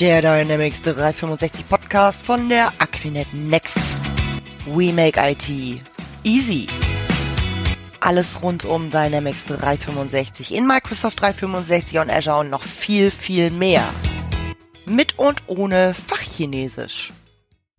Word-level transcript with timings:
Der 0.00 0.20
Dynamics 0.20 0.80
365 0.82 1.68
Podcast 1.68 2.24
von 2.24 2.48
der 2.48 2.72
Aquinet 2.78 3.34
Next. 3.34 3.76
We 4.66 4.92
make 4.92 5.18
IT 5.18 5.48
easy. 6.22 6.68
Alles 7.98 8.40
rund 8.40 8.64
um 8.64 8.90
Dynamics 8.90 9.46
365 9.46 10.54
in 10.54 10.68
Microsoft 10.68 11.20
365 11.20 11.98
und 11.98 12.10
Azure 12.10 12.38
und 12.38 12.50
noch 12.50 12.62
viel, 12.62 13.10
viel 13.10 13.50
mehr. 13.50 13.82
Mit 14.86 15.18
und 15.18 15.42
ohne 15.48 15.94
Fachchinesisch. 15.94 17.12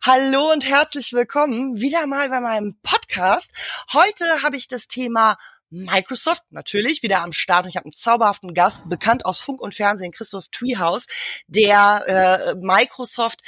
Hallo 0.02 0.52
und 0.52 0.68
herzlich 0.68 1.14
willkommen 1.14 1.80
wieder 1.80 2.06
mal 2.06 2.28
bei 2.28 2.42
meinem 2.42 2.78
Podcast. 2.84 3.50
Heute 3.94 4.26
habe 4.44 4.58
ich 4.58 4.68
das 4.68 4.88
Thema 4.88 5.38
Microsoft 5.70 6.44
natürlich 6.50 7.04
wieder 7.04 7.22
am 7.22 7.34
Start 7.34 7.66
und 7.66 7.70
ich 7.70 7.76
habe 7.76 7.86
einen 7.86 7.94
zauberhaften 7.94 8.54
Gast, 8.54 8.90
bekannt 8.90 9.26
aus 9.26 9.40
Funk 9.40 9.62
und 9.62 9.76
Fernsehen, 9.76 10.12
Christoph 10.12 10.48
Treehouse, 10.52 11.06
der 11.48 12.06
äh, 12.08 12.56
Microsoft, 12.56 13.42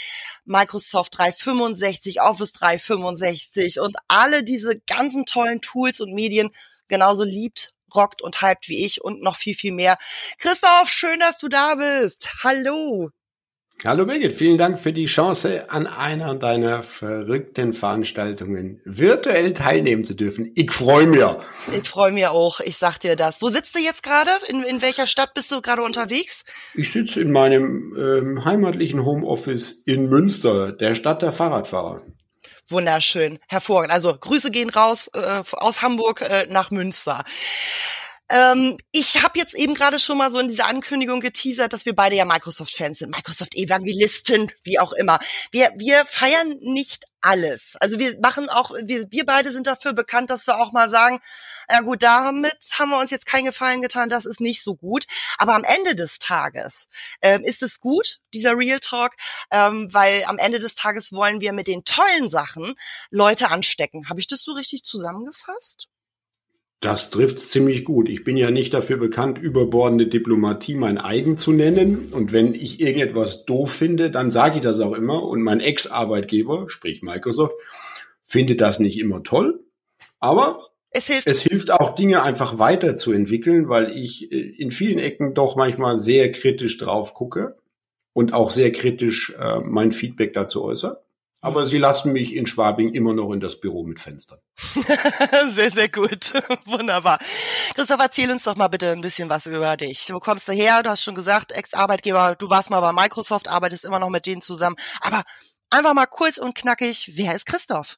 Microsoft 0.45 1.17
365, 1.17 2.21
Office 2.21 2.51
365 2.53 3.79
und 3.79 3.95
alle 4.07 4.43
diese 4.43 4.79
ganzen 4.79 5.25
tollen 5.25 5.61
Tools 5.61 5.99
und 5.99 6.13
Medien 6.13 6.51
genauso 6.87 7.23
liebt, 7.23 7.73
rockt 7.93 8.21
und 8.21 8.41
hypt 8.41 8.67
wie 8.69 8.85
ich 8.85 9.03
und 9.03 9.21
noch 9.21 9.35
viel, 9.35 9.55
viel 9.55 9.71
mehr. 9.71 9.97
Christoph, 10.37 10.89
schön, 10.89 11.19
dass 11.19 11.39
du 11.39 11.47
da 11.47 11.75
bist. 11.75 12.29
Hallo. 12.43 13.11
Hallo 13.83 14.05
Birgit, 14.05 14.33
vielen 14.33 14.59
Dank 14.59 14.77
für 14.77 14.93
die 14.93 15.05
Chance, 15.05 15.71
an 15.71 15.87
einer 15.87 16.35
deiner 16.35 16.83
verrückten 16.83 17.73
Veranstaltungen 17.73 18.79
virtuell 18.85 19.53
teilnehmen 19.53 20.05
zu 20.05 20.13
dürfen. 20.13 20.51
Ich 20.53 20.71
freue 20.71 21.07
mich. 21.07 21.25
Ich 21.71 21.89
freue 21.89 22.11
mich 22.11 22.27
auch, 22.27 22.59
ich 22.59 22.77
sag 22.77 22.99
dir 22.99 23.15
das. 23.15 23.41
Wo 23.41 23.49
sitzt 23.49 23.73
du 23.73 23.79
jetzt 23.79 24.03
gerade? 24.03 24.29
In, 24.47 24.61
in 24.61 24.83
welcher 24.83 25.07
Stadt 25.07 25.33
bist 25.33 25.51
du 25.51 25.61
gerade 25.61 25.81
unterwegs? 25.81 26.43
Ich 26.75 26.91
sitze 26.91 27.21
in 27.21 27.31
meinem 27.31 27.97
ähm, 27.97 28.45
heimatlichen 28.45 29.03
Homeoffice 29.03 29.71
in 29.71 30.09
Münster, 30.09 30.73
der 30.73 30.93
Stadt 30.93 31.23
der 31.23 31.31
Fahrradfahrer. 31.31 32.03
Wunderschön, 32.69 33.39
hervorragend. 33.47 33.91
Also 33.91 34.15
Grüße 34.15 34.51
gehen 34.51 34.69
raus 34.69 35.09
äh, 35.15 35.41
aus 35.53 35.81
Hamburg 35.81 36.21
äh, 36.21 36.45
nach 36.47 36.69
Münster. 36.69 37.23
Ähm, 38.31 38.77
ich 38.93 39.21
habe 39.23 39.37
jetzt 39.37 39.53
eben 39.53 39.73
gerade 39.73 39.99
schon 39.99 40.17
mal 40.17 40.31
so 40.31 40.39
in 40.39 40.47
dieser 40.47 40.65
Ankündigung 40.65 41.19
geteasert, 41.19 41.73
dass 41.73 41.85
wir 41.85 41.93
beide 41.93 42.15
ja 42.15 42.23
Microsoft-Fans 42.23 42.99
sind, 42.99 43.11
Microsoft-Evangelisten, 43.11 44.51
wie 44.63 44.79
auch 44.79 44.93
immer. 44.93 45.19
Wir, 45.51 45.73
wir 45.75 46.05
feiern 46.05 46.57
nicht 46.61 47.05
alles. 47.19 47.75
Also 47.81 47.99
wir 47.99 48.17
machen 48.21 48.47
auch, 48.49 48.71
wir, 48.71 49.11
wir 49.11 49.25
beide 49.25 49.51
sind 49.51 49.67
dafür 49.67 49.91
bekannt, 49.91 50.29
dass 50.29 50.47
wir 50.47 50.59
auch 50.59 50.71
mal 50.71 50.89
sagen, 50.89 51.19
ja 51.69 51.81
gut, 51.81 52.03
damit 52.03 52.55
haben 52.79 52.89
wir 52.89 52.99
uns 52.99 53.11
jetzt 53.11 53.25
keinen 53.25 53.45
Gefallen 53.45 53.81
getan, 53.81 54.09
das 54.09 54.25
ist 54.25 54.39
nicht 54.39 54.63
so 54.63 54.75
gut. 54.75 55.05
Aber 55.37 55.53
am 55.53 55.65
Ende 55.65 55.93
des 55.93 56.17
Tages 56.17 56.87
ähm, 57.21 57.43
ist 57.43 57.61
es 57.61 57.81
gut, 57.81 58.21
dieser 58.33 58.57
Real 58.57 58.79
Talk, 58.79 59.15
ähm, 59.51 59.93
weil 59.93 60.23
am 60.23 60.37
Ende 60.37 60.59
des 60.59 60.75
Tages 60.75 61.11
wollen 61.11 61.41
wir 61.41 61.51
mit 61.51 61.67
den 61.67 61.83
tollen 61.83 62.29
Sachen 62.29 62.75
Leute 63.09 63.49
anstecken. 63.49 64.07
Habe 64.07 64.21
ich 64.21 64.27
das 64.27 64.41
so 64.41 64.53
richtig 64.53 64.83
zusammengefasst? 64.83 65.89
Das 66.81 67.11
trifft's 67.11 67.51
ziemlich 67.51 67.85
gut. 67.85 68.09
Ich 68.09 68.23
bin 68.23 68.37
ja 68.37 68.49
nicht 68.49 68.73
dafür 68.73 68.97
bekannt, 68.97 69.37
überbordende 69.37 70.07
Diplomatie 70.07 70.73
mein 70.73 70.97
eigen 70.97 71.37
zu 71.37 71.51
nennen. 71.51 72.09
Und 72.11 72.33
wenn 72.33 72.55
ich 72.55 72.81
irgendetwas 72.81 73.45
doof 73.45 73.71
finde, 73.71 74.09
dann 74.09 74.31
sage 74.31 74.55
ich 74.55 74.61
das 74.61 74.79
auch 74.79 74.93
immer. 74.93 75.23
Und 75.23 75.43
mein 75.43 75.59
Ex-Arbeitgeber, 75.59 76.65
sprich 76.69 77.03
Microsoft, 77.03 77.53
findet 78.23 78.61
das 78.61 78.79
nicht 78.79 78.99
immer 78.99 79.21
toll. 79.21 79.63
Aber 80.19 80.71
es 80.89 81.05
hilft. 81.05 81.27
es 81.27 81.41
hilft 81.41 81.71
auch, 81.71 81.93
Dinge 81.93 82.23
einfach 82.23 82.57
weiterzuentwickeln, 82.57 83.69
weil 83.69 83.95
ich 83.95 84.31
äh, 84.31 84.37
in 84.37 84.71
vielen 84.71 84.97
Ecken 84.97 85.35
doch 85.35 85.55
manchmal 85.55 85.99
sehr 85.99 86.31
kritisch 86.31 86.79
drauf 86.79 87.13
gucke 87.13 87.57
und 88.13 88.33
auch 88.33 88.49
sehr 88.49 88.71
kritisch 88.71 89.35
äh, 89.39 89.59
mein 89.59 89.91
Feedback 89.91 90.33
dazu 90.33 90.63
äußere. 90.63 91.03
Aber 91.43 91.65
sie 91.65 91.79
lassen 91.79 92.13
mich 92.13 92.35
in 92.35 92.45
Schwabing 92.45 92.93
immer 92.93 93.13
noch 93.13 93.33
in 93.33 93.39
das 93.39 93.59
Büro 93.59 93.83
mit 93.83 93.99
Fenstern. 93.99 94.37
sehr, 95.55 95.71
sehr 95.71 95.89
gut. 95.89 96.33
Wunderbar. 96.65 97.17
Christoph, 97.73 97.99
erzähl 97.99 98.31
uns 98.31 98.43
doch 98.43 98.55
mal 98.55 98.67
bitte 98.67 98.91
ein 98.91 99.01
bisschen 99.01 99.27
was 99.27 99.47
über 99.47 99.75
dich. 99.75 100.13
Wo 100.13 100.19
kommst 100.19 100.47
du 100.47 100.51
her? 100.51 100.83
Du 100.83 100.91
hast 100.91 101.03
schon 101.03 101.15
gesagt, 101.15 101.51
Ex-Arbeitgeber, 101.51 102.35
du 102.37 102.49
warst 102.51 102.69
mal 102.69 102.79
bei 102.79 102.93
Microsoft, 102.93 103.47
arbeitest 103.47 103.85
immer 103.85 103.97
noch 103.97 104.11
mit 104.11 104.27
denen 104.27 104.43
zusammen. 104.43 104.75
Aber 105.01 105.23
einfach 105.71 105.95
mal 105.95 106.05
kurz 106.05 106.37
und 106.37 106.53
knackig, 106.53 107.11
wer 107.15 107.33
ist 107.33 107.47
Christoph? 107.47 107.97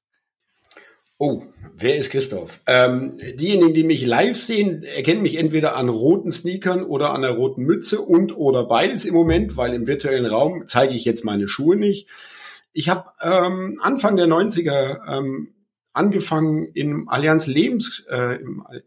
Oh, 1.17 1.43
wer 1.75 1.97
ist 1.97 2.11
Christoph? 2.11 2.61
Ähm, 2.65 3.17
diejenigen, 3.35 3.73
die 3.73 3.83
mich 3.83 4.05
live 4.05 4.37
sehen, 4.41 4.83
erkennen 4.83 5.21
mich 5.21 5.37
entweder 5.37 5.75
an 5.75 5.89
roten 5.89 6.31
Sneakern 6.31 6.83
oder 6.83 7.13
an 7.13 7.21
der 7.21 7.31
roten 7.31 7.63
Mütze 7.63 8.01
und 8.01 8.35
oder 8.35 8.65
beides 8.65 9.05
im 9.05 9.13
Moment, 9.13 9.57
weil 9.57 9.73
im 9.73 9.85
virtuellen 9.85 10.25
Raum 10.25 10.63
zeige 10.67 10.95
ich 10.95 11.05
jetzt 11.05 11.23
meine 11.23 11.47
Schuhe 11.47 11.75
nicht. 11.75 12.07
Ich 12.73 12.89
habe 12.89 13.05
ähm, 13.21 13.79
Anfang 13.81 14.15
der 14.15 14.27
90er 14.27 14.99
ähm, 15.07 15.53
angefangen 15.93 16.65
in 16.73 17.07
Allianz 17.07 17.45
Lebens, 17.45 18.03
äh, 18.09 18.39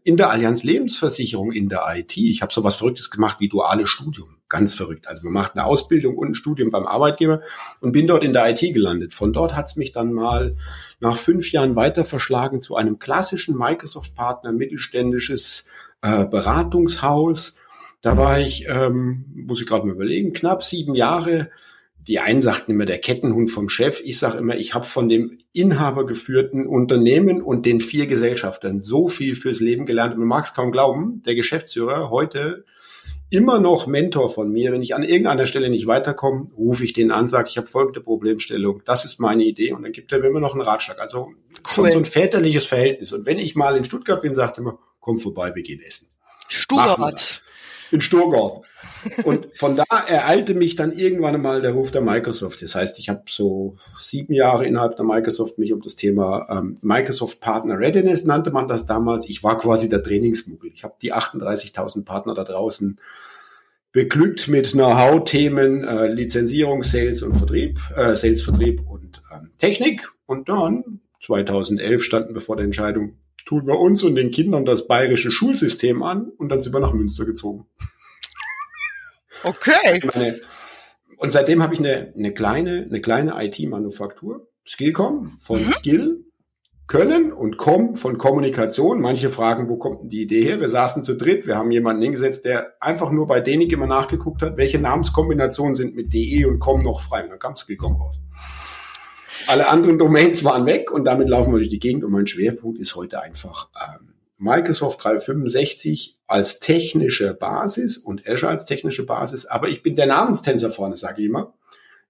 in 0.03 0.17
der 0.17 0.29
Allianz 0.29 0.63
Lebensversicherung 0.63 1.53
in 1.53 1.69
der 1.69 1.83
IT. 1.95 2.17
Ich 2.17 2.41
habe 2.41 2.53
sowas 2.53 2.75
Verrücktes 2.75 3.09
gemacht 3.09 3.37
wie 3.39 3.47
duales 3.47 3.89
Studium. 3.89 4.35
Ganz 4.49 4.73
verrückt. 4.73 5.07
Also 5.07 5.23
wir 5.23 5.31
machten 5.31 5.59
eine 5.59 5.67
Ausbildung 5.67 6.17
und 6.17 6.29
ein 6.29 6.35
Studium 6.35 6.69
beim 6.69 6.85
Arbeitgeber 6.85 7.41
und 7.79 7.93
bin 7.93 8.07
dort 8.07 8.23
in 8.23 8.33
der 8.33 8.49
IT 8.49 8.59
gelandet. 8.73 9.13
Von 9.13 9.33
dort 9.33 9.55
hat's 9.55 9.77
mich 9.77 9.93
dann 9.93 10.13
mal 10.13 10.57
nach 10.99 11.15
fünf 11.15 11.51
Jahren 11.51 11.75
weiter 11.75 12.03
verschlagen 12.03 12.61
zu 12.61 12.75
einem 12.75 12.99
klassischen 12.99 13.57
Microsoft-Partner, 13.57 14.51
mittelständisches 14.51 15.67
äh, 16.01 16.25
Beratungshaus. 16.25 17.57
Da 18.01 18.17
war 18.17 18.39
ich, 18.39 18.67
ähm, 18.67 19.25
muss 19.33 19.61
ich 19.61 19.67
gerade 19.67 19.85
mal 19.85 19.95
überlegen, 19.95 20.33
knapp 20.33 20.63
sieben 20.63 20.93
Jahre 20.93 21.49
die 22.07 22.19
einen 22.19 22.41
sagten 22.41 22.71
immer 22.71 22.85
der 22.85 22.99
Kettenhund 22.99 23.51
vom 23.51 23.67
Chef. 23.67 24.01
Ich 24.03 24.17
sage 24.17 24.37
immer, 24.37 24.55
ich 24.55 24.73
habe 24.73 24.85
von 24.85 25.09
dem 25.09 25.37
inhabergeführten 25.51 26.65
Unternehmen 26.65 27.41
und 27.41 27.65
den 27.65 27.81
vier 27.81 28.07
Gesellschaftern 28.07 28.81
so 28.81 29.09
viel 29.09 29.35
fürs 29.35 29.59
Leben 29.59 29.85
gelernt. 29.85 30.13
Und 30.13 30.21
du 30.21 30.25
magst 30.25 30.55
kaum 30.55 30.71
glauben, 30.71 31.21
der 31.25 31.35
Geschäftsführer 31.35 32.09
heute 32.09 32.63
immer 33.29 33.59
noch 33.59 33.87
Mentor 33.87 34.29
von 34.29 34.49
mir. 34.49 34.71
Wenn 34.71 34.81
ich 34.81 34.95
an 34.95 35.03
irgendeiner 35.03 35.45
Stelle 35.45 35.69
nicht 35.69 35.85
weiterkomme, 35.85 36.49
rufe 36.57 36.85
ich 36.85 36.93
den 36.93 37.11
an, 37.11 37.27
sage, 37.27 37.49
ich 37.49 37.57
habe 37.57 37.67
folgende 37.67 37.99
Problemstellung. 37.99 38.81
Das 38.85 39.03
ist 39.03 39.19
meine 39.19 39.43
Idee. 39.43 39.73
Und 39.73 39.83
dann 39.83 39.91
gibt 39.91 40.11
er 40.13 40.19
mir 40.19 40.27
immer 40.27 40.39
noch 40.39 40.53
einen 40.53 40.61
Ratschlag. 40.61 40.99
Also 40.99 41.33
cool. 41.75 41.91
so 41.91 41.97
ein 41.97 42.05
väterliches 42.05 42.65
Verhältnis. 42.65 43.11
Und 43.11 43.25
wenn 43.25 43.37
ich 43.37 43.55
mal 43.55 43.75
in 43.75 43.83
Stuttgart 43.83 44.21
bin, 44.21 44.33
sagt 44.33 44.57
er 44.57 44.61
immer, 44.61 44.79
komm 45.01 45.19
vorbei, 45.19 45.53
wir 45.55 45.63
gehen 45.63 45.81
essen. 45.81 46.07
Stuttgart 46.47 47.41
in 47.91 48.01
Sturgau. 48.01 48.63
Und 49.23 49.47
von 49.55 49.75
da 49.75 49.85
ereilte 50.07 50.53
mich 50.53 50.75
dann 50.75 50.91
irgendwann 50.91 51.41
mal 51.41 51.61
der 51.61 51.71
Ruf 51.71 51.91
der 51.91 52.01
Microsoft. 52.01 52.61
Das 52.61 52.75
heißt, 52.75 52.99
ich 52.99 53.09
habe 53.09 53.23
so 53.27 53.77
sieben 53.99 54.33
Jahre 54.33 54.65
innerhalb 54.65 54.95
der 54.95 55.05
Microsoft 55.05 55.57
mich 55.57 55.73
um 55.73 55.81
das 55.81 55.95
Thema 55.95 56.47
ähm, 56.49 56.77
Microsoft 56.81 57.39
Partner 57.39 57.79
Readiness 57.79 58.25
nannte 58.25 58.51
man 58.51 58.67
das 58.67 58.85
damals. 58.85 59.29
Ich 59.29 59.43
war 59.43 59.57
quasi 59.57 59.89
der 59.89 60.03
Trainingsmuggel. 60.03 60.71
Ich 60.73 60.83
habe 60.83 60.95
die 61.01 61.13
38.000 61.13 62.03
Partner 62.05 62.33
da 62.33 62.43
draußen 62.43 62.99
beglückt 63.91 64.47
mit 64.47 64.73
Know-how-Themen, 64.73 65.83
äh, 65.83 66.07
Lizenzierung, 66.07 66.83
Sales 66.83 67.23
und 67.23 67.33
Vertrieb, 67.33 67.79
äh, 67.95 68.15
Sales, 68.15 68.43
Vertrieb 68.43 68.81
und 68.87 69.21
ähm, 69.33 69.51
Technik. 69.57 70.11
Und 70.25 70.49
dann 70.49 70.99
2011 71.23 72.03
standen 72.03 72.33
wir 72.33 72.41
vor 72.41 72.57
der 72.57 72.65
Entscheidung, 72.65 73.17
tun 73.47 73.65
wir 73.65 73.79
uns 73.79 74.03
und 74.03 74.15
den 74.15 74.31
Kindern 74.31 74.65
das 74.65 74.87
bayerische 74.87 75.31
Schulsystem 75.31 76.03
an 76.03 76.29
und 76.37 76.49
dann 76.49 76.61
sind 76.61 76.73
wir 76.73 76.81
nach 76.81 76.93
Münster 76.93 77.25
gezogen. 77.25 77.65
Okay. 79.43 80.01
Meine, 80.13 80.41
und 81.17 81.31
seitdem 81.31 81.63
habe 81.63 81.73
ich 81.73 81.79
eine, 81.79 82.13
eine 82.15 82.33
kleine, 82.33 82.85
eine 82.89 83.01
kleine 83.01 83.33
IT-Manufaktur. 83.43 84.47
Skillcom 84.65 85.37
von 85.39 85.63
mhm. 85.63 85.69
Skill, 85.69 86.25
Können 86.87 87.31
und 87.31 87.57
Com 87.57 87.95
von 87.95 88.17
Kommunikation. 88.17 88.99
Manche 88.99 89.29
fragen, 89.29 89.69
wo 89.69 89.77
kommt 89.77 90.01
denn 90.01 90.09
die 90.09 90.23
Idee 90.23 90.43
her? 90.43 90.59
Wir 90.59 90.69
saßen 90.69 91.01
zu 91.01 91.15
dritt, 91.15 91.47
wir 91.47 91.55
haben 91.55 91.71
jemanden 91.71 92.01
hingesetzt, 92.01 92.43
der 92.43 92.73
einfach 92.81 93.11
nur 93.11 93.27
bei 93.27 93.39
Denik 93.39 93.71
immer 93.71 93.87
nachgeguckt 93.87 94.41
hat, 94.41 94.57
welche 94.57 94.79
Namenskombinationen 94.79 95.75
sind 95.75 95.95
mit 95.95 96.13
DE 96.13 96.45
und 96.45 96.59
Com 96.59 96.83
noch 96.83 96.99
frei. 96.99 97.23
Und 97.23 97.29
dann 97.29 97.39
kam 97.39 97.55
Skillcom 97.55 97.95
raus. 97.95 98.19
Alle 99.47 99.69
anderen 99.69 99.97
Domains 99.97 100.43
waren 100.43 100.65
weg 100.65 100.91
und 100.91 101.05
damit 101.05 101.29
laufen 101.29 101.53
wir 101.53 101.59
durch 101.59 101.69
die 101.69 101.79
Gegend 101.79 102.03
und 102.03 102.11
mein 102.11 102.27
Schwerpunkt 102.27 102.79
ist 102.79 102.95
heute 102.95 103.21
einfach 103.21 103.69
ähm, 103.81 104.13
Microsoft 104.37 105.01
365 105.01 106.19
als 106.27 106.59
technische 106.59 107.33
Basis 107.33 107.97
und 107.97 108.27
Azure 108.27 108.51
als 108.51 108.65
technische 108.65 109.05
Basis. 109.05 109.45
Aber 109.45 109.69
ich 109.69 109.83
bin 109.83 109.95
der 109.95 110.07
Namenstänzer 110.07 110.69
vorne, 110.69 110.97
sage 110.97 111.21
ich 111.21 111.27
immer. 111.27 111.53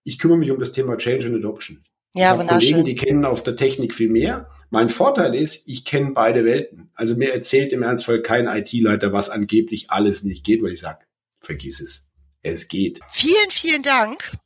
Ich 0.04 0.18
kümmere 0.18 0.40
mich 0.40 0.50
um 0.50 0.60
das 0.60 0.72
Thema 0.72 0.98
Change 0.98 1.28
and 1.28 1.36
Adoption. 1.36 1.84
Ja, 2.16 2.34
ich 2.34 2.40
wunderschön. 2.40 2.72
Kollegen, 2.72 2.86
die 2.86 2.96
kennen 2.96 3.24
auf 3.24 3.44
der 3.44 3.56
Technik 3.56 3.94
viel 3.94 4.10
mehr. 4.10 4.50
Mein 4.72 4.90
Vorteil 4.90 5.36
ist, 5.36 5.68
ich 5.68 5.86
kenne 5.86 6.14
beide 6.14 6.44
Welten. 6.44 6.90
Also 6.96 7.16
mir 7.16 7.34
erzählt 7.34 7.72
im 7.72 7.84
Ernstfall 7.84 8.24
kein 8.24 8.48
IT-Leiter, 8.48 9.14
was 9.14 9.30
angeblich 9.30 9.92
alles 9.92 10.24
nicht 10.24 10.44
geht, 10.44 10.64
weil 10.64 10.72
ich 10.72 10.80
sage, 10.80 11.06
vergiss 11.40 11.82
es. 11.82 12.08
Es 12.42 12.68
geht. 12.68 13.00
Vielen, 13.12 13.52
vielen 13.52 13.84
Dank 13.84 14.38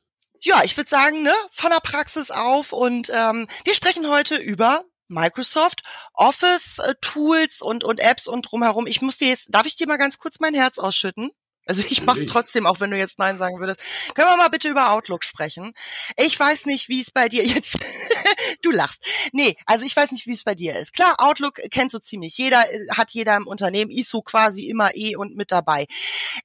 ja, 0.42 0.64
ich 0.64 0.76
würde 0.78 0.90
sagen, 0.90 1.22
ne, 1.22 1.34
von 1.52 1.70
der 1.72 1.80
Praxis 1.80 2.32
auf 2.32 2.74
und 2.74 3.10
ähm, 3.14 3.48
wir 3.64 3.76
sprechen 3.76 4.08
heute 4.10 4.36
über 4.36 4.84
Microsoft 5.08 5.84
Office 6.14 6.80
äh, 6.80 6.96
Tools 7.02 7.62
und 7.62 7.84
und 7.84 8.00
Apps 8.00 8.28
und 8.28 8.44
drumherum. 8.44 8.88
Ich 8.88 9.02
muss 9.02 9.18
dir 9.18 9.28
jetzt, 9.30 9.48
darf 9.54 9.66
ich 9.66 9.76
dir 9.76 9.88
mal 9.88 9.98
ganz 9.98 10.18
kurz 10.18 10.40
mein 10.40 10.54
Herz 10.54 10.80
ausschütten? 10.80 11.32
Also 11.68 11.84
ich 11.88 12.02
mache 12.04 12.22
es 12.22 12.26
trotzdem, 12.26 12.66
auch 12.66 12.80
wenn 12.80 12.90
du 12.90 12.98
jetzt 12.98 13.20
Nein 13.20 13.38
sagen 13.38 13.60
würdest. 13.60 13.80
Können 14.16 14.30
wir 14.30 14.38
mal 14.38 14.50
bitte 14.50 14.68
über 14.68 14.92
Outlook 14.92 15.24
sprechen? 15.24 15.74
Ich 16.18 16.40
weiß 16.40 16.66
nicht, 16.66 16.90
wie 16.90 17.02
es 17.02 17.12
bei 17.12 17.30
dir 17.30 17.46
jetzt. 17.46 17.78
du 18.64 18.72
lachst. 18.72 19.06
Nee, 19.32 19.56
also 19.68 19.86
ich 19.86 19.96
weiß 19.96 20.12
nicht, 20.12 20.26
wie 20.26 20.34
es 20.34 20.44
bei 20.44 20.56
dir 20.56 20.76
ist. 20.76 20.94
Klar, 20.94 21.16
Outlook 21.20 21.62
kennt 21.70 21.92
so 21.92 22.00
ziemlich 22.00 22.36
jeder, 22.38 22.64
hat 22.90 23.12
jeder 23.12 23.36
im 23.36 23.46
Unternehmen, 23.46 23.92
ist 23.92 24.10
so 24.10 24.22
quasi 24.22 24.70
immer 24.70 24.96
eh 24.96 25.16
und 25.16 25.36
mit 25.36 25.52
dabei. 25.52 25.86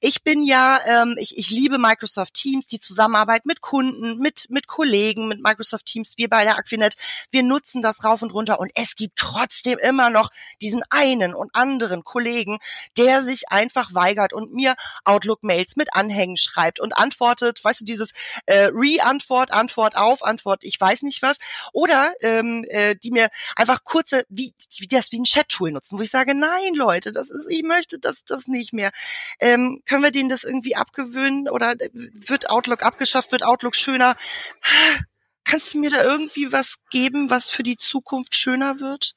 Ich 0.01 0.23
bin 0.23 0.43
ja, 0.43 0.79
ähm, 0.85 1.15
ich, 1.17 1.35
ich 1.37 1.49
liebe 1.49 1.79
Microsoft 1.79 2.35
Teams, 2.35 2.67
die 2.67 2.79
Zusammenarbeit 2.79 3.45
mit 3.47 3.61
Kunden, 3.61 4.19
mit, 4.19 4.45
mit 4.49 4.67
Kollegen, 4.67 5.27
mit 5.27 5.41
Microsoft 5.41 5.87
Teams. 5.87 6.13
Wir 6.17 6.29
bei 6.29 6.43
der 6.43 6.57
Aquinet, 6.57 6.95
wir 7.31 7.41
nutzen 7.41 7.81
das 7.81 8.03
rauf 8.03 8.21
und 8.21 8.33
runter 8.33 8.59
und 8.59 8.71
es 8.75 8.95
gibt 8.95 9.17
trotzdem 9.17 9.79
immer 9.79 10.11
noch 10.11 10.29
diesen 10.61 10.83
einen 10.91 11.33
und 11.33 11.55
anderen 11.55 12.03
Kollegen, 12.03 12.59
der 12.97 13.23
sich 13.23 13.49
einfach 13.49 13.95
weigert 13.95 14.31
und 14.31 14.53
mir 14.53 14.75
Outlook-Mails 15.07 15.75
mit 15.75 15.93
Anhängen 15.93 16.37
schreibt 16.37 16.79
und 16.79 16.95
antwortet, 16.95 17.63
weißt 17.63 17.81
du, 17.81 17.85
dieses 17.85 18.11
äh, 18.45 18.69
Re-Antwort, 18.71 19.51
Antwort 19.51 19.95
auf, 19.95 20.23
Antwort, 20.23 20.63
ich 20.63 20.79
weiß 20.79 21.01
nicht 21.03 21.21
was. 21.21 21.39
Oder 21.73 22.13
ähm, 22.21 22.65
äh, 22.69 22.95
die 22.95 23.11
mir 23.11 23.29
einfach 23.55 23.83
kurze, 23.83 24.25
wie, 24.29 24.53
wie 24.79 24.87
das 24.87 25.11
wie 25.11 25.19
ein 25.19 25.23
Chat-Tool 25.23 25.71
nutzen, 25.71 25.97
wo 25.97 26.01
ich 26.01 26.11
sage, 26.11 26.35
nein, 26.35 26.73
Leute, 26.73 27.11
das 27.11 27.29
ist, 27.29 27.47
ich 27.49 27.63
möchte 27.63 27.99
das, 27.99 28.23
das 28.23 28.47
nicht 28.47 28.73
mehr. 28.73 28.91
Ähm, 29.39 29.81
können 29.85 30.03
wir 30.03 30.11
denen 30.11 30.29
das 30.29 30.43
irgendwie 30.43 30.75
abgewöhnen 30.75 31.49
oder 31.49 31.75
wird 31.93 32.49
Outlook 32.49 32.83
abgeschafft, 32.83 33.31
wird 33.31 33.43
Outlook 33.43 33.75
schöner? 33.75 34.15
Kannst 35.43 35.73
du 35.73 35.79
mir 35.79 35.89
da 35.89 36.03
irgendwie 36.03 36.51
was 36.51 36.77
geben, 36.91 37.29
was 37.29 37.49
für 37.49 37.63
die 37.63 37.77
Zukunft 37.77 38.35
schöner 38.35 38.79
wird? 38.79 39.13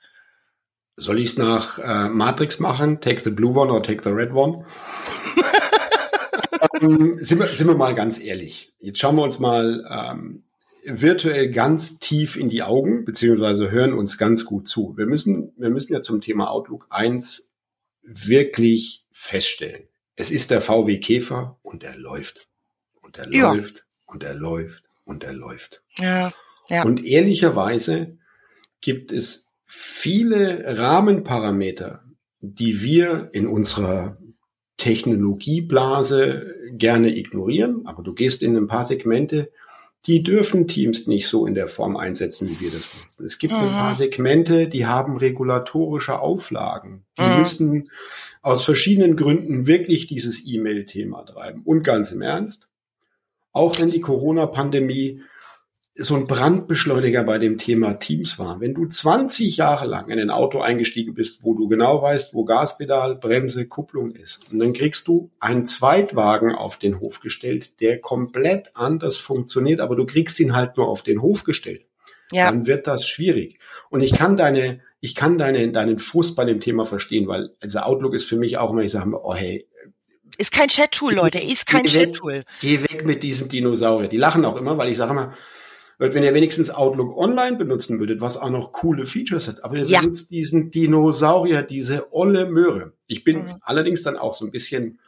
Soll 0.97 1.19
ich 1.19 1.31
es 1.31 1.39
nach 1.39 1.79
äh, 1.79 2.09
Matrix 2.09 2.59
machen? 2.61 3.01
Take 3.01 3.23
the 3.25 3.31
blue 3.31 3.59
one 3.59 3.71
or 3.73 3.83
take 3.83 4.03
the 4.05 4.11
red 4.11 4.33
one? 4.33 4.67
ähm, 6.81 7.15
sind, 7.21 7.39
wir, 7.39 7.49
sind 7.49 7.67
wir 7.67 7.75
mal 7.75 7.95
ganz 7.95 8.21
ehrlich. 8.21 8.73
Jetzt 8.79 8.99
schauen 8.99 9.17
wir 9.17 9.23
uns 9.23 9.39
mal 9.39 9.85
ähm, 9.91 10.45
virtuell 10.85 11.51
ganz 11.51 11.99
tief 11.99 12.37
in 12.37 12.49
die 12.49 12.63
Augen, 12.63 13.05
beziehungsweise 13.05 13.71
hören 13.71 13.93
uns 13.93 14.19
ganz 14.19 14.45
gut 14.45 14.69
zu. 14.69 14.95
Wir 14.97 15.07
müssen, 15.07 15.53
wir 15.57 15.71
müssen 15.71 15.93
ja 15.93 16.03
zum 16.03 16.21
Thema 16.21 16.51
Outlook 16.51 16.87
1 16.91 17.51
wirklich 18.03 19.05
feststellen. 19.13 19.85
Es 20.17 20.31
ist 20.31 20.51
der 20.51 20.61
VW 20.61 20.99
Käfer 20.99 21.59
und 21.63 21.85
er 21.85 21.97
läuft. 21.97 22.49
Und 23.01 23.19
er 23.19 23.33
ja. 23.33 23.53
läuft 23.53 23.85
und 24.07 24.23
er 24.23 24.35
läuft 24.35 24.85
und 25.05 25.25
er 25.25 25.33
läuft. 25.33 25.83
Ja, 25.99 26.33
ja. 26.69 26.85
Und 26.85 27.05
ehrlicherweise 27.05 28.19
gibt 28.81 29.13
es 29.13 29.51
viele 29.65 30.79
Rahmenparameter, 30.79 32.05
die 32.41 32.83
wir 32.83 33.31
in 33.33 33.47
unserer 33.47 34.19
Technologieblase 34.77 36.55
gerne 36.81 37.17
ignorieren, 37.17 37.87
aber 37.87 38.03
du 38.03 38.13
gehst 38.13 38.43
in 38.43 38.57
ein 38.57 38.67
paar 38.67 38.85
Segmente, 38.85 39.53
die 40.07 40.23
dürfen 40.23 40.67
Teams 40.67 41.07
nicht 41.07 41.29
so 41.29 41.47
in 41.47 41.55
der 41.55 41.69
Form 41.69 41.97
einsetzen, 41.97 42.49
wie 42.49 42.59
wir 42.59 42.71
das 42.71 42.93
nutzen. 42.99 43.25
Es 43.25 43.39
gibt 43.39 43.53
mhm. 43.53 43.61
ein 43.61 43.71
paar 43.71 43.95
Segmente, 43.95 44.67
die 44.67 44.87
haben 44.87 45.19
regulatorische 45.19 46.19
Auflagen. 46.19 47.05
Die 47.19 47.23
mhm. 47.23 47.39
müssen 47.39 47.91
aus 48.41 48.65
verschiedenen 48.65 49.15
Gründen 49.15 49.67
wirklich 49.67 50.07
dieses 50.07 50.47
E-Mail-Thema 50.47 51.25
treiben. 51.25 51.63
Und 51.65 51.83
ganz 51.83 52.11
im 52.13 52.23
Ernst, 52.23 52.69
auch 53.53 53.79
wenn 53.79 53.89
die 53.89 54.01
Corona-Pandemie 54.01 55.23
so 56.03 56.17
ein 56.17 56.27
Brandbeschleuniger 56.27 57.25
bei 57.25 57.39
dem 57.39 57.59
Thema 57.59 57.95
Teams 57.95 58.39
war. 58.39 58.61
Wenn 58.61 58.75
du 58.75 58.87
20 58.87 59.57
Jahre 59.59 59.87
lang 59.87 60.09
in 60.09 60.19
ein 60.19 60.31
Auto 60.31 60.61
eingestiegen 60.61 61.15
bist, 61.15 61.45
wo 61.45 61.55
du 61.55 61.69
genau 61.69 62.01
weißt, 62.01 62.33
wo 62.33 62.45
Gaspedal, 62.45 63.17
Bremse, 63.17 63.67
Kupplung 63.67 64.13
ist, 64.13 64.41
und 64.51 64.59
dann 64.59 64.73
kriegst 64.73 65.07
du 65.09 65.31
einen 65.41 65.67
Zweitwagen 65.67 66.55
auf 66.55 66.79
den 66.79 67.01
Hof 67.01 67.21
gestellt, 67.21 67.81
der 67.81 68.01
komplett 68.01 68.71
anders 68.75 69.19
funktioniert, 69.19 69.81
aber 69.81 69.95
du 69.95 70.07
kriegst 70.07 70.41
ihn 70.41 70.57
halt 70.57 70.77
nur 70.77 70.89
auf 70.89 71.03
den 71.03 71.21
Hof 71.21 71.45
gestellt, 71.45 71.85
ja. 72.33 72.51
dann 72.51 72.67
wird 72.67 72.87
das 72.87 73.07
schwierig. 73.07 73.59
Und 73.91 74.01
ich 74.01 74.13
kann 74.13 74.39
deine, 74.39 74.81
ich 75.01 75.15
kann 75.15 75.37
deine, 75.37 75.71
deinen 75.71 75.99
Frust 75.99 76.35
bei 76.35 76.47
dem 76.47 76.61
Thema 76.61 76.87
verstehen, 76.87 77.29
weil 77.29 77.51
also 77.61 77.81
Outlook 77.81 78.15
ist 78.15 78.25
für 78.25 78.37
mich 78.37 78.57
auch 78.57 78.71
immer, 78.71 78.83
ich 78.83 78.93
sage 78.93 79.09
mir, 79.09 79.23
oh 79.23 79.35
hey, 79.35 79.67
ist 80.39 80.53
kein 80.53 80.69
Chat-Tool, 80.69 81.13
Leute, 81.13 81.39
ist 81.39 81.67
kein 81.67 81.85
Chat-Tool. 81.85 82.45
Geh 82.63 82.83
weg 82.83 83.05
mit 83.05 83.23
diesem 83.23 83.51
Dinosaurier. 83.51 84.09
Die 84.09 84.17
lachen 84.17 84.47
auch 84.47 84.57
immer, 84.57 84.79
weil 84.79 84.91
ich 84.91 84.97
sage 84.97 85.11
immer, 85.11 85.35
wenn 86.01 86.25
ihr 86.25 86.33
wenigstens 86.35 86.71
Outlook 86.71 87.17
Online 87.17 87.57
benutzen 87.57 88.01
würdet, 88.01 88.23
was 88.23 88.39
auch 88.39 88.49
noch 88.49 88.73
coole 88.73 89.05
Features 89.05 89.47
hat, 89.47 89.65
aber 89.65 89.77
ihr 89.77 89.85
ja. 89.85 90.01
benutzt 90.01 90.31
diesen 90.31 90.71
Dinosaurier, 90.71 91.63
diese 91.63 92.13
olle 92.13 92.47
Möhre. 92.47 92.95
Ich 93.07 93.23
bin 93.23 93.45
mhm. 93.45 93.55
allerdings 93.61 94.03
dann 94.03 94.17
auch 94.17 94.33
so 94.33 94.47
ein 94.47 94.51
bisschen 94.51 94.99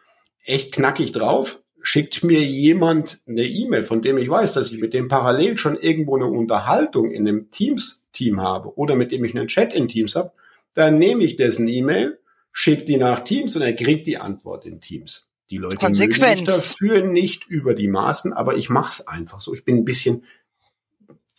echt 0.44 0.72
knackig 0.74 1.12
drauf. 1.12 1.62
Schickt 1.82 2.22
mir 2.22 2.42
jemand 2.42 3.22
eine 3.26 3.44
E-Mail, 3.44 3.82
von 3.82 4.02
dem 4.02 4.18
ich 4.18 4.28
weiß, 4.28 4.52
dass 4.52 4.70
ich 4.70 4.78
mit 4.78 4.92
dem 4.94 5.08
parallel 5.08 5.56
schon 5.56 5.76
irgendwo 5.76 6.14
eine 6.16 6.26
Unterhaltung 6.26 7.10
in 7.10 7.26
einem 7.26 7.50
Teams-Team 7.50 8.40
habe 8.40 8.76
oder 8.76 8.94
mit 8.94 9.10
dem 9.10 9.24
ich 9.24 9.34
einen 9.34 9.48
Chat 9.48 9.74
in 9.74 9.88
Teams 9.88 10.14
habe, 10.14 10.32
dann 10.74 10.98
nehme 10.98 11.24
ich 11.24 11.36
dessen 11.36 11.66
E-Mail, 11.68 12.18
schicke 12.52 12.84
die 12.84 12.98
nach 12.98 13.20
Teams 13.20 13.56
und 13.56 13.62
er 13.62 13.72
kriegt 13.72 14.06
die 14.06 14.18
Antwort 14.18 14.66
in 14.66 14.80
Teams. 14.80 15.28
Die 15.50 15.58
Leute 15.58 15.76
Konsequenz. 15.76 16.20
mögen 16.20 16.46
dafür 16.46 17.02
nicht 17.02 17.46
über 17.46 17.74
die 17.74 17.88
Maßen, 17.88 18.32
aber 18.32 18.56
ich 18.56 18.70
mache 18.70 18.92
es 18.92 19.06
einfach 19.06 19.40
so. 19.40 19.52
Ich 19.52 19.64
bin 19.64 19.76
ein 19.78 19.84
bisschen 19.84 20.24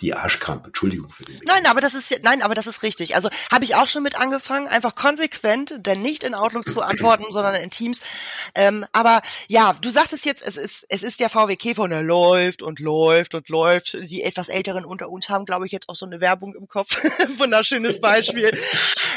die 0.02 0.14
Arschkrampe. 0.14 0.68
Entschuldigung 0.68 1.10
für 1.12 1.26
den. 1.26 1.40
Nein, 1.46 1.66
aber 1.66 1.82
das 1.82 1.94
ist 1.94 2.14
nein, 2.24 2.42
aber 2.42 2.56
das 2.56 2.68
ist 2.68 2.84
richtig. 2.84 3.16
Also 3.16 3.30
habe 3.52 3.64
ich 3.64 3.76
auch 3.76 3.88
schon 3.88 4.04
mit 4.04 4.16
angefangen, 4.16 4.68
einfach 4.68 4.96
konsequent, 4.96 5.76
denn 5.78 6.02
nicht 6.02 6.24
in 6.24 6.34
Outlook 6.34 6.68
zu 6.68 6.82
antworten, 6.82 7.26
sondern 7.30 7.56
in 7.56 7.70
Teams. 7.70 8.00
Ähm, 8.56 8.86
aber 8.92 9.22
ja, 9.48 9.74
du 9.80 9.90
sagtest 9.90 10.26
jetzt, 10.26 10.46
es 10.46 10.58
ist 10.58 10.86
es 10.90 11.04
ist 11.04 11.20
der 11.20 11.30
VW 11.30 11.56
Käfer 11.56 11.84
und 11.84 11.92
er 11.92 12.02
läuft 12.02 12.62
und 12.62 12.80
läuft 12.80 13.36
und 13.36 13.50
läuft. 13.50 13.94
Die 13.94 14.24
etwas 14.24 14.50
älteren 14.50 14.86
unter 14.86 15.10
uns 15.10 15.30
haben, 15.30 15.46
glaube 15.46 15.66
ich, 15.66 15.72
jetzt 15.72 15.90
auch 15.90 15.96
so 15.96 16.06
eine 16.06 16.22
Werbung 16.22 16.56
im 16.56 16.68
Kopf. 16.68 17.02
Wunderschönes 17.38 18.02
Beispiel. 18.02 18.58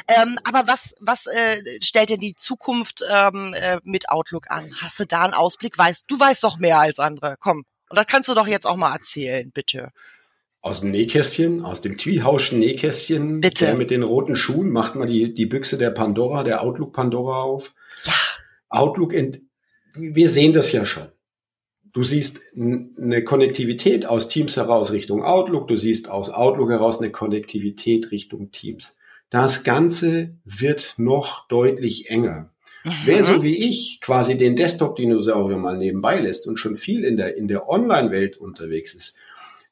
ähm, 0.09 0.39
aber 0.45 0.67
was 0.67 0.95
was 1.01 1.27
äh, 1.27 1.81
stellt 1.83 2.11
denn 2.11 2.21
die 2.21 2.35
Zukunft 2.35 3.03
ähm, 3.09 3.55
äh, 3.55 3.81
mit 3.83 4.09
Outlook 4.11 4.51
an? 4.51 4.75
Hast 4.81 5.01
du 5.01 5.05
da 5.05 5.23
einen 5.23 5.35
Ausblick? 5.35 5.77
Weißt 5.79 6.05
du 6.07 6.19
weißt 6.19 6.45
doch 6.45 6.59
mehr 6.59 6.79
als 6.79 6.99
andere. 6.99 7.37
Komm. 7.41 7.65
Und 7.89 7.97
das 7.97 8.07
kannst 8.07 8.29
du 8.29 8.35
doch 8.35 8.49
jetzt 8.49 8.67
auch 8.67 8.77
mal 8.77 8.93
erzählen, 8.93 9.51
bitte 9.53 9.93
aus 10.67 10.81
dem 10.81 10.91
Nähkästchen, 10.91 11.65
aus 11.65 11.81
dem 11.81 11.97
Twihauschen 11.97 12.59
Nähkästchen, 12.59 13.41
Bitte. 13.41 13.67
der 13.67 13.77
mit 13.77 13.93
den 13.93 14.03
roten 14.03 14.35
Schuhen, 14.35 14.71
macht 14.71 14.97
mal 14.97 15.07
die, 15.07 15.33
die 15.33 15.47
Büchse 15.47 15.79
der 15.79 15.91
Pandora, 15.91 16.43
der 16.43 16.61
Outlook 16.63 16.93
Pandora 16.93 17.43
auf. 17.43 17.73
Ja. 18.03 18.15
Outlook, 18.69 19.13
in, 19.13 19.49
wir 19.95 20.29
sehen 20.29 20.53
das 20.53 20.73
ja 20.73 20.85
schon. 20.85 21.07
Du 21.93 22.03
siehst 22.03 22.41
eine 22.57 23.23
Konnektivität 23.23 24.07
aus 24.07 24.27
Teams 24.27 24.57
heraus 24.57 24.91
Richtung 24.91 25.23
Outlook, 25.23 25.69
du 25.69 25.77
siehst 25.77 26.11
aus 26.11 26.31
Outlook 26.31 26.71
heraus 26.71 26.99
eine 26.99 27.13
Konnektivität 27.13 28.11
Richtung 28.11 28.51
Teams. 28.51 28.99
Das 29.31 29.63
Ganze 29.63 30.35
wird 30.45 30.95
noch 30.97 31.47
deutlich 31.47 32.11
enger. 32.11 32.51
Mhm. 32.83 32.91
Wer 33.05 33.23
so 33.23 33.45
wie 33.45 33.57
ich 33.57 34.01
quasi 34.01 34.37
den 34.37 34.57
Desktop-Dinosaurier 34.57 35.59
mal 35.59 35.79
nebenbei 35.79 36.19
lässt 36.19 36.49
und 36.49 36.57
schon 36.57 36.75
viel 36.75 37.05
in 37.05 37.17
der, 37.17 37.37
in 37.37 37.47
der 37.47 37.69
Online-Welt 37.69 38.37
unterwegs 38.37 38.95
ist, 38.95 39.17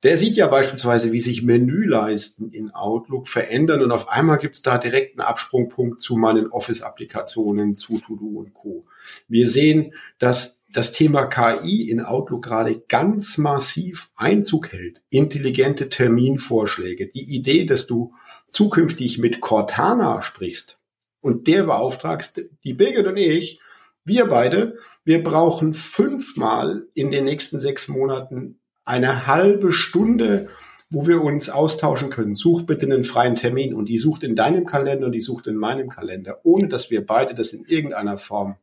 der 0.05 0.19
sieht 0.19 0.37
ja 0.37 0.47
beispielsweise, 0.47 1.13
wie 1.13 1.21
sich 1.21 1.43
Menüleisten 1.43 2.51
in 2.51 2.71
Outlook 2.71 3.27
verändern 3.27 3.83
und 3.83 3.91
auf 3.91 4.09
einmal 4.09 4.37
gibt 4.37 4.55
es 4.55 4.63
da 4.63 4.77
direkt 4.77 5.19
einen 5.19 5.27
Absprungpunkt 5.27 6.01
zu 6.01 6.17
meinen 6.17 6.49
Office-Applikationen, 6.49 7.75
zu 7.75 7.99
To-Do 7.99 8.27
und 8.27 8.53
Co. 8.53 8.85
Wir 9.29 9.49
sehen, 9.49 9.95
dass 10.19 10.63
das 10.71 10.93
Thema 10.93 11.25
KI 11.27 11.89
in 11.89 12.01
Outlook 12.01 12.45
gerade 12.45 12.81
ganz 12.87 13.39
massiv 13.39 14.11
Einzug 14.15 14.73
hält. 14.73 15.03
Intelligente 15.09 15.89
Terminvorschläge. 15.89 17.07
Die 17.07 17.35
Idee, 17.35 17.65
dass 17.65 17.87
du 17.87 18.13
zukünftig 18.51 19.19
mit 19.19 19.41
Cortana 19.41 20.21
sprichst 20.21 20.81
und 21.21 21.47
der 21.47 21.65
beauftragst, 21.65 22.43
die 22.63 22.75
Birgit 22.75 23.07
und 23.07 23.17
ich, 23.17 23.61
wir 24.05 24.27
beide, 24.27 24.77
wir 25.05 25.23
brauchen 25.23 25.73
fünfmal 25.73 26.87
in 26.93 27.11
den 27.11 27.25
nächsten 27.25 27.59
sechs 27.59 27.89
Monaten 27.89 28.61
eine 28.85 29.27
halbe 29.27 29.73
Stunde, 29.73 30.49
wo 30.91 31.07
wir 31.07 31.23
uns 31.23 31.51
austauschen 31.51 32.11
können. 32.11 32.35
Such 32.35 32.63
bitte 32.63 32.87
einen 32.87 33.05
freien 33.05 33.37
Termin 33.37 33.75
und 33.75 33.89
die 33.89 33.99
sucht 33.99 34.23
in 34.23 34.37
deinem 34.37 34.67
Kalender 34.67 35.07
und 35.07 35.13
die 35.13 35.21
sucht 35.21 35.47
in 35.47 35.57
meinem 35.57 35.89
Kalender, 35.89 36.41
ohne 36.45 36.69
dass 36.69 36.91
wir 36.91 37.05
beide 37.05 37.35
das 37.35 37.53
in 37.53 37.65
irgendeiner 37.65 38.19
Form. 38.19 38.57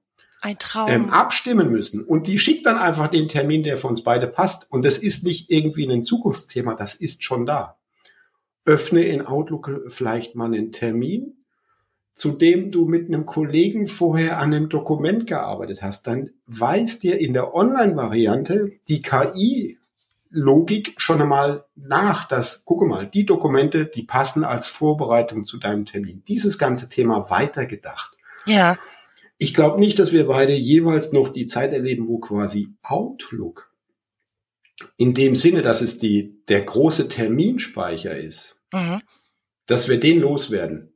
Ähm, 0.90 1.10
abstimmen 1.12 1.72
müssen. 1.72 2.04
Und 2.04 2.26
die 2.26 2.40
schickt 2.40 2.66
dann 2.66 2.78
einfach 2.78 3.10
den 3.10 3.28
Termin, 3.28 3.62
der 3.62 3.78
für 3.78 3.88
uns 3.88 4.04
beide 4.04 4.28
passt. 4.28 4.72
Und 4.72 4.84
das 4.84 4.98
ist 4.98 5.24
nicht 5.24 5.52
irgendwie 5.52 5.88
ein 5.88 6.04
Zukunftsthema, 6.04 6.74
das 6.74 6.96
ist 6.96 7.24
schon 7.24 7.46
da. 7.46 7.78
Öffne 8.66 9.04
in 9.04 9.26
Outlook 9.26 9.70
vielleicht 9.88 10.36
mal 10.36 10.46
einen 10.46 10.72
Termin, 10.72 11.46
zu 12.14 12.32
dem 12.32 12.72
du 12.72 12.86
mit 12.86 13.08
einem 13.08 13.26
Kollegen 13.26 13.86
vorher 13.88 14.40
an 14.40 14.54
einem 14.54 14.70
Dokument 14.70 15.28
gearbeitet 15.28 15.84
hast. 15.84 16.08
Dann 16.08 16.32
weiß 16.48 17.00
dir 17.00 17.20
in 17.20 17.34
der 17.34 17.54
Online-Variante 17.54 18.72
die 18.88 19.02
KI 19.02 19.78
Logik 20.32 20.96
schon 20.98 21.22
einmal 21.22 21.66
nach, 21.76 22.28
dass, 22.28 22.66
gucke 22.66 22.86
mal, 22.86 23.08
die 23.08 23.26
Dokumente, 23.26 23.86
die 23.86 24.04
passen 24.04 24.44
als 24.44 24.68
Vorbereitung 24.68 25.44
zu 25.44 25.58
deinem 25.58 25.86
Termin. 25.86 26.24
Dieses 26.28 26.58
ganze 26.58 26.90
Thema 26.90 27.30
weitergedacht. 27.30 28.18
Ja. 28.46 28.78
Ich 29.38 29.54
glaube 29.54 29.80
nicht, 29.80 30.00
dass 30.00 30.14
wir 30.14 30.28
beide 30.28 30.54
jeweils 30.54 31.12
noch 31.12 31.30
die 31.30 31.46
Zeit 31.46 31.74
erleben, 31.74 32.08
wo 32.08 32.20
quasi 32.20 32.70
Outlook 32.84 33.72
in 34.98 35.14
dem 35.14 35.36
Sinne, 35.36 35.62
dass 35.62 35.82
es 35.82 35.98
die, 35.98 36.44
der 36.48 36.62
große 36.62 37.08
Terminspeicher 37.08 38.18
ist, 38.18 38.62
mhm. 38.74 39.02
dass 39.66 39.90
wir 39.90 40.00
den 40.00 40.20
loswerden. 40.20 40.91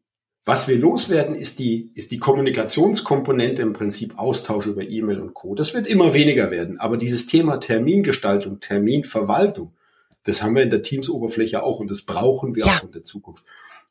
Was 0.45 0.67
wir 0.67 0.77
loswerden, 0.77 1.35
ist 1.35 1.57
die, 1.57 1.89
ist 1.95 2.11
die 2.11 2.19
Kommunikationskomponente 2.19 3.63
im 3.63 3.73
Prinzip 3.73 4.19
Austausch 4.19 4.67
über 4.67 4.83
E-Mail 4.83 5.19
und 5.19 5.33
Co. 5.33 5.55
Das 5.55 5.73
wird 5.73 5.87
immer 5.87 6.13
weniger 6.13 6.51
werden. 6.51 6.79
Aber 6.79 6.97
dieses 6.97 7.25
Thema 7.25 7.57
Termingestaltung, 7.57 8.59
Terminverwaltung, 8.59 9.73
das 10.23 10.43
haben 10.43 10.55
wir 10.55 10.61
in 10.61 10.69
der 10.69 10.83
Teams-Oberfläche 10.83 11.63
auch 11.63 11.79
und 11.79 11.89
das 11.89 12.03
brauchen 12.03 12.55
wir 12.55 12.65
ja. 12.65 12.77
auch 12.77 12.83
in 12.83 12.91
der 12.91 13.03
Zukunft. 13.03 13.43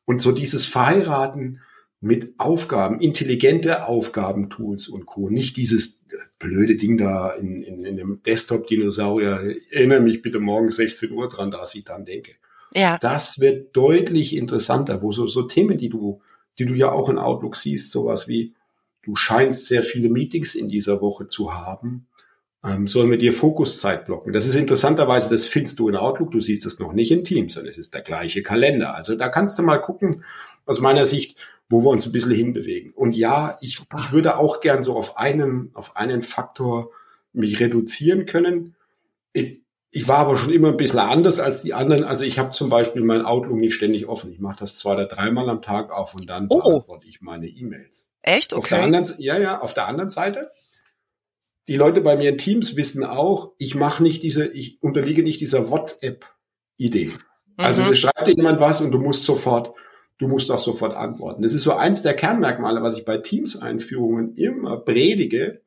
Und 0.05 0.21
so 0.21 0.31
dieses 0.31 0.65
Verheiraten 0.65 1.59
mit 1.99 2.35
Aufgaben, 2.37 2.99
intelligente 3.01 3.87
Aufgabentools 3.87 4.87
und 4.87 5.05
Co. 5.05 5.29
Nicht 5.29 5.57
dieses 5.57 6.03
blöde 6.39 6.77
Ding 6.77 6.97
da 6.97 7.31
in, 7.31 7.63
in, 7.63 7.83
in 7.83 7.97
dem 7.97 8.21
Desktop-Dinosaurier. 8.23 9.55
Erinnere 9.71 9.99
mich 10.01 10.21
bitte 10.21 10.39
morgen 10.39 10.71
16 10.71 11.11
Uhr 11.11 11.27
dran, 11.27 11.51
dass 11.51 11.75
ich 11.75 11.83
dann 11.83 12.05
denke. 12.05 12.33
Ja. 12.73 12.97
Das 12.99 13.39
wird 13.39 13.75
deutlich 13.75 14.35
interessanter, 14.35 15.01
wo 15.01 15.11
so, 15.11 15.27
so 15.27 15.43
Themen, 15.43 15.77
die 15.77 15.89
du 15.89 16.21
die 16.59 16.65
du 16.65 16.73
ja 16.73 16.91
auch 16.91 17.09
in 17.09 17.17
Outlook 17.17 17.55
siehst, 17.55 17.91
sowas 17.91 18.27
wie, 18.27 18.55
du 19.03 19.15
scheinst 19.15 19.67
sehr 19.67 19.83
viele 19.83 20.09
Meetings 20.09 20.55
in 20.55 20.67
dieser 20.67 21.01
Woche 21.01 21.27
zu 21.27 21.53
haben, 21.53 22.07
ähm, 22.65 22.87
sollen 22.87 23.11
wir 23.11 23.17
dir 23.17 23.31
Fokuszeit 23.31 24.05
blocken. 24.05 24.33
Das 24.33 24.47
ist 24.47 24.55
interessanterweise, 24.55 25.29
das 25.29 25.45
findest 25.45 25.79
du 25.79 25.87
in 25.87 25.95
Outlook, 25.95 26.31
du 26.31 26.39
siehst 26.39 26.65
es 26.65 26.79
noch 26.79 26.93
nicht 26.93 27.11
in 27.11 27.23
Teams, 27.23 27.53
sondern 27.53 27.69
es 27.69 27.77
ist 27.77 27.93
der 27.93 28.01
gleiche 28.01 28.41
Kalender. 28.41 28.95
Also 28.95 29.15
da 29.15 29.29
kannst 29.29 29.59
du 29.59 29.63
mal 29.63 29.77
gucken, 29.77 30.23
aus 30.65 30.79
meiner 30.79 31.05
Sicht, 31.05 31.37
wo 31.69 31.81
wir 31.81 31.89
uns 31.89 32.05
ein 32.05 32.11
bisschen 32.11 32.33
hinbewegen. 32.33 32.91
Und 32.91 33.15
ja, 33.15 33.57
ich, 33.61 33.79
ich 33.79 34.11
würde 34.11 34.37
auch 34.37 34.61
gern 34.61 34.81
so 34.81 34.95
auf 34.95 35.17
einen, 35.17 35.69
auf 35.73 35.95
einen 35.95 36.23
Faktor 36.23 36.91
mich 37.33 37.59
reduzieren 37.59 38.25
können. 38.25 38.75
Ich, 39.33 39.61
ich 39.95 40.09
war 40.09 40.17
aber 40.17 40.35
schon 40.35 40.51
immer 40.51 40.67
ein 40.67 40.77
bisschen 40.77 40.99
anders 40.99 41.39
als 41.39 41.61
die 41.61 41.73
anderen. 41.73 42.03
Also 42.03 42.25
ich 42.25 42.37
habe 42.37 42.51
zum 42.51 42.69
Beispiel 42.69 43.01
mein 43.01 43.21
Outlook 43.21 43.57
nicht 43.57 43.75
ständig 43.75 44.09
offen. 44.09 44.29
Ich 44.29 44.41
mache 44.41 44.57
das 44.59 44.77
zwei 44.77 44.91
oder 44.91 45.05
dreimal 45.05 45.49
am 45.49 45.61
Tag 45.61 45.89
auf 45.89 46.13
und 46.13 46.29
dann 46.29 46.47
oh. 46.49 46.59
beantworte 46.59 47.07
ich 47.07 47.21
meine 47.21 47.47
E-Mails. 47.47 48.05
Echt? 48.21 48.51
Okay. 48.51 48.59
Auf 48.59 48.67
der 48.67 48.83
anderen, 48.83 49.13
ja, 49.19 49.39
ja, 49.39 49.61
auf 49.61 49.73
der 49.73 49.87
anderen 49.87 50.09
Seite. 50.09 50.51
Die 51.69 51.77
Leute 51.77 52.01
bei 52.01 52.17
mir 52.17 52.31
in 52.31 52.37
Teams 52.37 52.75
wissen 52.75 53.05
auch, 53.05 53.53
ich 53.57 53.73
mache 53.73 54.03
nicht 54.03 54.21
diese, 54.21 54.47
ich 54.47 54.83
unterliege 54.83 55.23
nicht 55.23 55.39
dieser 55.39 55.69
WhatsApp-Idee. 55.69 57.11
Also 57.55 57.83
mhm. 57.83 57.95
schreibt 57.95 58.27
dir 58.27 58.35
jemand 58.35 58.59
was 58.59 58.81
und 58.81 58.91
du 58.91 58.99
musst 58.99 59.23
sofort, 59.23 59.73
du 60.17 60.27
musst 60.27 60.51
auch 60.51 60.59
sofort 60.59 60.93
antworten. 60.93 61.41
Das 61.41 61.53
ist 61.53 61.63
so 61.63 61.71
eins 61.71 62.01
der 62.01 62.15
Kernmerkmale, 62.15 62.83
was 62.83 62.97
ich 62.97 63.05
bei 63.05 63.19
Teams-Einführungen 63.19 64.35
immer 64.35 64.75
predige 64.75 65.61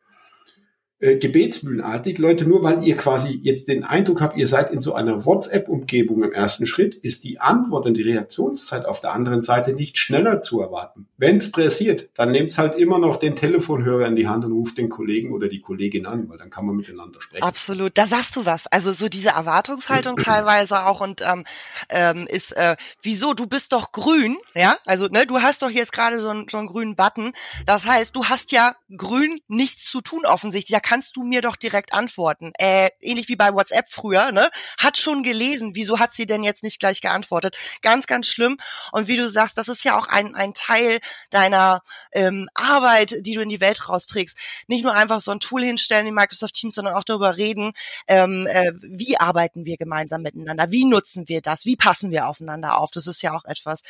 äh, 1.01 1.17
gebetsmühlenartig. 1.17 2.19
Leute, 2.19 2.45
nur 2.45 2.65
weil 2.65 2.83
ihr 2.83 2.97
quasi 2.97 3.39
jetzt 3.43 3.69
den 3.69 3.85
Eindruck 3.85 4.21
habt, 4.21 4.37
ihr 4.37 4.49
seid 4.49 4.73
in 4.73 4.81
so 4.81 4.95
einer 4.95 5.25
WhatsApp-Umgebung 5.25 6.25
im 6.25 6.33
ersten 6.33 6.67
Schritt, 6.67 6.97
ist 6.97 7.23
die 7.23 7.41
Antwort 7.41 7.87
und 7.87 7.95
die 7.95 8.03
Reaktionszeit 8.03 8.85
auf 8.85 9.01
der 9.01 9.13
anderen 9.13 9.41
Seite 9.41 9.75
nicht 9.75 9.99
schneller 9.99 10.41
zu 10.41 10.61
erwarten. 10.61 11.07
Wenn 11.17 11.37
es 11.37 11.53
pressiert, 11.53 12.09
dann 12.15 12.33
nehmt 12.33 12.57
halt 12.59 12.75
immer 12.75 12.99
noch 12.99 13.17
den 13.17 13.37
Telefonhörer 13.37 14.07
in 14.07 14.17
die 14.17 14.27
Hand 14.27 14.45
und 14.45 14.51
ruft 14.51 14.77
den 14.77 14.89
Kollegen 14.89 15.33
oder 15.33 15.49
die 15.49 15.61
Kollegin 15.61 16.05
an, 16.05 16.29
weil 16.29 16.39
dann 16.39 16.51
kann 16.51 16.67
man 16.67 16.75
miteinander 16.75 17.21
sprechen. 17.21 17.45
Absolut, 17.45 17.97
da 17.97 18.07
sagst 18.07 18.35
du 18.35 18.45
was. 18.45 18.67
Also 18.67 18.93
so 18.93 19.09
diese 19.09 19.29
Erwartungshaltung 19.29 20.17
teilweise 20.19 20.85
auch 20.85 21.01
und 21.01 21.23
ähm, 21.23 21.45
ähm, 21.91 22.27
ist, 22.27 22.53
äh, 22.57 22.75
wieso, 23.03 23.35
du 23.35 23.47
bist 23.47 23.73
doch 23.73 23.93
grün, 23.93 24.37
ja? 24.55 24.77
Also 24.85 25.07
ne, 25.07 25.27
du 25.27 25.41
hast 25.41 25.63
doch 25.63 25.71
jetzt 25.71 25.93
gerade 25.93 26.21
so, 26.21 26.31
einen, 26.31 26.49
so 26.49 26.59
einen 26.59 26.67
grünen 26.67 26.97
Button. 26.97 27.35
Das 27.67 27.87
heißt, 27.87 28.17
du 28.17 28.25
hast 28.25 28.51
ja 28.51 28.75
grün 28.97 29.41
nichts 29.47 29.85
zu 29.89 30.01
tun 30.01 30.27
offensichtlich. 30.27 30.75
Da 30.75 30.88
kannst 30.89 31.17
du 31.17 31.23
mir 31.23 31.43
doch 31.43 31.57
direkt 31.57 31.93
antworten. 31.93 32.53
Äh, 32.59 32.89
ähnlich 33.01 33.29
wie 33.29 33.37
bei 33.37 33.53
WhatsApp 33.53 33.91
früher, 33.91 34.33
ne? 34.33 34.49
Hat 34.79 34.97
schon 34.97 35.23
gelesen, 35.23 35.75
wieso 35.75 35.99
hat 35.99 36.15
sie 36.15 36.25
denn 36.25 36.43
jetzt 36.43 36.63
nicht 36.63 36.81
gleich 36.81 37.03
geantwortet? 37.03 37.59
Ganz, 37.83 38.07
ganz 38.07 38.27
schlimm. 38.27 38.57
Und 38.93 39.07
wie 39.07 39.17
du 39.17 39.29
sagst, 39.29 39.59
das 39.59 39.69
ist 39.69 39.85
ja 39.85 39.99
auch 39.99 40.07
ein, 40.07 40.35
ein 40.35 40.55
Teil 40.55 41.01
deiner 41.29 41.83
ähm, 42.13 42.49
Arbeit, 42.55 43.17
die 43.21 43.35
du 43.35 43.43
in 43.43 43.51
die 43.51 43.61
Welt 43.61 43.87
rausträgst. 43.87 44.39
Nicht 44.67 44.83
nur 44.83 44.95
einfach 44.95 45.21
so 45.21 45.31
ein 45.31 45.41
Tool 45.41 45.63
hinstellen 45.63 46.07
wie 46.07 46.11
Microsoft 46.11 46.55
Teams, 46.55 46.75
sondern 46.75 46.95
auch 46.95 47.05
darüber 47.05 47.37
reden, 47.37 47.73
ähm, 48.07 48.47
äh, 48.47 48.73
wie 48.81 49.19
arbeiten 49.19 49.67
wir 49.67 49.77
gemeinsam 49.77 50.23
miteinander, 50.23 50.71
wie 50.71 50.87
nutzen 50.87 51.29
wir 51.29 51.43
das, 51.43 51.67
wie 51.67 51.77
passen 51.77 52.11
wir 52.11 52.29
aufeinander 52.29 52.79
auf. 52.79 52.93
Das 52.93 53.07
ist 53.07 53.21
ja 53.21 53.37
auch 53.37 53.45
etwas. 53.45 53.83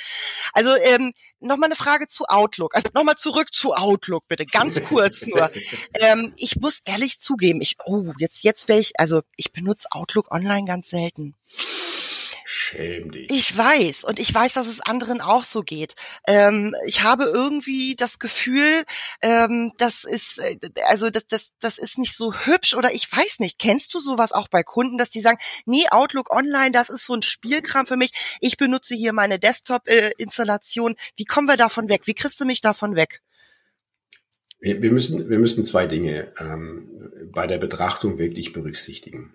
Also 0.53 0.75
ähm, 0.75 1.13
nochmal 1.39 1.69
eine 1.69 1.77
Frage 1.77 2.09
zu 2.09 2.25
Outlook. 2.25 2.75
Also 2.75 2.89
nochmal 2.93 3.15
zurück 3.15 3.55
zu 3.55 3.75
Outlook, 3.75 4.27
bitte, 4.27 4.47
ganz 4.47 4.83
kurz 4.83 5.29
nur. 5.29 5.49
ähm, 6.01 6.35
ich 6.37 6.57
muss 6.57 6.81
ehrlich 6.89 7.21
zugeben, 7.21 7.61
ich, 7.61 7.77
oh, 7.85 8.13
jetzt, 8.19 8.43
jetzt 8.43 8.69
werde 8.69 8.81
ich, 8.81 8.99
also 8.99 9.23
ich 9.37 9.53
benutze 9.53 9.89
Outlook 9.93 10.33
online 10.33 10.65
ganz 10.65 10.89
selten. 10.89 11.35
Schäm 12.51 13.13
dich. 13.13 13.31
Ich 13.31 13.57
weiß 13.57 14.05
und 14.05 14.19
ich 14.19 14.35
weiß, 14.35 14.55
dass 14.55 14.67
es 14.67 14.81
anderen 14.81 15.21
auch 15.21 15.45
so 15.45 15.63
geht. 15.63 15.95
Ähm, 16.27 16.75
ich 16.87 17.03
habe 17.03 17.25
irgendwie 17.25 17.95
das 17.95 18.19
Gefühl, 18.19 18.85
ähm, 19.23 19.73
das 19.79 20.05
ist 20.05 20.39
äh, 20.39 20.59
also 20.87 21.11
das, 21.11 21.27
das, 21.29 21.51
das 21.61 21.79
ist 21.79 21.99
nicht 21.99 22.15
so 22.15 22.33
hübsch 22.35 22.75
oder 22.75 22.93
ich 22.93 23.11
weiß 23.11 23.41
nicht. 23.41 23.59
Kennst 23.59 23.93
du 23.95 24.01
sowas 24.01 24.33
auch 24.33 24.49
bei 24.49 24.63
Kunden, 24.63 24.99
dass 24.99 25.11
die 25.11 25.21
sagen, 25.21 25.39
nee, 25.67 25.89
Outlook 25.91 26.31
Online, 26.31 26.71
das 26.71 26.91
ist 26.91 27.05
so 27.05 27.15
ein 27.15 27.23
Spielkram 27.23 27.87
für 27.87 27.97
mich. 27.97 28.13
Ich 28.41 28.57
benutze 28.57 28.95
hier 28.95 29.13
meine 29.13 29.39
Desktop-Installation. 29.39 30.97
Wie 31.17 31.25
kommen 31.25 31.49
wir 31.49 31.57
davon 31.57 31.89
weg? 31.89 32.03
Wie 32.07 32.15
kriegst 32.15 32.41
du 32.41 32.45
mich 32.45 32.61
davon 32.61 32.97
weg? 32.97 33.23
Wir, 34.61 34.83
wir, 34.83 34.93
müssen, 34.93 35.29
wir 35.29 35.39
müssen 35.39 35.65
zwei 35.65 35.87
Dinge 35.87 36.33
ähm, 36.41 36.89
bei 37.33 37.47
der 37.47 37.59
Betrachtung 37.59 38.19
wirklich 38.19 38.53
berücksichtigen. 38.53 39.35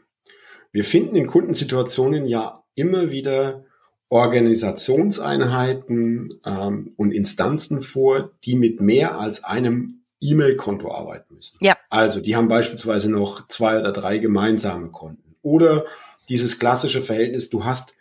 Wir 0.72 0.84
finden 0.84 1.15
in 1.15 1.27
Kundensituationen 1.27 2.25
ja 2.25 2.63
immer 2.75 3.12
wieder 3.12 3.63
Organisationseinheiten 4.10 6.42
ähm, 6.46 6.94
und 6.98 7.12
Instanzen 7.12 7.82
vor, 7.82 8.32
die 8.44 8.56
mit 8.56 8.82
mehr 8.82 9.18
als 9.20 9.44
einem 9.44 10.01
E-Mail-Konto 10.20 10.92
arbeiten 10.92 11.36
müssen. 11.36 11.58
Ja. 11.62 11.77
Also 11.89 12.20
die 12.22 12.36
haben 12.36 12.48
beispielsweise 12.48 13.10
noch 13.10 13.48
zwei 13.48 13.80
oder 13.80 13.92
drei 13.92 14.20
gemeinsame 14.20 14.89
Konten. 14.89 15.36
Oder 15.42 15.86
dieses 16.30 16.60
klassische 16.60 17.01
Verhältnis, 17.01 17.50
du 17.50 17.65
hast, 17.65 17.96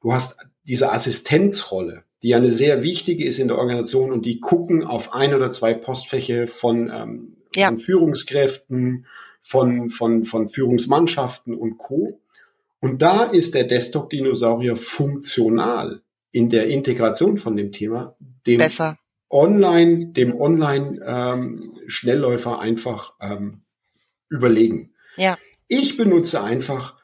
du 0.00 0.12
hast 0.12 0.36
diese 0.66 0.92
Assistenzrolle 0.92 2.04
die 2.22 2.28
ja 2.28 2.38
eine 2.38 2.50
sehr 2.50 2.82
wichtige 2.82 3.24
ist 3.24 3.38
in 3.38 3.48
der 3.48 3.58
Organisation 3.58 4.12
und 4.12 4.26
die 4.26 4.40
gucken 4.40 4.84
auf 4.84 5.14
ein 5.14 5.34
oder 5.34 5.50
zwei 5.50 5.74
Postfächer 5.74 6.46
von, 6.46 6.90
ähm, 6.94 7.36
ja. 7.54 7.68
von 7.68 7.78
Führungskräften, 7.78 9.06
von, 9.42 9.90
von, 9.90 10.24
von 10.24 10.48
Führungsmannschaften 10.48 11.54
und 11.54 11.76
Co. 11.78 12.20
Und 12.80 13.02
da 13.02 13.24
ist 13.24 13.54
der 13.54 13.64
Desktop-Dinosaurier 13.64 14.76
funktional 14.76 16.02
in 16.32 16.50
der 16.50 16.68
Integration 16.68 17.38
von 17.38 17.56
dem 17.56 17.72
Thema 17.72 18.14
dem 18.46 18.58
Besser. 18.58 18.98
Online, 19.30 20.08
dem 20.08 20.38
Online-Schnellläufer 20.38 22.52
ähm, 22.52 22.58
einfach 22.58 23.14
ähm, 23.20 23.62
überlegen. 24.28 24.92
Ja. 25.16 25.38
Ich 25.68 25.96
benutze 25.96 26.42
einfach 26.42 26.95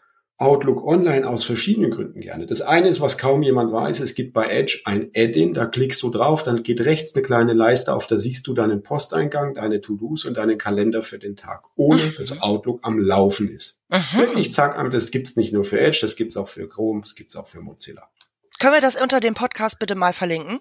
Outlook 0.42 0.84
Online 0.84 1.28
aus 1.28 1.44
verschiedenen 1.44 1.90
Gründen 1.90 2.20
gerne. 2.20 2.46
Das 2.46 2.61
eine 2.61 2.88
ist, 2.88 3.00
was 3.00 3.16
kaum 3.16 3.42
jemand 3.42 3.72
weiß, 3.72 4.00
es 4.00 4.14
gibt 4.14 4.32
bei 4.32 4.46
Edge 4.46 4.80
ein 4.84 5.11
Add-in, 5.14 5.54
da 5.54 5.66
klickst 5.66 6.02
du 6.02 6.11
drauf, 6.11 6.42
dann 6.42 6.62
geht 6.62 6.80
rechts 6.80 7.14
eine 7.14 7.22
kleine 7.22 7.52
Leiste 7.52 7.94
auf, 7.94 8.06
da 8.06 8.18
siehst 8.18 8.46
du 8.46 8.52
deinen 8.52 8.82
Posteingang, 8.82 9.54
deine 9.54 9.80
To-Dos 9.80 10.25
und 10.25 10.37
deinen 10.37 10.58
Kalender 10.58 11.02
für 11.02 11.18
den 11.18 11.37
Tag, 11.37 11.64
ohne 11.76 12.11
dass 12.11 12.42
Outlook 12.42 12.80
am 12.82 12.99
Laufen 12.99 13.49
ist. 13.49 13.78
Mhm. 13.88 14.18
Wirklich 14.18 14.52
zack, 14.52 14.76
das 14.90 15.11
gibt's 15.11 15.37
nicht 15.37 15.52
nur 15.52 15.64
für 15.64 15.80
Edge, 15.80 15.99
das 16.02 16.16
gibt's 16.16 16.37
auch 16.37 16.49
für 16.49 16.68
Chrome, 16.68 17.02
das 17.02 17.14
gibt's 17.14 17.37
auch 17.37 17.49
für 17.49 17.61
Mozilla. 17.61 18.08
Können 18.58 18.75
wir 18.75 18.80
das 18.80 19.00
unter 19.00 19.20
dem 19.20 19.34
Podcast 19.34 19.78
bitte 19.78 19.94
mal 19.94 20.12
verlinken? 20.12 20.61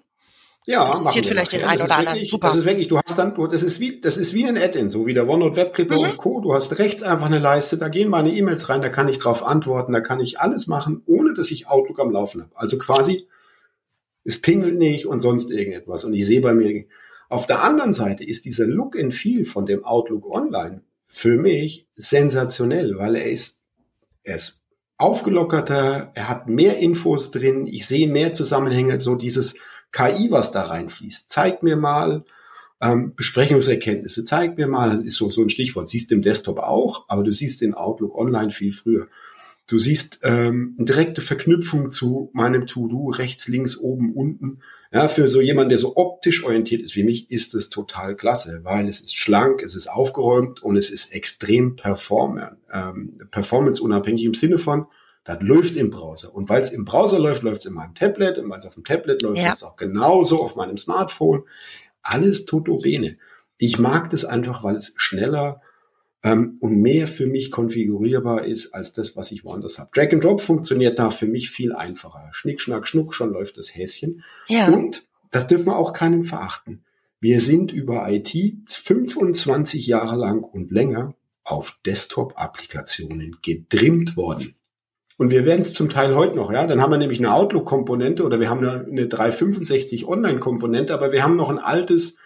Ja, 0.66 0.96
interessiert 0.96 1.26
vielleicht 1.26 1.52
den 1.52 1.64
einen 1.64 1.82
oder 1.82 1.96
anderen. 1.98 2.24
Super. 2.24 2.48
Das 2.48 2.56
ist 2.56 2.64
wirklich, 2.64 2.86
du 2.86 2.98
hast 2.98 3.18
dann, 3.18 3.34
das 3.50 3.62
ist 3.62 3.80
wie, 3.80 4.00
das 4.00 4.16
ist 4.16 4.32
wie 4.32 4.46
ein 4.46 4.56
Add-in, 4.56 4.88
so 4.88 5.06
wie 5.06 5.14
der 5.14 5.28
OneNote 5.28 5.56
Web 5.56 5.74
Clipper 5.74 5.96
mhm. 5.96 6.02
und 6.02 6.16
Co. 6.18 6.40
Du 6.40 6.54
hast 6.54 6.78
rechts 6.78 7.02
einfach 7.02 7.26
eine 7.26 7.40
Leiste, 7.40 7.78
da 7.78 7.88
gehen 7.88 8.08
meine 8.08 8.32
E-Mails 8.32 8.68
rein, 8.68 8.80
da 8.80 8.88
kann 8.88 9.08
ich 9.08 9.18
drauf 9.18 9.44
antworten, 9.44 9.92
da 9.92 10.00
kann 10.00 10.20
ich 10.20 10.38
alles 10.38 10.68
machen, 10.68 11.02
ohne 11.06 11.34
dass 11.34 11.50
ich 11.50 11.66
Outlook 11.66 11.98
am 11.98 12.12
Laufen 12.12 12.42
habe. 12.42 12.52
Also 12.54 12.78
quasi, 12.78 13.26
es 14.24 14.40
pingelt 14.40 14.78
nicht 14.78 15.06
und 15.06 15.18
sonst 15.18 15.50
irgendetwas. 15.50 16.04
Und 16.04 16.14
ich 16.14 16.26
sehe 16.26 16.40
bei 16.40 16.54
mir, 16.54 16.84
auf 17.28 17.46
der 17.46 17.64
anderen 17.64 17.92
Seite 17.92 18.22
ist 18.24 18.44
dieser 18.44 18.66
Look 18.66 18.96
and 18.96 19.12
Feel 19.12 19.44
von 19.44 19.66
dem 19.66 19.84
Outlook 19.84 20.30
Online 20.30 20.82
für 21.08 21.36
mich 21.36 21.88
sensationell, 21.96 22.98
weil 22.98 23.16
er 23.16 23.30
ist, 23.30 23.62
er 24.22 24.36
ist 24.36 24.60
aufgelockerter, 24.96 26.12
er 26.14 26.28
hat 26.28 26.48
mehr 26.48 26.78
Infos 26.78 27.32
drin, 27.32 27.66
ich 27.66 27.86
sehe 27.86 28.06
mehr 28.06 28.32
Zusammenhänge, 28.32 29.00
so 29.00 29.16
dieses, 29.16 29.56
KI, 29.92 30.30
was 30.30 30.50
da 30.50 30.62
reinfließt. 30.62 31.30
Zeig 31.30 31.62
mir 31.62 31.76
mal 31.76 32.24
ähm, 32.80 33.14
Besprechungserkenntnisse, 33.14 34.24
zeig 34.24 34.56
mir 34.56 34.66
mal, 34.66 35.04
ist 35.06 35.14
so, 35.14 35.30
so 35.30 35.42
ein 35.42 35.50
Stichwort, 35.50 35.88
siehst 35.88 36.10
du 36.10 36.16
im 36.16 36.22
Desktop 36.22 36.58
auch, 36.58 37.04
aber 37.08 37.22
du 37.22 37.32
siehst 37.32 37.60
den 37.60 37.74
Outlook 37.74 38.18
online 38.18 38.50
viel 38.50 38.72
früher. 38.72 39.06
Du 39.68 39.78
siehst 39.78 40.20
ähm, 40.24 40.74
eine 40.76 40.86
direkte 40.86 41.20
Verknüpfung 41.20 41.92
zu 41.92 42.30
meinem 42.32 42.66
To-Do, 42.66 43.10
rechts, 43.10 43.46
links, 43.46 43.78
oben, 43.78 44.12
unten. 44.12 44.58
Ja, 44.92 45.06
für 45.06 45.28
so 45.28 45.40
jemand, 45.40 45.70
der 45.70 45.78
so 45.78 45.96
optisch 45.96 46.44
orientiert 46.44 46.82
ist 46.82 46.96
wie 46.96 47.04
mich, 47.04 47.30
ist 47.30 47.54
es 47.54 47.70
total 47.70 48.16
klasse, 48.16 48.60
weil 48.64 48.88
es 48.88 49.00
ist 49.00 49.16
schlank, 49.16 49.62
es 49.62 49.76
ist 49.76 49.86
aufgeräumt 49.86 50.62
und 50.62 50.76
es 50.76 50.90
ist 50.90 51.14
extrem 51.14 51.76
performant, 51.76 52.58
ähm, 52.72 53.20
performance-unabhängig 53.30 54.24
im 54.24 54.34
Sinne 54.34 54.58
von, 54.58 54.86
das 55.24 55.40
läuft 55.40 55.76
im 55.76 55.90
Browser. 55.90 56.34
Und 56.34 56.48
weil 56.48 56.62
es 56.62 56.70
im 56.70 56.84
Browser 56.84 57.18
läuft, 57.18 57.42
läuft 57.42 57.60
es 57.60 57.66
in 57.66 57.74
meinem 57.74 57.94
Tablet. 57.94 58.38
Und 58.38 58.50
weil 58.50 58.58
es 58.58 58.66
auf 58.66 58.74
dem 58.74 58.84
Tablet 58.84 59.22
läuft, 59.22 59.38
ja. 59.38 59.44
läuft 59.44 59.56
es 59.56 59.62
auch 59.62 59.76
genauso 59.76 60.42
auf 60.42 60.56
meinem 60.56 60.78
Smartphone. 60.78 61.44
Alles 62.02 62.44
toto 62.44 62.78
bene. 62.78 63.18
Ich 63.58 63.78
mag 63.78 64.10
das 64.10 64.24
einfach, 64.24 64.64
weil 64.64 64.74
es 64.74 64.92
schneller 64.96 65.62
ähm, 66.24 66.56
und 66.60 66.80
mehr 66.80 67.06
für 67.06 67.26
mich 67.26 67.50
konfigurierbar 67.50 68.44
ist 68.44 68.74
als 68.74 68.92
das, 68.92 69.16
was 69.16 69.30
ich 69.30 69.44
woanders 69.44 69.78
habe. 69.78 69.90
Drag 69.94 70.12
and 70.12 70.24
Drop 70.24 70.40
funktioniert 70.40 70.98
da 70.98 71.10
für 71.10 71.26
mich 71.26 71.50
viel 71.50 71.72
einfacher. 71.72 72.28
Schnick, 72.32 72.60
schnack, 72.60 72.88
schnuck, 72.88 73.14
schon 73.14 73.32
läuft 73.32 73.58
das 73.58 73.74
Häschen. 73.74 74.24
Ja. 74.48 74.68
Und 74.68 75.06
das 75.30 75.46
dürfen 75.46 75.66
wir 75.66 75.76
auch 75.76 75.92
keinem 75.92 76.24
verachten. 76.24 76.84
Wir 77.20 77.40
sind 77.40 77.70
über 77.70 78.10
IT 78.10 78.32
25 78.66 79.86
Jahre 79.86 80.16
lang 80.16 80.42
und 80.42 80.72
länger 80.72 81.14
auf 81.44 81.78
Desktop-Applikationen 81.86 83.36
getrimmt 83.42 84.16
worden. 84.16 84.56
Und 85.22 85.30
wir 85.30 85.46
werden 85.46 85.60
es 85.60 85.72
zum 85.72 85.88
Teil 85.88 86.16
heute 86.16 86.34
noch, 86.34 86.50
ja. 86.52 86.66
Dann 86.66 86.82
haben 86.82 86.90
wir 86.90 86.98
nämlich 86.98 87.20
eine 87.20 87.32
Outlook-Komponente 87.32 88.24
oder 88.24 88.40
wir 88.40 88.50
haben 88.50 88.66
eine, 88.66 88.84
eine 88.90 89.06
365 89.06 90.08
Online-Komponente, 90.08 90.92
aber 90.92 91.12
wir 91.12 91.22
haben 91.22 91.36
noch 91.36 91.48
ein 91.48 91.60
altes 91.60 92.16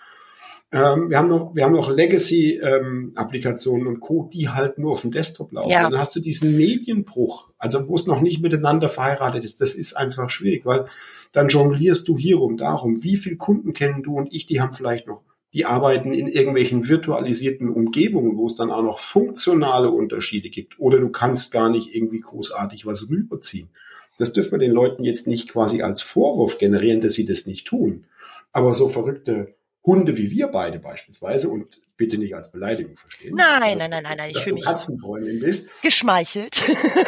ähm, 0.72 1.10
wir 1.10 1.18
haben 1.18 1.28
noch, 1.28 1.54
wir 1.54 1.64
haben 1.64 1.74
noch 1.74 1.90
Legacy-Applikationen 1.90 3.86
ähm, 3.86 3.92
und 3.92 4.00
Co., 4.00 4.30
die 4.32 4.48
halt 4.48 4.78
nur 4.78 4.92
auf 4.92 5.02
dem 5.02 5.10
Desktop 5.10 5.52
laufen. 5.52 5.68
Ja. 5.68 5.82
Dann 5.82 6.00
hast 6.00 6.16
du 6.16 6.20
diesen 6.20 6.56
Medienbruch, 6.56 7.50
also 7.58 7.86
wo 7.86 7.96
es 7.96 8.06
noch 8.06 8.22
nicht 8.22 8.40
miteinander 8.40 8.88
verheiratet 8.88 9.44
ist. 9.44 9.60
Das 9.60 9.74
ist 9.74 9.94
einfach 9.94 10.30
schwierig, 10.30 10.64
weil 10.64 10.86
dann 11.32 11.48
jonglierst 11.48 12.08
du 12.08 12.16
hierum, 12.16 12.56
darum. 12.56 13.04
Wie 13.04 13.18
viel 13.18 13.36
Kunden 13.36 13.74
kennen 13.74 14.04
du 14.04 14.16
und 14.16 14.32
ich, 14.32 14.46
die 14.46 14.62
haben 14.62 14.72
vielleicht 14.72 15.06
noch, 15.06 15.20
die 15.56 15.64
arbeiten 15.64 16.12
in 16.12 16.28
irgendwelchen 16.28 16.86
virtualisierten 16.86 17.70
Umgebungen, 17.70 18.36
wo 18.36 18.46
es 18.46 18.56
dann 18.56 18.70
auch 18.70 18.82
noch 18.82 18.98
funktionale 18.98 19.90
Unterschiede 19.90 20.50
gibt. 20.50 20.78
Oder 20.78 20.98
du 20.98 21.08
kannst 21.08 21.50
gar 21.50 21.70
nicht 21.70 21.94
irgendwie 21.94 22.20
großartig 22.20 22.84
was 22.84 23.08
rüberziehen. 23.08 23.70
Das 24.18 24.34
dürfen 24.34 24.52
wir 24.52 24.58
den 24.58 24.72
Leuten 24.72 25.02
jetzt 25.02 25.26
nicht 25.26 25.48
quasi 25.48 25.80
als 25.80 26.02
Vorwurf 26.02 26.58
generieren, 26.58 27.00
dass 27.00 27.14
sie 27.14 27.24
das 27.24 27.46
nicht 27.46 27.66
tun. 27.66 28.04
Aber 28.52 28.74
so 28.74 28.90
verrückte 28.90 29.54
Hunde 29.82 30.18
wie 30.18 30.30
wir 30.30 30.48
beide 30.48 30.78
beispielsweise 30.78 31.48
und 31.48 31.80
bitte 31.96 32.18
nicht 32.18 32.34
als 32.34 32.52
Beleidigung 32.52 32.98
verstehen. 32.98 33.34
Nein, 33.34 33.78
nein, 33.78 33.88
nein, 33.90 34.02
nein, 34.02 34.16
nein. 34.18 34.30
Ich 34.32 34.42
fühle 34.42 34.56
mich 34.56 34.64
Katzenfreundin 34.66 35.40
bist. 35.40 35.70
Geschmeichelt. 35.80 36.62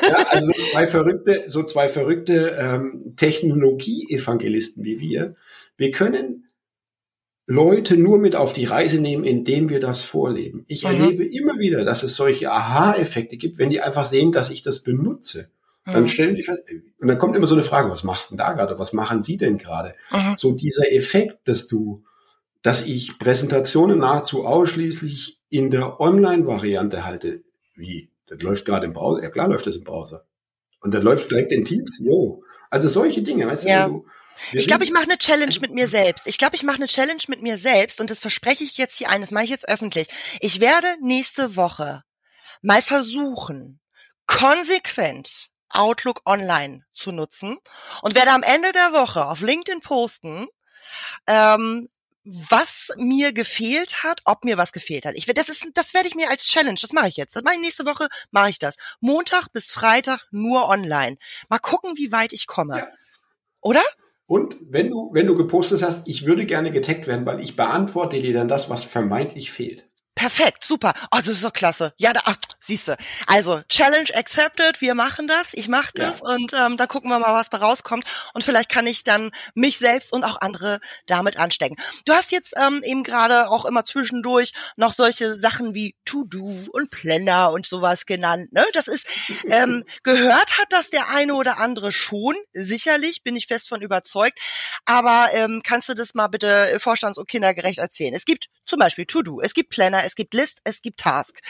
Ja, 0.09 0.27
also 0.31 0.47
so 0.47 0.63
zwei 0.73 0.87
verrückte, 0.87 1.45
so 1.49 1.63
zwei 1.65 1.91
verrückte 1.91 2.57
ähm, 2.59 3.13
Technologie-Evangelisten 3.15 4.85
wie 4.85 5.01
wir. 5.01 5.37
Wir 5.77 5.91
können 5.91 6.48
Leute 7.51 7.97
nur 7.97 8.19
mit 8.19 8.37
auf 8.37 8.53
die 8.53 8.67
Reise 8.67 9.01
nehmen, 9.01 9.25
indem 9.25 9.71
wir 9.71 9.81
das 9.81 10.03
vorleben. 10.03 10.65
Ich 10.69 10.85
mhm. 10.85 10.91
erlebe 10.91 11.25
immer 11.25 11.59
wieder, 11.59 11.85
dass 11.85 12.03
es 12.03 12.15
solche 12.15 12.53
Aha-Effekte 12.53 13.37
gibt, 13.37 13.59
wenn 13.59 13.71
die 13.71 13.81
einfach 13.81 14.05
sehen, 14.05 14.33
dass 14.33 14.51
ich 14.51 14.63
das 14.63 14.81
benutze. 14.81 15.51
Dann 15.85 16.03
mhm. 16.03 16.09
stellen 16.09 16.35
die 16.35 16.43
fest, 16.43 16.63
und 17.01 17.09
dann 17.09 17.17
kommt 17.17 17.35
immer 17.35 17.47
so 17.47 17.55
eine 17.55 17.65
Frage, 17.65 17.91
was 17.91 18.05
machst 18.05 18.31
du 18.31 18.35
denn 18.35 18.45
da 18.45 18.53
gerade? 18.53 18.79
Was 18.79 18.93
machen 18.93 19.23
Sie 19.23 19.39
denn 19.39 19.57
gerade? 19.57 19.95
Mhm. 20.13 20.35
So 20.37 20.53
dieser 20.53 20.93
Effekt, 20.93 21.49
dass 21.49 21.67
du 21.67 22.05
dass 22.63 22.87
ich 22.87 23.19
Präsentationen 23.19 23.99
nahezu 23.99 24.45
ausschließlich 24.45 25.41
in 25.49 25.71
der 25.71 26.01
Online-Variante 26.01 27.05
halte. 27.05 27.43
Wie? 27.77 28.11
Das 28.27 28.43
läuft 28.43 28.67
gerade 28.67 28.87
im 28.87 28.93
Browser. 28.93 29.23
Ja, 29.23 29.31
klar 29.31 29.49
läuft 29.49 29.67
das 29.67 29.77
im 29.77 29.85
Browser. 29.85 30.27
Und 30.81 30.93
dann 30.93 31.03
läuft 31.03 31.31
direkt 31.31 31.53
in 31.53 31.65
Teams. 31.65 31.99
Jo. 32.03 32.43
Also 32.71 32.89
solche 32.89 33.23
Dinge, 33.23 33.47
weißt 33.47 33.65
ja. 33.65 33.89
du, 33.89 34.05
ich 34.53 34.67
glaube, 34.67 34.85
ich 34.85 34.91
mache 34.91 35.05
eine 35.05 35.19
Challenge 35.19 35.55
mit 35.61 35.73
mir 35.73 35.89
selbst. 35.89 36.27
Ich 36.27 36.39
glaube, 36.39 36.57
ich 36.57 36.63
mache 36.63 36.77
eine 36.77 36.87
Challenge 36.87 37.23
mit 37.29 37.43
mir 37.43 37.59
selbst 37.59 38.01
und 38.01 38.11
das 38.11 38.21
verspreche 38.21 38.65
ich 38.65 38.77
jetzt 38.77 38.97
hier 38.97 39.11
ein, 39.11 39.21
das 39.21 39.31
mache 39.31 39.45
ich 39.45 39.51
jetzt 39.51 39.69
öffentlich. 39.69 40.09
Ich 40.41 40.61
werde 40.61 40.87
nächste 41.01 41.57
Woche 41.57 42.03
mal 42.63 42.83
versuchen, 42.83 43.81
konsequent 44.27 45.51
Outlook 45.71 46.23
Online 46.25 46.85
zu 46.95 47.13
nutzen 47.13 47.59
und 48.03 48.15
werde 48.15 48.33
am 48.33 48.43
Ende 48.43 48.73
der 48.73 48.93
Woche 48.93 49.27
auf 49.27 49.41
LinkedIn 49.41 49.81
posten, 49.81 50.49
ähm, 51.27 51.89
was 52.25 52.91
mir 52.97 53.33
gefehlt 53.33 54.03
hat, 54.03 54.21
ob 54.25 54.45
mir 54.45 54.59
was 54.59 54.73
gefehlt 54.73 55.07
hat. 55.07 55.15
Ich 55.15 55.25
das 55.27 55.49
ist, 55.49 55.67
das 55.75 55.95
werde 55.95 56.09
ich 56.09 56.15
mir 56.15 56.29
als 56.29 56.47
Challenge. 56.47 56.79
Das 56.81 56.93
mache 56.93 57.09
ich 57.09 57.17
jetzt. 57.17 57.35
Das 57.35 57.43
mache 57.43 57.55
ich 57.55 57.61
nächste 57.61 57.87
Woche. 57.87 58.09
Mache 58.31 58.51
ich 58.51 58.59
das. 58.59 58.77
Montag 59.01 59.49
bis 59.53 59.71
Freitag 59.71 60.27
nur 60.31 60.69
online. 60.69 61.17
Mal 61.49 61.59
gucken, 61.59 61.97
wie 61.97 62.13
weit 62.13 62.35
ich 62.35 62.47
komme. 62.47 62.79
Ja. 62.79 62.89
Oder? 63.61 63.83
Und 64.29 64.59
wenn 64.61 64.91
du, 64.91 65.11
wenn 65.15 65.27
du 65.27 65.35
gepostet 65.35 65.83
hast, 65.83 66.07
ich 66.07 66.27
würde 66.27 66.45
gerne 66.45 66.71
getaggt 66.71 67.07
werden, 67.07 67.25
weil 67.25 67.41
ich 67.41 67.57
beantworte 67.57 68.21
dir 68.21 68.35
dann 68.35 68.47
das, 68.47 68.69
was 68.69 68.85
vermeintlich 68.85 69.51
fehlt. 69.51 69.88
Perfekt, 70.19 70.65
super. 70.65 70.95
Oh, 71.13 71.19
das 71.19 71.29
ist 71.29 71.45
doch 71.45 71.53
klasse. 71.53 71.93
Ja, 71.97 72.13
da, 72.13 72.23
ach, 72.25 72.35
siehste. 72.59 72.97
Also, 73.29 73.63
Challenge 73.69 74.13
accepted, 74.17 74.81
wir 74.81 74.97
machen 74.97 75.29
das, 75.29 75.47
ich 75.53 75.69
mache 75.69 75.93
das 75.95 76.19
ja. 76.19 76.27
und 76.27 76.53
ähm, 76.55 76.77
da 76.77 76.89
gucken 76.89 77.09
wir 77.09 77.21
mal, 77.21 77.35
was 77.35 77.51
bei 77.51 77.59
rauskommt. 77.59 78.05
Und 78.35 78.43
vielleicht 78.43 78.69
kann 78.69 78.89
ich 78.89 79.05
dann 79.05 79.31
mich 79.55 79.79
selbst 79.79 80.13
und 80.13 80.25
auch 80.25 80.41
andere 80.41 80.81
damit 81.07 81.37
anstecken. 81.37 81.77
Du 82.05 82.13
hast 82.15 82.33
jetzt 82.33 82.55
ähm, 82.57 82.83
eben 82.83 83.05
gerade 83.05 83.49
auch 83.49 83.65
immer 83.65 83.85
zwischendurch 83.85 84.55
noch 84.75 84.93
solche 84.93 85.37
Sachen 85.37 85.73
wie 85.77 85.95
To-Do 86.05 86.65
und 86.73 86.91
Planner 86.91 87.53
und 87.53 87.65
sowas 87.65 88.05
genannt. 88.05 88.53
Ne? 88.53 88.67
Das 88.73 88.89
ist, 88.89 89.07
ähm, 89.49 89.85
gehört 90.03 90.59
hat 90.59 90.67
das 90.71 90.91
der 90.91 91.11
eine 91.11 91.37
oder 91.37 91.59
andere 91.59 91.93
schon, 91.93 92.35
sicherlich, 92.53 93.23
bin 93.23 93.37
ich 93.37 93.47
fest 93.47 93.69
von 93.69 93.83
überzeugt. 93.83 94.41
Aber 94.85 95.29
ähm, 95.33 95.61
kannst 95.63 95.89
du 95.89 95.95
das 95.95 96.15
mal 96.15 96.27
bitte 96.27 96.77
vorstands- 96.81 97.19
und 97.19 97.29
kindergerecht 97.29 97.79
erzählen? 97.79 98.15
Es 98.15 98.25
gibt 98.25 98.47
zum 98.67 98.81
Beispiel 98.81 99.07
To-Do, 99.07 99.41
es 99.41 99.55
gibt 99.55 99.71
Planner, 99.71 100.08
es 100.09 100.15
gibt 100.15 100.35
List, 100.35 100.61
es 100.65 100.83
gibt 100.83 101.01
Task. 101.01 101.41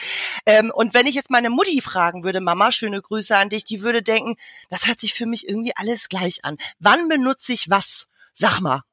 Ähm, 0.45 0.71
und 0.73 0.93
wenn 0.93 1.07
ich 1.07 1.15
jetzt 1.15 1.31
meine 1.31 1.49
Mutti 1.49 1.81
fragen 1.81 2.23
würde, 2.23 2.41
Mama, 2.41 2.71
schöne 2.71 3.01
Grüße 3.01 3.35
an 3.35 3.49
dich, 3.49 3.63
die 3.63 3.81
würde 3.81 4.03
denken, 4.03 4.35
das 4.69 4.87
hört 4.87 4.99
sich 4.99 5.13
für 5.13 5.25
mich 5.25 5.47
irgendwie 5.47 5.71
alles 5.75 6.09
gleich 6.09 6.43
an. 6.43 6.57
Wann 6.79 7.07
benutze 7.07 7.53
ich 7.53 7.69
was? 7.69 8.07
Sag 8.33 8.59
mal. 8.59 8.83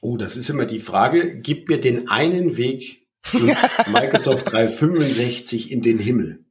Oh, 0.00 0.16
das 0.16 0.36
ist 0.36 0.48
immer 0.48 0.64
die 0.64 0.78
Frage. 0.80 1.40
Gib 1.40 1.68
mir 1.68 1.80
den 1.80 2.08
einen 2.08 2.56
Weg 2.56 3.06
ins 3.32 3.58
Microsoft 3.88 4.50
365 4.52 5.72
in 5.72 5.82
den 5.82 5.98
Himmel. 5.98 6.44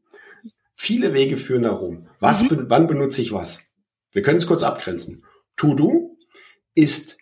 Viele 0.76 1.14
Wege 1.14 1.38
führen 1.38 1.64
darum. 1.64 2.10
Was, 2.20 2.44
mhm. 2.44 2.66
wann 2.68 2.88
benutze 2.88 3.22
ich 3.22 3.32
was? 3.32 3.62
Wir 4.12 4.22
können 4.22 4.38
es 4.38 4.48
kurz 4.48 4.64
abgrenzen. 4.64 5.26
To-Do 5.56 6.18
ist 6.76 7.18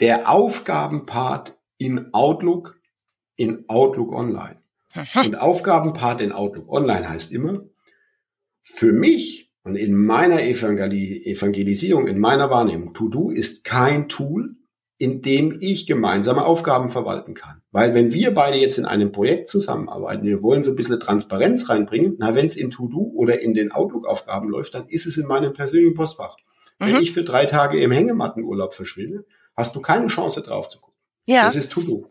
der 0.00 0.30
Aufgabenpart 0.30 1.56
in 1.78 2.12
Outlook 2.12 2.80
in 3.36 3.64
Outlook 3.68 4.12
Online. 4.12 4.56
Und 5.14 5.38
Aufgabenpart 5.38 6.20
in 6.20 6.32
Outlook 6.32 6.70
Online 6.72 7.08
heißt 7.08 7.32
immer, 7.32 7.64
für 8.62 8.92
mich 8.92 9.52
und 9.62 9.76
in 9.76 9.96
meiner 9.96 10.42
Evangelisierung, 10.42 12.06
in 12.06 12.18
meiner 12.18 12.50
Wahrnehmung, 12.50 12.94
To-Do 12.94 13.30
ist 13.30 13.64
kein 13.64 14.08
Tool, 14.08 14.56
in 14.98 15.20
dem 15.20 15.58
ich 15.60 15.86
gemeinsame 15.86 16.44
Aufgaben 16.44 16.88
verwalten 16.88 17.34
kann. 17.34 17.62
Weil 17.70 17.92
wenn 17.92 18.12
wir 18.12 18.32
beide 18.32 18.56
jetzt 18.56 18.78
in 18.78 18.86
einem 18.86 19.12
Projekt 19.12 19.48
zusammenarbeiten, 19.48 20.24
wir 20.24 20.42
wollen 20.42 20.62
so 20.62 20.70
ein 20.70 20.76
bisschen 20.76 20.98
Transparenz 21.00 21.68
reinbringen, 21.68 22.16
na, 22.18 22.34
wenn 22.34 22.46
es 22.46 22.56
in 22.56 22.70
To-Do 22.70 23.12
oder 23.14 23.40
in 23.40 23.52
den 23.52 23.72
Outlook-Aufgaben 23.72 24.48
läuft, 24.48 24.74
dann 24.74 24.88
ist 24.88 25.06
es 25.06 25.16
in 25.16 25.26
meinem 25.26 25.52
persönlichen 25.52 25.94
Postfach. 25.94 26.36
Mhm. 26.78 26.86
Wenn 26.86 27.02
ich 27.02 27.12
für 27.12 27.24
drei 27.24 27.44
Tage 27.44 27.78
im 27.80 27.92
Hängemattenurlaub 27.92 28.72
verschwinde, 28.72 29.26
hast 29.54 29.76
du 29.76 29.82
keine 29.82 30.06
Chance 30.06 30.42
drauf 30.42 30.68
zu 30.68 30.80
gucken. 30.80 30.96
Ja. 31.26 31.44
Das 31.44 31.56
ist 31.56 31.72
To-Do. 31.72 32.10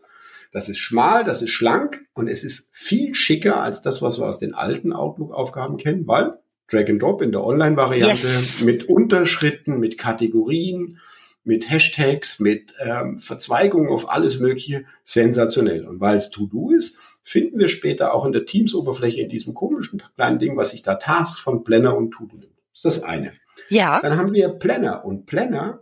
Das 0.52 0.68
ist 0.68 0.78
schmal, 0.78 1.24
das 1.24 1.42
ist 1.42 1.50
schlank 1.50 2.06
und 2.14 2.28
es 2.28 2.44
ist 2.44 2.68
viel 2.72 3.14
schicker 3.14 3.62
als 3.62 3.82
das, 3.82 4.02
was 4.02 4.18
wir 4.18 4.26
aus 4.26 4.38
den 4.38 4.54
alten 4.54 4.92
Outlook-Aufgaben 4.92 5.76
kennen, 5.76 6.06
weil 6.06 6.38
Drag 6.68 6.88
and 6.88 7.00
Drop 7.00 7.22
in 7.22 7.32
der 7.32 7.44
Online-Variante 7.44 8.26
yes. 8.26 8.62
mit 8.64 8.88
Unterschritten, 8.88 9.78
mit 9.78 9.98
Kategorien, 9.98 10.98
mit 11.44 11.70
Hashtags, 11.70 12.40
mit 12.40 12.74
ähm, 12.80 13.18
Verzweigungen 13.18 13.90
auf 13.90 14.10
alles 14.10 14.40
Mögliche 14.40 14.84
sensationell. 15.04 15.86
Und 15.86 16.00
weil 16.00 16.18
es 16.18 16.30
To-Do 16.30 16.70
ist, 16.70 16.96
finden 17.22 17.58
wir 17.58 17.68
später 17.68 18.14
auch 18.14 18.26
in 18.26 18.32
der 18.32 18.46
Teams-Oberfläche 18.46 19.22
in 19.22 19.28
diesem 19.28 19.54
komischen 19.54 20.02
kleinen 20.16 20.40
Ding, 20.40 20.56
was 20.56 20.70
sich 20.70 20.82
da 20.82 20.96
Task 20.96 21.38
von 21.38 21.62
Planner 21.62 21.96
und 21.96 22.10
To-Do 22.10 22.36
nimmt. 22.36 22.52
Das 22.72 22.94
ist 22.94 23.02
das 23.02 23.04
eine. 23.04 23.32
Ja. 23.68 24.00
Dann 24.00 24.16
haben 24.16 24.32
wir 24.32 24.48
Planner 24.48 25.04
und 25.04 25.26
Planner 25.26 25.80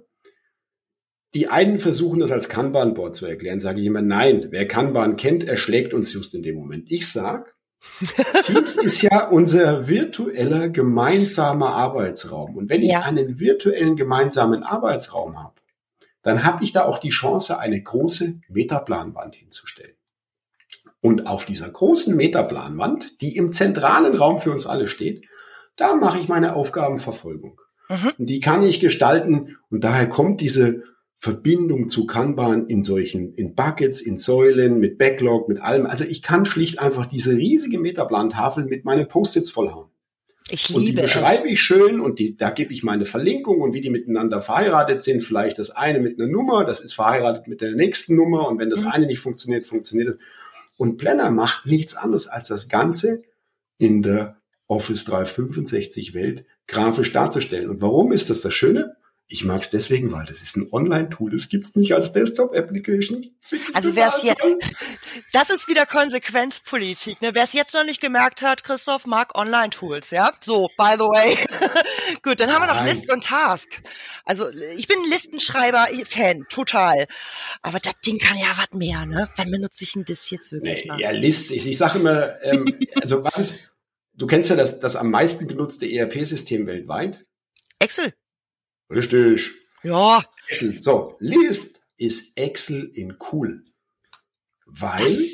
die 1.35 1.49
einen 1.49 1.79
versuchen 1.79 2.21
das 2.21 2.31
als 2.31 2.49
Kanban-Board 2.49 3.17
zu 3.17 3.27
erklären, 3.27 3.61
sage 3.61 3.81
ich 3.81 3.87
immer, 3.87 4.03
nein, 4.03 4.49
wer 4.51 4.69
Kanban 4.69 5.17
kennt, 5.17 5.47
erschlägt 5.47 5.93
uns 5.93 6.13
just 6.13 6.35
in 6.35 6.43
dem 6.43 6.57
Moment. 6.57 6.91
Ich 6.91 7.11
sag, 7.11 7.55
Teams 8.45 8.77
ist 8.77 9.03
ja 9.03 9.29
unser 9.29 9.89
virtueller 9.89 10.69
gemeinsamer 10.69 11.75
Arbeitsraum. 11.75 12.57
Und 12.57 12.71
wenn 12.71 12.83
ich 12.83 12.93
ja. 12.93 13.03
einen 13.03 13.39
virtuellen 13.41 13.97
gemeinsamen 13.97 14.63
Arbeitsraum 14.63 15.43
habe, 15.43 15.61
dann 16.23 16.45
habe 16.45 16.65
ich 16.65 16.73
da 16.73 16.85
auch 16.85 16.99
die 16.99 17.11
Chance, 17.11 17.59
eine 17.59 17.83
große 17.83 18.41
Metaplanwand 18.49 19.35
hinzustellen. 19.35 19.95
Und 21.01 21.27
auf 21.27 21.45
dieser 21.45 21.69
großen 21.69 22.17
Metaplanwand, 22.17 23.21
die 23.21 23.37
im 23.37 23.53
zentralen 23.53 24.17
Raum 24.17 24.39
für 24.39 24.51
uns 24.51 24.67
alle 24.67 24.89
steht, 24.89 25.27
Da 25.77 25.97
mache 25.97 26.19
ich 26.21 26.29
meine 26.29 26.55
Aufgabenverfolgung. 26.55 27.61
Mhm. 27.89 28.13
Und 28.17 28.27
die 28.31 28.39
kann 28.41 28.63
ich 28.63 28.79
gestalten 28.79 29.57
und 29.71 29.83
daher 29.83 30.09
kommt 30.09 30.41
diese 30.41 30.85
Verbindung 31.25 31.89
zu 31.89 32.07
Kanban 32.07 32.67
in 32.67 32.83
solchen, 32.83 33.33
in 33.33 33.55
Buckets, 33.55 34.03
in 34.03 34.19
Säulen, 34.19 34.79
mit 34.79 34.99
Backlog, 34.99 35.49
mit 35.49 35.59
allem. 35.59 35.87
Also 35.87 36.05
ich 36.05 36.21
kann 36.21 36.45
schlicht 36.45 36.81
einfach 36.81 37.07
diese 37.07 37.35
riesige 37.35 37.79
Metaplantafel 37.79 38.67
mit 38.67 38.85
meinen 38.85 39.09
Post-its 39.09 39.49
vollhauen. 39.49 39.89
Ich 40.51 40.69
liebe 40.69 40.79
und 40.79 40.85
die 40.85 40.93
beschreibe 40.93 41.49
ich 41.49 41.63
schön 41.63 42.01
und 42.01 42.19
die, 42.19 42.37
da 42.37 42.51
gebe 42.51 42.75
ich 42.75 42.83
meine 42.83 43.07
Verlinkung 43.07 43.63
und 43.63 43.73
wie 43.73 43.81
die 43.81 43.89
miteinander 43.89 44.43
verheiratet 44.43 45.03
sind. 45.03 45.23
Vielleicht 45.23 45.59
das 45.59 45.71
eine 45.71 45.99
mit 45.99 46.21
einer 46.21 46.31
Nummer, 46.31 46.63
das 46.63 46.81
ist 46.81 46.93
verheiratet 46.93 47.49
mit 47.49 47.63
der 47.63 47.73
nächsten 47.73 48.17
Nummer 48.17 48.47
und 48.47 48.59
wenn 48.59 48.69
das 48.69 48.83
mhm. 48.83 48.89
eine 48.89 49.07
nicht 49.07 49.21
funktioniert, 49.21 49.65
funktioniert 49.65 50.11
es. 50.11 50.19
Und 50.77 50.99
Planner 50.99 51.31
macht 51.31 51.65
nichts 51.65 51.97
anderes 51.97 52.27
als 52.27 52.49
das 52.49 52.69
Ganze 52.69 53.23
in 53.79 54.03
der 54.03 54.37
Office 54.67 55.07
365 55.07 56.13
Welt 56.13 56.45
grafisch 56.67 57.15
darzustellen. 57.15 57.71
Und 57.71 57.81
warum 57.81 58.13
ist 58.13 58.29
das 58.29 58.43
das 58.43 58.53
Schöne? 58.53 58.97
Ich 59.35 59.45
mag 59.45 59.63
es 59.63 59.69
deswegen, 59.69 60.13
weil 60.13 60.25
das 60.27 60.43
ist 60.43 60.57
ein 60.57 60.69
Online-Tool. 60.71 61.33
Das 61.33 61.49
gibt's 61.49 61.75
nicht 61.75 61.93
als 61.93 62.13
Desktop-Application. 62.13 63.35
Also 63.73 63.97
wer 63.97 64.07
es 64.15 64.21
hier, 64.21 64.37
das 65.33 65.51
ist 65.51 65.67
wieder 65.67 65.87
Konsequenzpolitik. 65.87 67.21
Ne? 67.21 67.31
Wer 67.35 67.43
es 67.43 67.53
jetzt 67.53 67.75
noch 67.75 67.83
nicht 67.83 68.01
gemerkt 68.01 68.43
hat, 68.43 68.63
Christoph 68.63 69.07
mag 69.07 69.35
Online-Tools, 69.35 70.13
ja? 70.13 70.33
So, 70.41 70.69
by 70.77 70.93
the 70.93 71.01
way. 71.01 71.37
Gut, 72.23 72.39
dann 72.39 72.53
haben 72.53 72.63
wir 72.63 72.73
noch 72.73 72.85
List 72.85 73.11
und 73.11 73.25
Task. 73.25 73.83
Also 74.25 74.51
ich 74.77 74.87
bin 74.87 74.99
Listenschreiber-Fan, 75.11 76.47
total. 76.49 77.09
Aber 77.61 77.81
das 77.81 77.95
Ding 78.07 78.21
kann 78.21 78.39
ja 78.39 78.53
was 78.57 78.79
mehr, 78.79 79.05
ne? 79.05 79.29
Wann 79.35 79.51
benutze 79.51 79.83
ich 79.83 79.95
denn 79.95 80.05
das 80.07 80.31
jetzt 80.31 80.53
wirklich 80.53 80.83
nee, 80.83 80.89
mal? 80.89 81.01
Ja, 81.01 81.11
List. 81.11 81.51
Ich, 81.51 81.67
ich 81.67 81.77
sage 81.77 81.99
immer, 81.99 82.41
ähm, 82.45 82.79
also 83.03 83.25
was 83.25 83.39
ist, 83.39 83.73
du 84.13 84.29
kennst 84.29 84.49
ja 84.49 84.55
das, 84.55 84.79
das 84.79 84.95
am 84.95 85.11
meisten 85.11 85.49
genutzte 85.49 85.91
ERP-System 85.91 86.69
weltweit? 86.69 87.27
Excel. 87.81 88.13
Richtig. 88.95 89.53
Ja. 89.83 90.23
Excel. 90.49 90.83
So, 90.83 91.17
List 91.21 91.83
ist 91.97 92.37
Excel 92.37 92.91
in 92.95 93.17
cool. 93.33 93.65
Weil, 94.67 95.31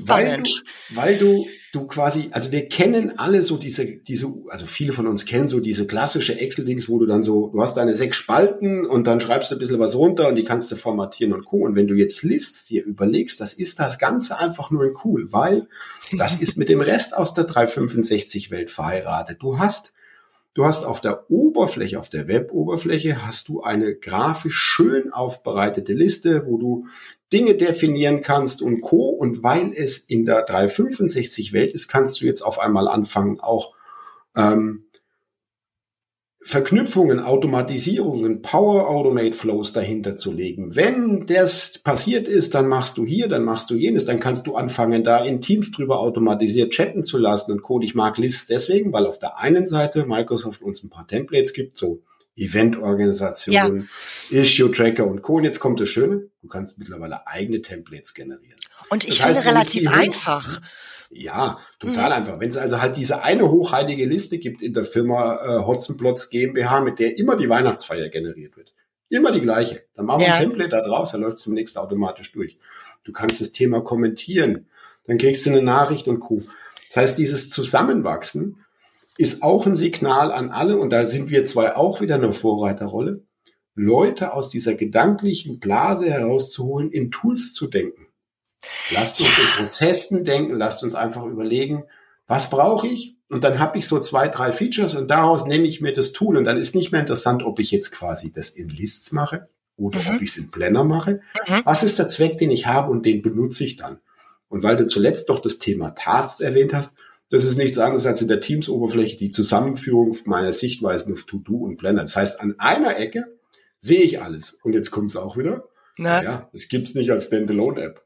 weil 0.00 0.42
du, 0.42 0.50
weil 0.90 1.18
du, 1.18 1.46
du 1.72 1.86
quasi, 1.86 2.30
also 2.32 2.50
wir 2.50 2.68
kennen 2.68 3.18
alle 3.18 3.42
so 3.42 3.56
diese, 3.56 3.86
diese, 3.86 4.32
also 4.48 4.66
viele 4.66 4.92
von 4.92 5.06
uns 5.06 5.24
kennen 5.24 5.46
so 5.46 5.60
diese 5.60 5.86
klassische 5.86 6.38
Excel-Dings, 6.40 6.88
wo 6.88 6.98
du 6.98 7.06
dann 7.06 7.22
so, 7.22 7.48
du 7.48 7.62
hast 7.62 7.76
deine 7.76 7.94
sechs 7.94 8.16
Spalten 8.16 8.84
und 8.84 9.06
dann 9.06 9.20
schreibst 9.20 9.50
du 9.50 9.54
ein 9.54 9.58
bisschen 9.58 9.78
was 9.78 9.94
runter 9.94 10.28
und 10.28 10.36
die 10.36 10.44
kannst 10.44 10.72
du 10.72 10.76
formatieren 10.76 11.32
und 11.32 11.46
cool. 11.52 11.68
Und 11.68 11.76
wenn 11.76 11.86
du 11.86 11.94
jetzt 11.94 12.22
Lists 12.22 12.66
dir 12.66 12.84
überlegst, 12.84 13.40
das 13.40 13.52
ist 13.52 13.78
das 13.78 13.98
Ganze 13.98 14.38
einfach 14.38 14.70
nur 14.70 14.84
in 14.84 14.94
cool, 15.04 15.32
weil 15.32 15.68
das 16.18 16.40
ist 16.40 16.56
mit 16.56 16.68
dem 16.68 16.80
Rest 16.80 17.16
aus 17.16 17.34
der 17.34 17.46
365-Welt 17.46 18.70
verheiratet. 18.70 19.38
Du 19.40 19.58
hast 19.58 19.92
Du 20.52 20.64
hast 20.64 20.84
auf 20.84 21.00
der 21.00 21.30
Oberfläche, 21.30 21.98
auf 21.98 22.08
der 22.08 22.26
Web-Oberfläche, 22.26 23.24
hast 23.24 23.48
du 23.48 23.60
eine 23.60 23.94
grafisch 23.94 24.58
schön 24.58 25.12
aufbereitete 25.12 25.92
Liste, 25.92 26.44
wo 26.46 26.58
du 26.58 26.86
Dinge 27.32 27.54
definieren 27.54 28.22
kannst 28.22 28.60
und 28.60 28.80
Co. 28.80 29.10
Und 29.10 29.44
weil 29.44 29.72
es 29.72 29.98
in 29.98 30.26
der 30.26 30.42
365 30.42 31.52
Welt 31.52 31.72
ist, 31.72 31.86
kannst 31.86 32.20
du 32.20 32.24
jetzt 32.24 32.42
auf 32.42 32.58
einmal 32.58 32.88
anfangen, 32.88 33.38
auch 33.38 33.74
ähm, 34.36 34.86
Verknüpfungen, 36.42 37.20
Automatisierungen, 37.20 38.40
Power 38.40 38.88
Automate 38.88 39.34
Flows 39.34 39.74
dahinter 39.74 40.16
zu 40.16 40.32
legen. 40.32 40.74
Wenn 40.74 41.26
das 41.26 41.78
passiert 41.78 42.28
ist, 42.28 42.54
dann 42.54 42.66
machst 42.66 42.96
du 42.96 43.04
hier, 43.04 43.28
dann 43.28 43.44
machst 43.44 43.68
du 43.68 43.74
jenes, 43.74 44.06
dann 44.06 44.20
kannst 44.20 44.46
du 44.46 44.54
anfangen, 44.54 45.04
da 45.04 45.22
in 45.22 45.42
Teams 45.42 45.70
drüber 45.70 46.00
automatisiert 46.00 46.72
chatten 46.72 47.04
zu 47.04 47.18
lassen 47.18 47.52
und 47.52 47.62
Code. 47.62 47.84
Ich 47.84 47.94
mag 47.94 48.16
Lists 48.16 48.46
deswegen, 48.46 48.90
weil 48.92 49.06
auf 49.06 49.18
der 49.18 49.38
einen 49.38 49.66
Seite 49.66 50.06
Microsoft 50.06 50.62
uns 50.62 50.82
ein 50.82 50.88
paar 50.88 51.06
Templates 51.06 51.52
gibt, 51.52 51.76
so 51.76 52.02
Event-Organisationen, 52.36 53.88
ja. 54.30 54.40
Issue-Tracker 54.40 55.06
und 55.06 55.20
Co. 55.20 55.34
Und 55.36 55.44
jetzt 55.44 55.60
kommt 55.60 55.78
das 55.78 55.90
Schöne, 55.90 56.30
du 56.40 56.48
kannst 56.48 56.78
mittlerweile 56.78 57.26
eigene 57.26 57.60
Templates 57.60 58.14
generieren. 58.14 58.58
Und 58.88 59.04
ich 59.04 59.18
das 59.18 59.26
finde 59.26 59.38
heißt, 59.40 59.48
relativ 59.48 59.88
einfach. 59.88 60.60
Ja, 61.10 61.58
total 61.80 62.10
mhm. 62.10 62.16
einfach. 62.16 62.40
Wenn 62.40 62.50
es 62.50 62.56
also 62.56 62.80
halt 62.80 62.96
diese 62.96 63.22
eine 63.22 63.50
hochheilige 63.50 64.06
Liste 64.06 64.38
gibt 64.38 64.62
in 64.62 64.74
der 64.74 64.84
Firma 64.84 65.36
äh, 65.36 65.66
Hotzenplotz 65.66 66.30
GmbH, 66.30 66.80
mit 66.80 67.00
der 67.00 67.18
immer 67.18 67.36
die 67.36 67.48
Weihnachtsfeier 67.48 68.08
generiert 68.08 68.56
wird. 68.56 68.74
Immer 69.08 69.32
die 69.32 69.40
gleiche. 69.40 69.82
Dann 69.94 70.06
machen 70.06 70.20
wir 70.20 70.28
ja. 70.28 70.34
ein 70.34 70.42
Template 70.42 70.70
da 70.70 70.82
draus, 70.82 71.10
dann 71.10 71.22
läuft 71.22 71.38
es 71.38 71.42
zunächst 71.42 71.76
automatisch 71.76 72.30
durch. 72.30 72.58
Du 73.02 73.12
kannst 73.12 73.40
das 73.40 73.50
Thema 73.50 73.80
kommentieren, 73.80 74.68
dann 75.06 75.18
kriegst 75.18 75.44
du 75.44 75.50
eine 75.50 75.62
Nachricht 75.62 76.06
und 76.06 76.20
Co. 76.20 76.42
Das 76.88 76.96
heißt, 76.96 77.18
dieses 77.18 77.50
Zusammenwachsen 77.50 78.64
ist 79.18 79.42
auch 79.42 79.66
ein 79.66 79.74
Signal 79.74 80.30
an 80.30 80.50
alle, 80.50 80.76
und 80.76 80.90
da 80.90 81.06
sind 81.06 81.28
wir 81.28 81.44
zwei 81.44 81.74
auch 81.74 82.00
wieder 82.00 82.14
eine 82.14 82.32
Vorreiterrolle, 82.32 83.24
Leute 83.74 84.32
aus 84.32 84.48
dieser 84.48 84.74
gedanklichen 84.74 85.58
Blase 85.58 86.08
herauszuholen, 86.08 86.92
in 86.92 87.10
Tools 87.10 87.52
zu 87.52 87.66
denken. 87.66 88.06
Lasst 88.90 89.20
uns 89.20 89.30
in 89.38 89.62
Prozessen 89.62 90.24
denken, 90.24 90.56
lasst 90.56 90.82
uns 90.82 90.94
einfach 90.94 91.24
überlegen, 91.24 91.84
was 92.26 92.50
brauche 92.50 92.86
ich? 92.86 93.16
Und 93.28 93.44
dann 93.44 93.58
habe 93.58 93.78
ich 93.78 93.86
so 93.86 93.98
zwei, 94.00 94.28
drei 94.28 94.52
Features 94.52 94.94
und 94.94 95.08
daraus 95.10 95.46
nehme 95.46 95.66
ich 95.66 95.80
mir 95.80 95.92
das 95.92 96.12
Tool. 96.12 96.36
Und 96.36 96.44
dann 96.44 96.58
ist 96.58 96.74
nicht 96.74 96.92
mehr 96.92 97.00
interessant, 97.00 97.42
ob 97.42 97.58
ich 97.58 97.70
jetzt 97.70 97.92
quasi 97.92 98.32
das 98.32 98.50
in 98.50 98.68
Lists 98.68 99.12
mache 99.12 99.48
oder 99.76 100.00
mhm. 100.00 100.16
ob 100.16 100.22
ich 100.22 100.30
es 100.30 100.36
in 100.36 100.50
Planner 100.50 100.84
mache. 100.84 101.20
Mhm. 101.46 101.62
Was 101.64 101.82
ist 101.82 101.98
der 101.98 102.08
Zweck, 102.08 102.38
den 102.38 102.50
ich 102.50 102.66
habe 102.66 102.90
und 102.90 103.06
den 103.06 103.22
benutze 103.22 103.64
ich 103.64 103.76
dann? 103.76 104.00
Und 104.48 104.62
weil 104.62 104.76
du 104.76 104.86
zuletzt 104.86 105.28
doch 105.28 105.38
das 105.38 105.58
Thema 105.58 105.90
Tasks 105.90 106.40
erwähnt 106.40 106.74
hast, 106.74 106.98
das 107.30 107.44
ist 107.44 107.56
nichts 107.56 107.78
anderes 107.78 108.06
als 108.06 108.20
in 108.20 108.28
der 108.28 108.40
Teams-Oberfläche 108.40 109.16
die 109.16 109.30
Zusammenführung 109.30 110.16
meiner 110.24 110.52
Sichtweisen 110.52 111.12
auf 111.12 111.22
To-Do 111.22 111.58
und 111.58 111.76
Planner. 111.76 112.02
Das 112.02 112.16
heißt, 112.16 112.40
an 112.40 112.56
einer 112.58 112.98
Ecke 112.98 113.26
sehe 113.78 114.02
ich 114.02 114.20
alles. 114.20 114.58
Und 114.64 114.72
jetzt 114.72 114.90
kommt 114.90 115.12
es 115.12 115.16
auch 115.16 115.36
wieder. 115.36 115.64
Na? 116.00 116.22
Ja, 116.22 116.50
es 116.52 116.68
gibt's 116.68 116.94
nicht 116.94 117.10
als 117.10 117.26
Standalone-App. 117.26 118.02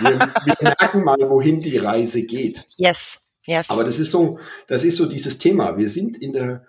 Wir, 0.00 0.18
wir 0.44 0.56
merken 0.62 1.04
mal, 1.04 1.18
wohin 1.28 1.60
die 1.60 1.76
Reise 1.76 2.22
geht. 2.22 2.64
Yes, 2.76 3.18
yes. 3.46 3.68
Aber 3.68 3.84
das 3.84 3.98
ist 3.98 4.10
so, 4.10 4.38
das 4.66 4.82
ist 4.82 4.96
so 4.96 5.06
dieses 5.06 5.38
Thema. 5.38 5.76
Wir 5.76 5.90
sind 5.90 6.16
in 6.16 6.32
der, 6.32 6.64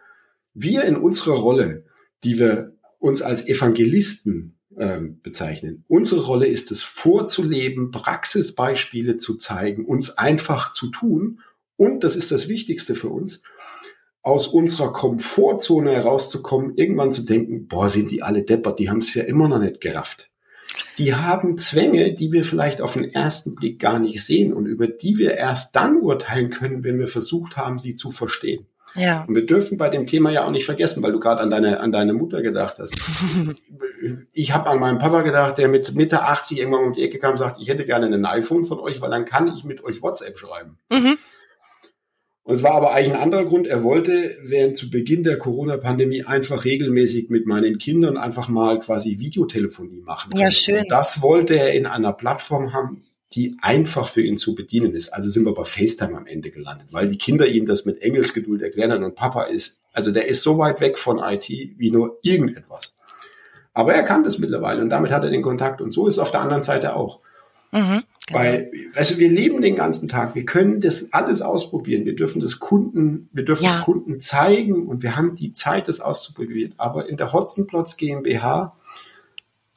wir 0.53 0.83
in 0.83 0.97
unserer 0.97 1.35
Rolle, 1.35 1.85
die 2.25 2.39
wir 2.39 2.75
uns 2.97 3.21
als 3.21 3.47
Evangelisten 3.47 4.59
ähm, 4.77 5.21
bezeichnen. 5.21 5.85
Unsere 5.87 6.25
Rolle 6.25 6.47
ist 6.47 6.71
es, 6.71 6.83
vorzuleben, 6.83 7.91
Praxisbeispiele 7.91 9.17
zu 9.17 9.35
zeigen, 9.37 9.85
uns 9.85 10.17
einfach 10.17 10.73
zu 10.73 10.87
tun. 10.87 11.39
Und 11.77 12.03
das 12.03 12.17
ist 12.17 12.31
das 12.31 12.49
Wichtigste 12.49 12.95
für 12.95 13.09
uns, 13.09 13.41
aus 14.21 14.47
unserer 14.47 14.91
Komfortzone 14.91 15.93
herauszukommen, 15.93 16.75
irgendwann 16.75 17.13
zu 17.13 17.21
denken, 17.21 17.67
boah, 17.67 17.89
sind 17.89 18.11
die 18.11 18.21
alle 18.21 18.43
deppert, 18.43 18.79
die 18.79 18.89
haben 18.89 18.97
es 18.97 19.13
ja 19.13 19.23
immer 19.23 19.47
noch 19.47 19.59
nicht 19.59 19.79
gerafft 19.79 20.29
die 20.97 21.15
haben 21.15 21.57
Zwänge, 21.57 22.13
die 22.13 22.31
wir 22.31 22.43
vielleicht 22.43 22.81
auf 22.81 22.93
den 22.93 23.11
ersten 23.11 23.55
Blick 23.55 23.79
gar 23.79 23.99
nicht 23.99 24.23
sehen 24.23 24.53
und 24.53 24.65
über 24.65 24.87
die 24.87 25.17
wir 25.17 25.35
erst 25.35 25.75
dann 25.75 25.97
urteilen 25.97 26.49
können, 26.49 26.83
wenn 26.83 26.99
wir 26.99 27.07
versucht 27.07 27.57
haben, 27.57 27.79
sie 27.79 27.93
zu 27.93 28.11
verstehen. 28.11 28.65
Ja. 28.95 29.23
Und 29.27 29.35
wir 29.35 29.45
dürfen 29.45 29.77
bei 29.77 29.89
dem 29.89 30.07
Thema 30.07 30.31
ja 30.31 30.45
auch 30.45 30.51
nicht 30.51 30.65
vergessen, 30.65 31.03
weil 31.03 31.11
du 31.11 31.19
gerade 31.19 31.41
an 31.41 31.49
deine, 31.49 31.79
an 31.79 31.91
deine 31.91 32.13
Mutter 32.13 32.41
gedacht 32.41 32.77
hast. 32.79 32.95
ich 34.33 34.53
habe 34.53 34.69
an 34.69 34.79
meinen 34.79 34.97
Papa 34.97 35.21
gedacht, 35.21 35.57
der 35.57 35.67
mit 35.67 35.93
Mitte 35.93 36.23
80 36.23 36.57
irgendwann 36.57 36.85
um 36.85 36.93
die 36.93 37.03
Ecke 37.03 37.19
kam 37.19 37.31
und 37.31 37.37
sagt, 37.37 37.61
ich 37.61 37.69
hätte 37.69 37.85
gerne 37.85 38.07
ein 38.07 38.25
iPhone 38.25 38.65
von 38.65 38.79
euch, 38.79 38.99
weil 39.01 39.11
dann 39.11 39.25
kann 39.25 39.53
ich 39.53 39.63
mit 39.63 39.83
euch 39.83 40.01
WhatsApp 40.01 40.37
schreiben. 40.37 40.77
Mhm. 40.91 41.17
Und 42.49 42.55
es 42.55 42.63
war 42.63 42.71
aber 42.71 42.95
eigentlich 42.95 43.13
ein 43.13 43.21
anderer 43.21 43.45
Grund. 43.45 43.67
Er 43.67 43.83
wollte 43.83 44.35
während 44.41 44.75
zu 44.75 44.89
Beginn 44.89 45.21
der 45.21 45.37
Corona-Pandemie 45.37 46.23
einfach 46.23 46.65
regelmäßig 46.65 47.29
mit 47.29 47.45
meinen 47.45 47.77
Kindern 47.77 48.17
einfach 48.17 48.47
mal 48.47 48.79
quasi 48.79 49.19
Videotelefonie 49.19 50.01
machen. 50.01 50.31
Ja, 50.35 50.49
schön. 50.49 50.79
Und 50.79 50.89
das 50.89 51.21
wollte 51.21 51.59
er 51.59 51.73
in 51.73 51.85
einer 51.85 52.11
Plattform 52.11 52.73
haben, 52.73 53.03
die 53.33 53.55
einfach 53.61 54.07
für 54.07 54.23
ihn 54.23 54.35
zu 54.35 54.55
bedienen 54.55 54.95
ist. 54.95 55.09
Also 55.09 55.29
sind 55.29 55.45
wir 55.45 55.53
bei 55.53 55.63
FaceTime 55.63 56.17
am 56.17 56.25
Ende 56.25 56.49
gelandet, 56.49 56.87
weil 56.89 57.07
die 57.07 57.19
Kinder 57.19 57.45
ihm 57.45 57.67
das 57.67 57.85
mit 57.85 58.01
Engelsgeduld 58.01 58.63
erklären 58.63 59.03
und 59.03 59.13
Papa 59.13 59.43
ist, 59.43 59.81
also 59.93 60.11
der 60.11 60.27
ist 60.27 60.41
so 60.41 60.57
weit 60.57 60.81
weg 60.81 60.97
von 60.97 61.19
IT 61.19 61.47
wie 61.49 61.91
nur 61.91 62.17
irgendetwas. 62.23 62.95
Aber 63.75 63.93
er 63.93 64.01
kann 64.01 64.23
das 64.23 64.39
mittlerweile 64.39 64.81
und 64.81 64.89
damit 64.89 65.11
hat 65.11 65.23
er 65.23 65.29
den 65.29 65.43
Kontakt 65.43 65.81
und 65.81 65.91
so 65.91 66.07
ist 66.07 66.15
es 66.15 66.19
auf 66.19 66.31
der 66.31 66.41
anderen 66.41 66.63
Seite 66.63 66.95
auch. 66.95 67.19
Mhm. 67.71 68.01
Weil, 68.33 68.71
also 68.95 69.17
wir 69.17 69.29
leben 69.29 69.61
den 69.61 69.75
ganzen 69.75 70.07
Tag, 70.07 70.35
wir 70.35 70.45
können 70.45 70.81
das 70.81 71.13
alles 71.13 71.41
ausprobieren, 71.41 72.05
wir 72.05 72.15
dürfen 72.15 72.41
das 72.41 72.59
Kunden, 72.59 73.29
wir 73.33 73.45
dürfen 73.45 73.63
ja. 73.63 73.71
das 73.71 73.81
Kunden 73.81 74.19
zeigen 74.19 74.87
und 74.87 75.03
wir 75.03 75.15
haben 75.15 75.35
die 75.35 75.53
Zeit, 75.53 75.87
das 75.87 75.99
auszuprobieren. 75.99 76.73
Aber 76.77 77.09
in 77.09 77.17
der 77.17 77.33
Hotzenplotz 77.33 77.97
GmbH, 77.97 78.75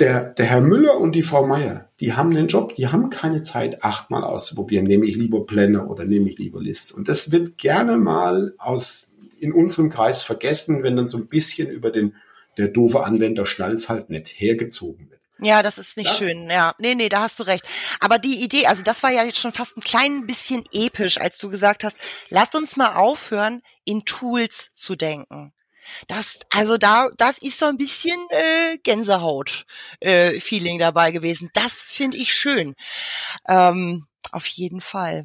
der, 0.01 0.25
der 0.25 0.47
Herr 0.47 0.61
Müller 0.61 0.99
und 0.99 1.13
die 1.13 1.23
Frau 1.23 1.47
Meier, 1.47 1.89
die 2.01 2.15
haben 2.15 2.31
einen 2.31 2.49
Job, 2.49 2.75
die 2.75 2.89
haben 2.89 3.11
keine 3.11 3.43
Zeit, 3.43 3.85
achtmal 3.85 4.25
auszuprobieren. 4.25 4.87
Nehme 4.87 5.07
ich 5.07 5.17
lieber 5.17 5.47
Pläne 5.47 5.87
oder 5.87 6.05
nehme 6.05 6.29
ich 6.29 6.39
lieber 6.39 6.61
List? 6.61 6.93
Und 6.93 7.09
das 7.09 7.31
wird 7.31 7.57
gerne 7.59 7.97
mal 7.97 8.55
aus, 8.59 9.13
in 9.39 9.53
unserem 9.53 9.91
Kreis 9.91 10.23
vergessen, 10.23 10.83
wenn 10.83 10.97
dann 10.97 11.09
so 11.09 11.19
ein 11.19 11.27
bisschen 11.27 11.71
über 11.71 11.91
den, 11.91 12.15
der 12.59 12.69
doofe 12.69 13.05
Anwender 13.05 13.47
schnallt 13.47 13.89
halt 13.89 14.11
nicht 14.11 14.29
hergezogen 14.29 15.11
wird. 15.11 15.22
Ja, 15.43 15.63
das 15.63 15.79
ist 15.79 15.97
nicht 15.97 16.11
ja. 16.11 16.15
schön. 16.15 16.49
Ja, 16.49 16.75
nee, 16.79 16.95
nee, 16.95 17.09
da 17.09 17.21
hast 17.23 17.39
du 17.39 17.43
recht. 17.43 17.67
Aber 18.01 18.19
die 18.19 18.43
Idee, 18.43 18.67
also 18.67 18.83
das 18.83 19.03
war 19.03 19.11
ja 19.11 19.25
jetzt 19.25 19.39
schon 19.39 19.53
fast 19.53 19.77
ein 19.77 19.81
klein 19.81 20.27
bisschen 20.27 20.65
episch, 20.73 21.19
als 21.19 21.39
du 21.39 21.51
gesagt 21.51 21.85
hast, 21.85 21.97
lasst 22.31 22.55
uns 22.55 22.77
mal 22.77 22.95
aufhören, 22.95 23.63
in 23.85 24.05
Tools 24.05 24.71
zu 24.75 24.95
denken. 24.95 25.53
Das, 26.07 26.41
also 26.51 26.79
da, 26.79 27.09
das 27.17 27.39
ist 27.39 27.59
so 27.59 27.67
ein 27.67 27.77
bisschen 27.77 28.19
äh, 28.31 28.79
Gänsehaut-Feeling 28.79 30.77
äh, 30.77 30.79
dabei 30.79 31.11
gewesen. 31.11 31.51
Das 31.55 31.73
finde 31.73 32.19
ich 32.19 32.33
schön. 32.35 32.77
Ähm, 33.49 34.07
auf 34.31 34.47
jeden 34.47 34.81
Fall. 34.81 35.25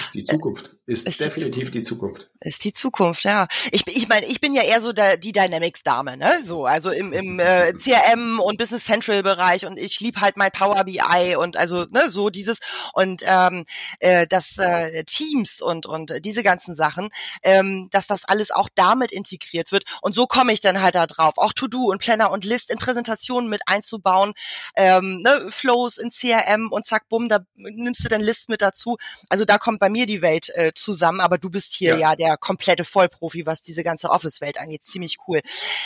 Ist 0.00 0.14
die 0.14 0.24
Zukunft. 0.24 0.76
Ist, 0.86 1.06
ist 1.06 1.20
definitiv 1.20 1.70
die, 1.70 1.82
Zukunft. 1.82 2.30
Ist 2.40 2.64
die 2.64 2.72
Zukunft, 2.72 3.24
ja. 3.24 3.46
Ich, 3.70 3.86
ich 3.86 4.08
meine, 4.08 4.26
ich 4.26 4.40
bin 4.40 4.54
ja 4.54 4.62
eher 4.62 4.80
so 4.80 4.92
der, 4.92 5.16
die 5.16 5.32
Dynamics-Dame, 5.32 6.16
ne? 6.16 6.40
So, 6.42 6.66
also 6.66 6.90
im, 6.90 7.12
im 7.12 7.38
äh, 7.38 7.74
CRM 7.74 8.40
und 8.40 8.56
Business 8.56 8.84
Central-Bereich 8.84 9.66
und 9.66 9.78
ich 9.78 10.00
lieb 10.00 10.20
halt 10.20 10.36
mein 10.36 10.50
Power 10.50 10.82
BI 10.84 11.36
und 11.36 11.56
also, 11.56 11.84
ne, 11.90 12.10
so 12.10 12.30
dieses 12.30 12.58
und 12.94 13.22
ähm, 13.26 13.66
äh, 14.00 14.26
das 14.26 14.58
äh, 14.58 15.04
Teams 15.04 15.60
und, 15.60 15.86
und 15.86 16.24
diese 16.24 16.42
ganzen 16.42 16.74
Sachen, 16.74 17.10
ähm, 17.42 17.88
dass 17.92 18.06
das 18.06 18.24
alles 18.24 18.50
auch 18.50 18.68
damit 18.74 19.12
integriert 19.12 19.72
wird. 19.72 19.84
Und 20.00 20.16
so 20.16 20.26
komme 20.26 20.52
ich 20.52 20.60
dann 20.60 20.80
halt 20.80 20.94
da 20.94 21.06
drauf. 21.06 21.34
Auch 21.36 21.52
To-Do 21.52 21.84
und 21.84 22.00
Planner 22.00 22.30
und 22.30 22.44
List 22.44 22.70
in 22.70 22.78
Präsentationen 22.78 23.50
mit 23.50 23.62
einzubauen, 23.66 24.32
ähm, 24.76 25.22
ne, 25.22 25.46
Flows 25.50 25.98
in 25.98 26.10
CRM 26.10 26.72
und 26.72 26.86
zack, 26.86 27.08
bumm, 27.08 27.28
da 27.28 27.40
nimmst 27.54 28.04
du 28.04 28.08
dann 28.08 28.22
List 28.22 28.48
mit 28.48 28.62
dazu. 28.62 28.96
Also 29.28 29.44
da 29.50 29.58
kommt 29.58 29.80
bei 29.80 29.90
mir 29.90 30.06
die 30.06 30.22
Welt 30.22 30.48
äh, 30.54 30.70
zusammen, 30.76 31.18
aber 31.18 31.36
du 31.36 31.50
bist 31.50 31.74
hier 31.74 31.94
ja. 31.94 32.10
ja 32.10 32.16
der 32.16 32.36
komplette 32.36 32.84
Vollprofi, 32.84 33.46
was 33.46 33.62
diese 33.62 33.82
ganze 33.82 34.08
Office-Welt 34.10 34.60
angeht. 34.60 34.84
Ziemlich 34.84 35.16
cool. 35.26 35.40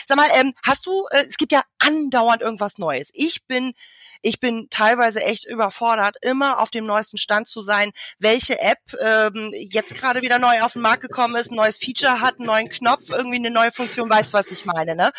Sag 0.07 0.19
mal, 0.19 0.29
ähm, 0.39 0.53
hast 0.63 0.85
du, 0.85 1.07
äh, 1.11 1.25
es 1.31 1.39
gibt 1.39 1.51
ja 1.51 1.63
andauernd 1.79 2.43
irgendwas 2.43 2.77
Neues. 2.77 3.09
Ich 3.15 3.47
bin, 3.47 3.73
ich 4.21 4.39
bin 4.39 4.69
teilweise 4.69 5.23
echt 5.25 5.47
überfordert, 5.47 6.17
immer 6.21 6.59
auf 6.59 6.71
dem 6.71 6.85
neuesten 6.85 7.17
Stand 7.17 7.49
zu 7.49 7.63
sein, 7.63 7.93
welche 8.19 8.61
App 8.61 8.81
ähm, 9.01 9.51
jetzt 9.55 9.95
gerade 9.95 10.21
wieder 10.21 10.39
neu 10.39 10.61
auf 10.61 10.75
den 10.75 10.83
Markt 10.83 11.01
gekommen 11.01 11.35
ist, 11.37 11.51
ein 11.51 11.57
neues 11.57 11.79
Feature 11.79 12.21
hat, 12.21 12.39
einen 12.39 12.47
neuen 12.47 12.69
Knopf, 12.69 13.09
irgendwie 13.09 13.37
eine 13.37 13.51
neue 13.51 13.73
Funktion, 13.73 14.11
weißt 14.11 14.35
was 14.35 14.51
ich 14.51 14.67
meine, 14.67 14.95
ne? 14.95 15.11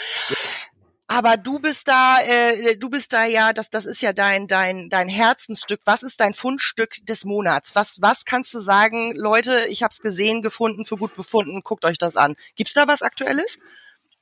Aber 1.07 1.37
du 1.37 1.59
bist 1.59 1.87
da, 1.87 2.17
äh, 2.21 2.77
du 2.77 2.89
bist 2.89 3.13
da 3.13 3.25
ja, 3.25 3.53
das, 3.53 3.69
das 3.69 3.85
ist 3.85 4.01
ja 4.01 4.11
dein, 4.11 4.47
dein, 4.47 4.89
dein 4.89 5.07
Herzensstück. 5.07 5.81
Was 5.85 6.01
ist 6.01 6.19
dein 6.19 6.33
Fundstück 6.33 6.95
des 7.05 7.25
Monats? 7.25 7.75
Was, 7.75 8.01
was 8.01 8.25
kannst 8.25 8.53
du 8.55 8.59
sagen, 8.59 9.13
Leute, 9.15 9.67
ich 9.69 9.83
habe 9.83 9.91
es 9.91 9.99
gesehen, 9.99 10.41
gefunden, 10.41 10.85
für 10.85 10.97
gut 10.97 11.15
befunden, 11.15 11.61
guckt 11.61 11.85
euch 11.85 11.99
das 11.99 12.15
an. 12.15 12.35
Gibt's 12.55 12.73
da 12.73 12.87
was 12.87 13.03
Aktuelles? 13.03 13.59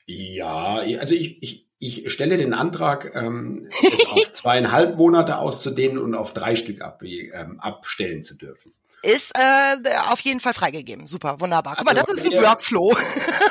Ja, 0.05 0.83
also 0.99 1.15
ich, 1.15 1.41
ich, 1.41 1.67
ich 1.79 2.11
stelle 2.11 2.37
den 2.37 2.53
Antrag, 2.53 3.15
ähm, 3.15 3.69
es 3.81 4.05
auf 4.07 4.31
zweieinhalb 4.33 4.97
Monate 4.97 5.37
auszudehnen 5.37 5.97
und 5.97 6.15
auf 6.15 6.33
drei 6.33 6.57
Stück 6.57 6.81
ab, 6.81 7.01
ähm, 7.03 7.61
abstellen 7.61 8.23
zu 8.23 8.35
dürfen 8.35 8.73
ist 9.03 9.31
äh, 9.35 9.95
auf 10.09 10.19
jeden 10.21 10.39
Fall 10.39 10.53
freigegeben. 10.53 11.07
Super, 11.07 11.39
wunderbar. 11.39 11.75
Guck 11.77 11.85
mal, 11.85 11.93
das 11.93 12.09
ist 12.09 12.25
ein 12.25 12.31
Workflow. 12.31 12.95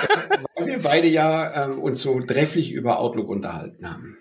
Weil 0.56 0.66
wir 0.66 0.82
beide 0.82 1.08
ja 1.08 1.66
ähm, 1.66 1.78
uns 1.78 2.00
so 2.00 2.18
trefflich 2.20 2.72
über 2.72 2.98
Outlook 2.98 3.28
unterhalten 3.28 3.88
haben. 3.88 4.18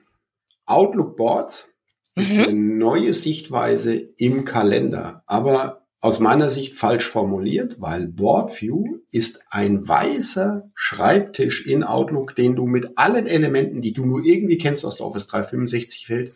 Outlook 0.66 1.18
Boards 1.18 1.70
mhm. 2.16 2.22
ist 2.22 2.34
eine 2.34 2.54
neue 2.54 3.14
Sichtweise 3.14 3.96
im 3.96 4.46
Kalender, 4.46 5.24
aber 5.26 5.82
aus 6.04 6.20
meiner 6.20 6.50
Sicht 6.50 6.74
falsch 6.74 7.06
formuliert, 7.06 7.76
weil 7.80 8.08
Board 8.08 8.60
View 8.60 8.98
ist 9.12 9.44
ein 9.50 9.88
weißer 9.88 10.72
Schreibtisch 10.74 11.68
in 11.68 11.84
Outlook, 11.84 12.36
den 12.36 12.56
du 12.56 12.66
mit 12.66 12.98
allen 12.98 13.28
Elementen, 13.28 13.82
die 13.82 13.94
du 13.94 14.04
nur 14.06 14.26
irgendwie 14.26 14.58
kennst 14.58 14.84
aus 14.84 14.98
der 14.98 15.06
Office 15.06 15.28
365 15.28 16.10
Welt, 16.10 16.36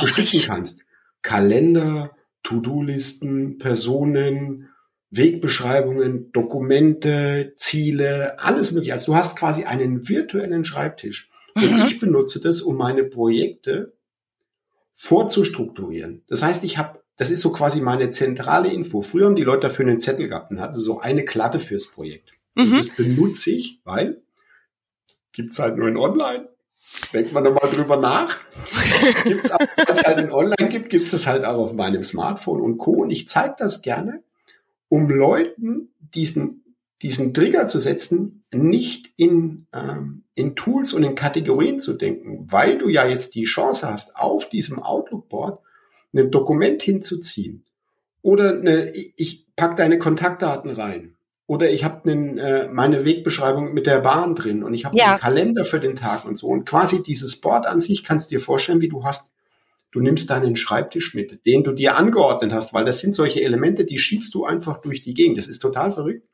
bestücken 0.00 0.42
kannst. 0.46 0.84
Kalender, 1.22 2.10
To-Do-Listen, 2.42 3.58
Personen, 3.58 4.68
Wegbeschreibungen, 5.10 6.32
Dokumente, 6.32 7.54
Ziele, 7.56 8.38
alles 8.38 8.70
mögliche. 8.70 8.92
Also 8.92 9.12
du 9.12 9.16
hast 9.16 9.36
quasi 9.36 9.64
einen 9.64 10.08
virtuellen 10.08 10.64
Schreibtisch. 10.64 11.28
Und 11.56 11.72
mhm. 11.72 11.84
ich 11.86 11.98
benutze 11.98 12.40
das, 12.40 12.60
um 12.60 12.76
meine 12.76 13.04
Projekte 13.04 13.92
vorzustrukturieren. 14.92 16.22
Das 16.28 16.42
heißt, 16.42 16.62
ich 16.64 16.78
habe, 16.78 17.00
das 17.16 17.30
ist 17.30 17.40
so 17.40 17.50
quasi 17.50 17.80
meine 17.80 18.10
zentrale 18.10 18.72
Info. 18.72 19.02
Früher 19.02 19.26
haben 19.26 19.36
die 19.36 19.44
Leute 19.44 19.62
dafür 19.62 19.86
einen 19.86 20.00
Zettel 20.00 20.28
gehabt 20.28 20.50
und 20.50 20.60
hatten 20.60 20.76
so 20.76 21.00
eine 21.00 21.24
Klatte 21.24 21.58
fürs 21.58 21.88
Projekt. 21.88 22.32
Mhm. 22.54 22.76
das 22.76 22.90
benutze 22.90 23.50
ich, 23.50 23.80
weil 23.84 24.22
gibt's 25.32 25.58
halt 25.58 25.76
nur 25.76 25.88
in 25.88 25.96
Online. 25.96 26.48
Denkt 27.12 27.32
man 27.32 27.44
da 27.44 27.50
mal 27.50 27.68
drüber 27.68 27.96
nach. 27.96 28.38
Gibt's 29.24 29.50
auch, 29.50 29.58
es 29.88 30.02
halt 30.02 30.20
in 30.20 30.32
Online 30.32 30.68
gibt, 30.68 30.90
gibt 30.90 31.12
es 31.12 31.26
halt 31.26 31.44
auch 31.44 31.58
auf 31.58 31.72
meinem 31.72 32.02
Smartphone 32.04 32.60
und 32.60 32.78
Co. 32.78 32.92
Und 32.92 33.10
ich 33.10 33.28
zeige 33.28 33.54
das 33.58 33.82
gerne, 33.82 34.22
um 34.88 35.08
Leuten 35.08 35.92
diesen, 35.98 36.76
diesen 37.02 37.32
Trigger 37.32 37.66
zu 37.66 37.78
setzen, 37.78 38.44
nicht 38.52 39.12
in, 39.16 39.66
ähm, 39.72 40.24
in 40.34 40.56
Tools 40.56 40.92
und 40.92 41.02
in 41.02 41.14
Kategorien 41.14 41.80
zu 41.80 41.94
denken, 41.94 42.46
weil 42.50 42.78
du 42.78 42.88
ja 42.88 43.06
jetzt 43.06 43.34
die 43.34 43.44
Chance 43.44 43.90
hast, 43.90 44.16
auf 44.16 44.48
diesem 44.48 44.80
Outlook-Board 44.80 45.60
ein 46.12 46.30
Dokument 46.30 46.82
hinzuziehen. 46.82 47.64
Oder 48.22 48.50
eine, 48.50 48.90
ich 48.90 49.46
pack 49.56 49.76
deine 49.76 49.98
Kontaktdaten 49.98 50.70
rein 50.70 51.16
oder 51.50 51.68
ich 51.68 51.82
habe 51.82 52.08
äh, 52.12 52.68
meine 52.68 53.04
Wegbeschreibung 53.04 53.74
mit 53.74 53.88
der 53.88 53.98
Bahn 53.98 54.36
drin 54.36 54.62
und 54.62 54.72
ich 54.72 54.84
habe 54.84 54.96
ja. 54.96 55.06
einen 55.06 55.18
Kalender 55.18 55.64
für 55.64 55.80
den 55.80 55.96
Tag 55.96 56.24
und 56.24 56.38
so. 56.38 56.46
Und 56.46 56.64
quasi 56.64 57.02
dieses 57.02 57.40
Board 57.40 57.66
an 57.66 57.80
sich 57.80 58.04
kannst 58.04 58.30
du 58.30 58.36
dir 58.36 58.40
vorstellen, 58.40 58.80
wie 58.80 58.88
du 58.88 59.02
hast, 59.02 59.32
du 59.90 59.98
nimmst 59.98 60.30
deinen 60.30 60.54
Schreibtisch 60.54 61.12
mit, 61.12 61.44
den 61.46 61.64
du 61.64 61.72
dir 61.72 61.96
angeordnet 61.96 62.52
hast, 62.52 62.72
weil 62.72 62.84
das 62.84 63.00
sind 63.00 63.16
solche 63.16 63.42
Elemente, 63.42 63.84
die 63.84 63.98
schiebst 63.98 64.32
du 64.32 64.44
einfach 64.44 64.80
durch 64.80 65.02
die 65.02 65.12
Gegend. 65.12 65.38
Das 65.38 65.48
ist 65.48 65.58
total 65.58 65.90
verrückt. 65.90 66.24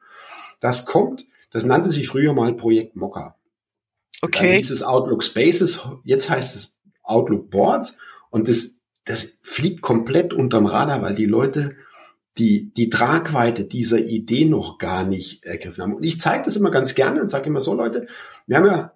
Das 0.60 0.84
kommt, 0.84 1.26
das 1.50 1.64
nannte 1.64 1.88
sich 1.88 2.08
früher 2.08 2.34
mal 2.34 2.52
Projekt 2.52 2.94
Mokka. 2.94 3.36
Okay. 4.20 4.58
Dieses 4.58 4.82
Outlook 4.82 5.24
Spaces, 5.24 5.80
jetzt 6.04 6.28
heißt 6.28 6.54
es 6.54 6.76
Outlook 7.02 7.48
Boards 7.48 7.96
und 8.28 8.48
das, 8.48 8.80
das 9.06 9.38
fliegt 9.40 9.80
komplett 9.80 10.34
unterm 10.34 10.66
Radar, 10.66 11.00
weil 11.00 11.14
die 11.14 11.24
Leute 11.24 11.74
die, 12.38 12.72
die 12.74 12.90
Tragweite 12.90 13.64
dieser 13.64 13.98
Idee 13.98 14.44
noch 14.44 14.78
gar 14.78 15.04
nicht 15.04 15.44
ergriffen 15.44 15.82
haben. 15.82 15.94
Und 15.94 16.04
ich 16.04 16.20
zeige 16.20 16.44
das 16.44 16.56
immer 16.56 16.70
ganz 16.70 16.94
gerne 16.94 17.20
und 17.20 17.30
sage 17.30 17.48
immer 17.48 17.60
so, 17.60 17.74
Leute, 17.74 18.06
wir 18.46 18.56
haben 18.58 18.66
ja 18.66 18.92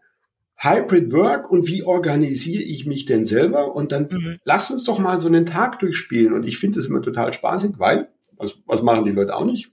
Hybrid 0.57 1.11
Work 1.13 1.51
und 1.51 1.67
wie 1.67 1.83
organisiere 1.83 2.63
ich 2.63 2.85
mich 2.85 3.07
denn 3.07 3.25
selber? 3.25 3.75
Und 3.75 3.93
dann 3.93 4.09
mhm. 4.11 4.37
lass 4.45 4.71
uns 4.71 4.85
doch 4.85 4.99
mal 4.99 5.17
so 5.17 5.29
einen 5.29 5.47
Tag 5.47 5.79
durchspielen. 5.79 6.35
Und 6.35 6.47
ich 6.47 6.59
finde 6.59 6.79
das 6.79 6.87
immer 6.87 7.01
total 7.01 7.33
spaßig, 7.33 7.73
weil, 7.79 8.09
was, 8.37 8.59
was 8.67 8.83
machen 8.83 9.07
die 9.07 9.13
Leute 9.13 9.35
auch 9.35 9.47
nicht? 9.47 9.73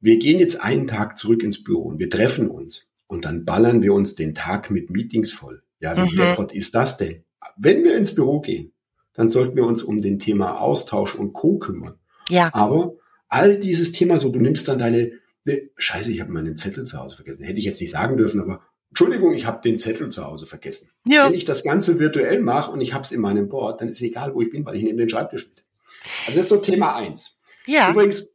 Wir 0.00 0.18
gehen 0.18 0.38
jetzt 0.38 0.62
einen 0.62 0.86
Tag 0.86 1.18
zurück 1.18 1.42
ins 1.42 1.64
Büro 1.64 1.82
und 1.82 1.98
wir 1.98 2.10
treffen 2.10 2.48
uns. 2.48 2.88
Und 3.08 3.24
dann 3.24 3.44
ballern 3.44 3.82
wir 3.82 3.92
uns 3.92 4.14
den 4.14 4.34
Tag 4.34 4.70
mit 4.70 4.90
Meetings 4.90 5.32
voll. 5.32 5.62
Ja, 5.80 5.96
wie 5.96 6.12
mhm. 6.12 6.16
deppert 6.16 6.52
ist 6.52 6.76
das 6.76 6.96
denn? 6.96 7.24
Wenn 7.56 7.82
wir 7.82 7.96
ins 7.96 8.14
Büro 8.14 8.40
gehen, 8.40 8.72
dann 9.14 9.28
sollten 9.28 9.56
wir 9.56 9.66
uns 9.66 9.82
um 9.82 10.00
den 10.00 10.20
Thema 10.20 10.60
Austausch 10.60 11.16
und 11.16 11.32
Co. 11.32 11.58
kümmern. 11.58 11.98
Ja. 12.28 12.50
Aber 12.52 12.94
all 13.28 13.58
dieses 13.58 13.92
Thema, 13.92 14.18
so 14.18 14.28
du 14.30 14.38
nimmst 14.38 14.68
dann 14.68 14.78
deine, 14.78 15.12
ne, 15.44 15.70
Scheiße, 15.76 16.10
ich 16.10 16.20
habe 16.20 16.32
meinen 16.32 16.56
Zettel 16.56 16.84
zu 16.84 16.98
Hause 16.98 17.16
vergessen. 17.16 17.44
Hätte 17.44 17.58
ich 17.58 17.64
jetzt 17.64 17.80
nicht 17.80 17.90
sagen 17.90 18.16
dürfen, 18.16 18.40
aber 18.40 18.62
Entschuldigung, 18.90 19.34
ich 19.34 19.46
habe 19.46 19.60
den 19.62 19.78
Zettel 19.78 20.08
zu 20.08 20.24
Hause 20.24 20.46
vergessen. 20.46 20.90
Ja. 21.06 21.26
Wenn 21.26 21.34
ich 21.34 21.44
das 21.44 21.62
Ganze 21.62 22.00
virtuell 22.00 22.40
mache 22.40 22.70
und 22.70 22.80
ich 22.80 22.94
habe 22.94 23.04
es 23.04 23.12
in 23.12 23.20
meinem 23.20 23.48
Board, 23.48 23.80
dann 23.80 23.88
ist 23.88 23.96
es 23.96 24.02
egal, 24.02 24.34
wo 24.34 24.40
ich 24.40 24.50
bin, 24.50 24.64
weil 24.64 24.76
ich 24.76 24.82
nehme 24.82 24.98
den 24.98 25.08
Schreibtisch 25.08 25.46
mit. 25.46 25.64
Also 26.26 26.38
das 26.38 26.46
ist 26.46 26.48
so 26.48 26.56
Thema 26.56 26.96
eins. 26.96 27.38
Ja. 27.66 27.90
Übrigens, 27.90 28.34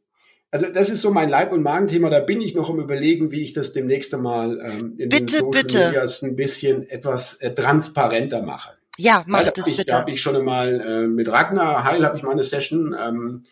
also 0.52 0.66
das 0.66 0.90
ist 0.90 1.00
so 1.00 1.10
mein 1.10 1.28
Leib- 1.28 1.52
und 1.52 1.62
Magenthema. 1.62 2.10
Da 2.10 2.20
bin 2.20 2.40
ich 2.40 2.54
noch 2.54 2.70
im 2.70 2.78
Überlegen, 2.78 3.32
wie 3.32 3.42
ich 3.42 3.52
das 3.52 3.72
demnächst 3.72 4.14
einmal 4.14 4.60
ähm, 4.60 4.94
in 4.98 5.08
bitte, 5.08 5.24
den 5.24 5.28
Social 5.28 5.50
bitte. 5.50 5.78
Medias 5.86 6.22
ein 6.22 6.36
bisschen 6.36 6.88
etwas 6.88 7.34
äh, 7.40 7.52
transparenter 7.52 8.42
mache. 8.42 8.74
Ja, 8.96 9.24
mach 9.26 9.50
das 9.50 9.66
ich, 9.66 9.76
bitte. 9.76 9.90
Da 9.90 10.00
habe 10.00 10.12
ich 10.12 10.20
schon 10.20 10.36
einmal 10.36 10.80
äh, 10.80 11.06
mit 11.08 11.28
Ragnar 11.28 11.82
Heil 11.82 12.04
habe 12.04 12.16
ich 12.16 12.22
mal 12.22 12.30
eine 12.30 12.44
Session 12.44 12.94
ähm, 12.96 13.42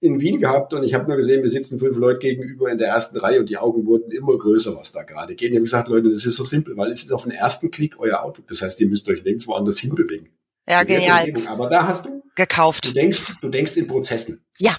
in 0.00 0.20
Wien 0.20 0.38
gehabt 0.40 0.72
und 0.72 0.82
ich 0.82 0.94
habe 0.94 1.08
nur 1.08 1.16
gesehen, 1.16 1.42
wir 1.42 1.50
sitzen 1.50 1.78
fünf 1.78 1.96
Leute 1.96 2.18
gegenüber 2.18 2.70
in 2.70 2.78
der 2.78 2.88
ersten 2.88 3.18
Reihe 3.18 3.40
und 3.40 3.48
die 3.48 3.58
Augen 3.58 3.86
wurden 3.86 4.10
immer 4.10 4.36
größer, 4.36 4.76
was 4.76 4.92
da 4.92 5.02
gerade 5.02 5.34
geht. 5.34 5.50
Und 5.50 5.54
ich 5.54 5.58
habe 5.58 5.64
gesagt, 5.64 5.88
Leute, 5.88 6.10
das 6.10 6.24
ist 6.24 6.36
so 6.36 6.44
simpel, 6.44 6.76
weil 6.76 6.90
es 6.90 7.04
ist 7.04 7.12
auf 7.12 7.24
den 7.24 7.32
ersten 7.32 7.70
Klick 7.70 7.98
euer 7.98 8.22
Auto. 8.22 8.42
Das 8.48 8.62
heißt, 8.62 8.80
ihr 8.80 8.88
müsst 8.88 9.08
euch 9.08 9.22
nirgendwo 9.24 9.54
anders 9.54 9.78
hinbewegen. 9.78 10.28
Ja, 10.68 10.82
genial. 10.84 11.32
Aber 11.46 11.68
da 11.68 11.86
hast 11.86 12.06
du 12.06 12.22
gekauft. 12.34 12.86
Du 12.86 12.92
denkst, 12.92 13.22
du 13.40 13.48
denkst 13.48 13.76
in 13.76 13.86
Prozessen. 13.86 14.44
Ja. 14.58 14.76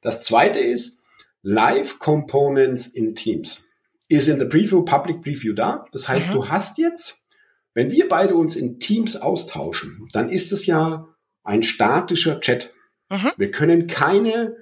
Das 0.00 0.24
zweite 0.24 0.58
ist 0.58 1.00
Live 1.42 1.98
Components 1.98 2.86
in 2.86 3.14
Teams. 3.14 3.62
Ist 4.08 4.28
in 4.28 4.38
der 4.38 4.46
Preview, 4.46 4.84
Public 4.84 5.22
Preview 5.22 5.54
da. 5.54 5.84
Das 5.92 6.08
heißt, 6.08 6.30
mhm. 6.30 6.32
du 6.32 6.48
hast 6.48 6.78
jetzt, 6.78 7.26
wenn 7.74 7.90
wir 7.90 8.08
beide 8.08 8.34
uns 8.34 8.56
in 8.56 8.80
Teams 8.80 9.16
austauschen, 9.16 10.08
dann 10.12 10.28
ist 10.28 10.52
es 10.52 10.66
ja 10.66 11.08
ein 11.42 11.62
statischer 11.62 12.40
Chat. 12.40 12.72
Mhm. 13.10 13.32
Wir 13.36 13.50
können 13.50 13.86
keine 13.86 14.56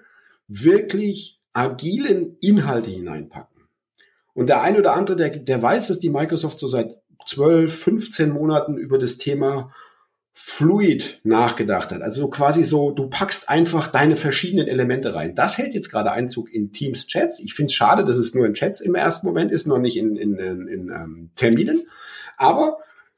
wirklich 0.49 1.41
agilen 1.53 2.37
Inhalte 2.41 2.91
hineinpacken. 2.91 3.65
Und 4.35 4.49
der 4.49 4.63
eine 4.63 4.79
oder 4.79 4.95
andere, 4.95 5.17
der, 5.17 5.31
der 5.31 5.63
weiß, 5.63 5.89
dass 5.89 5.99
die 5.99 6.11
Microsoft 6.11 6.59
so 6.59 6.69
seit 6.69 6.99
12, 7.27 7.75
15 7.75 8.31
Monaten 8.31 8.77
über 8.77 8.99
das 8.99 9.17
Thema 9.17 9.73
fluid 10.39 11.21
nachgedacht 11.25 11.91
hat. 11.91 12.03
Also 12.03 12.29
quasi 12.29 12.63
so, 12.63 12.91
du 12.91 13.09
packst 13.09 13.49
einfach 13.49 13.89
deine 13.89 14.17
verschiedenen 14.17 14.69
Elemente 14.69 15.15
rein. 15.15 15.35
Das 15.35 15.57
hält 15.57 15.73
jetzt 15.73 15.91
gerade 15.91 16.13
Einzug 16.13 16.53
in 16.53 16.73
Teams 16.73 17.07
Chats. 17.07 17.41
Ich 17.41 17.55
finde 17.55 17.71
es 17.71 17.75
schade, 17.75 18.05
dass 18.05 18.19
es 18.19 18.35
nur 18.35 18.45
in 18.45 18.53
Chats 18.53 18.83
im 18.83 18.95
ersten 18.95 19.27
Moment 19.27 19.51
ist, 19.51 19.67
noch 19.67 19.79
nicht 19.79 19.97
in, 19.97 20.17
in, 20.17 20.39
in, 20.39 20.69
in 20.69 20.91
ähm, 20.91 21.31
Terminen. 21.37 21.89
Aber 22.37 22.77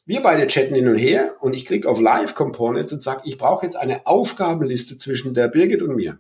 wir 0.09 0.23
beide 0.23 0.47
chatten 0.47 0.75
hin 0.75 0.88
und 0.88 0.97
her 0.97 1.37
und 1.40 1.53
ich 1.53 1.66
klicke 1.66 1.87
auf 1.87 2.01
Live 2.01 2.35
Components 2.35 2.92
und 2.92 3.03
sage, 3.03 3.21
ich 3.25 3.37
brauche 3.37 3.66
jetzt 3.66 3.77
eine 3.77 4.07
Aufgabenliste 4.07 4.97
zwischen 4.97 5.35
der 5.35 5.49
Birgit 5.49 5.83
und 5.83 5.94
mir. 5.97 6.18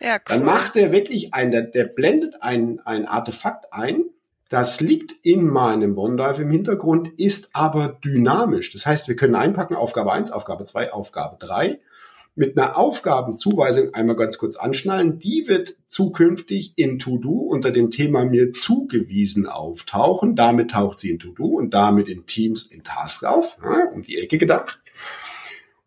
Ja, 0.00 0.14
cool. 0.14 0.20
Dann 0.26 0.44
macht 0.44 0.74
der 0.74 0.90
wirklich 0.90 1.32
ein, 1.32 1.52
der, 1.52 1.62
der 1.62 1.84
blendet 1.84 2.42
ein, 2.42 2.80
ein 2.84 3.06
Artefakt 3.06 3.72
ein, 3.72 4.06
das 4.48 4.80
liegt 4.80 5.12
in 5.22 5.46
meinem 5.46 5.96
OneDrive 5.96 6.40
im 6.40 6.50
Hintergrund, 6.50 7.08
ist 7.16 7.50
aber 7.52 8.00
dynamisch. 8.04 8.72
Das 8.72 8.84
heißt, 8.84 9.06
wir 9.06 9.14
können 9.14 9.36
einpacken 9.36 9.76
Aufgabe 9.76 10.12
1, 10.12 10.32
Aufgabe 10.32 10.64
2, 10.64 10.92
Aufgabe 10.92 11.36
3 11.38 11.78
mit 12.36 12.58
einer 12.58 12.76
Aufgabenzuweisung 12.76 13.94
einmal 13.94 14.16
ganz 14.16 14.38
kurz 14.38 14.56
anschnallen. 14.56 15.18
Die 15.18 15.44
wird 15.46 15.76
zukünftig 15.86 16.72
in 16.76 16.98
To-Do 16.98 17.30
unter 17.30 17.70
dem 17.70 17.90
Thema 17.90 18.24
mir 18.24 18.52
zugewiesen 18.52 19.46
auftauchen. 19.46 20.34
Damit 20.34 20.72
taucht 20.72 20.98
sie 20.98 21.10
in 21.10 21.18
To-Do 21.18 21.46
und 21.46 21.74
damit 21.74 22.08
in 22.08 22.26
Teams 22.26 22.64
in 22.64 22.82
Tasks 22.82 23.24
auf, 23.24 23.58
ja, 23.62 23.88
um 23.92 24.02
die 24.02 24.18
Ecke 24.18 24.38
gedacht. 24.38 24.80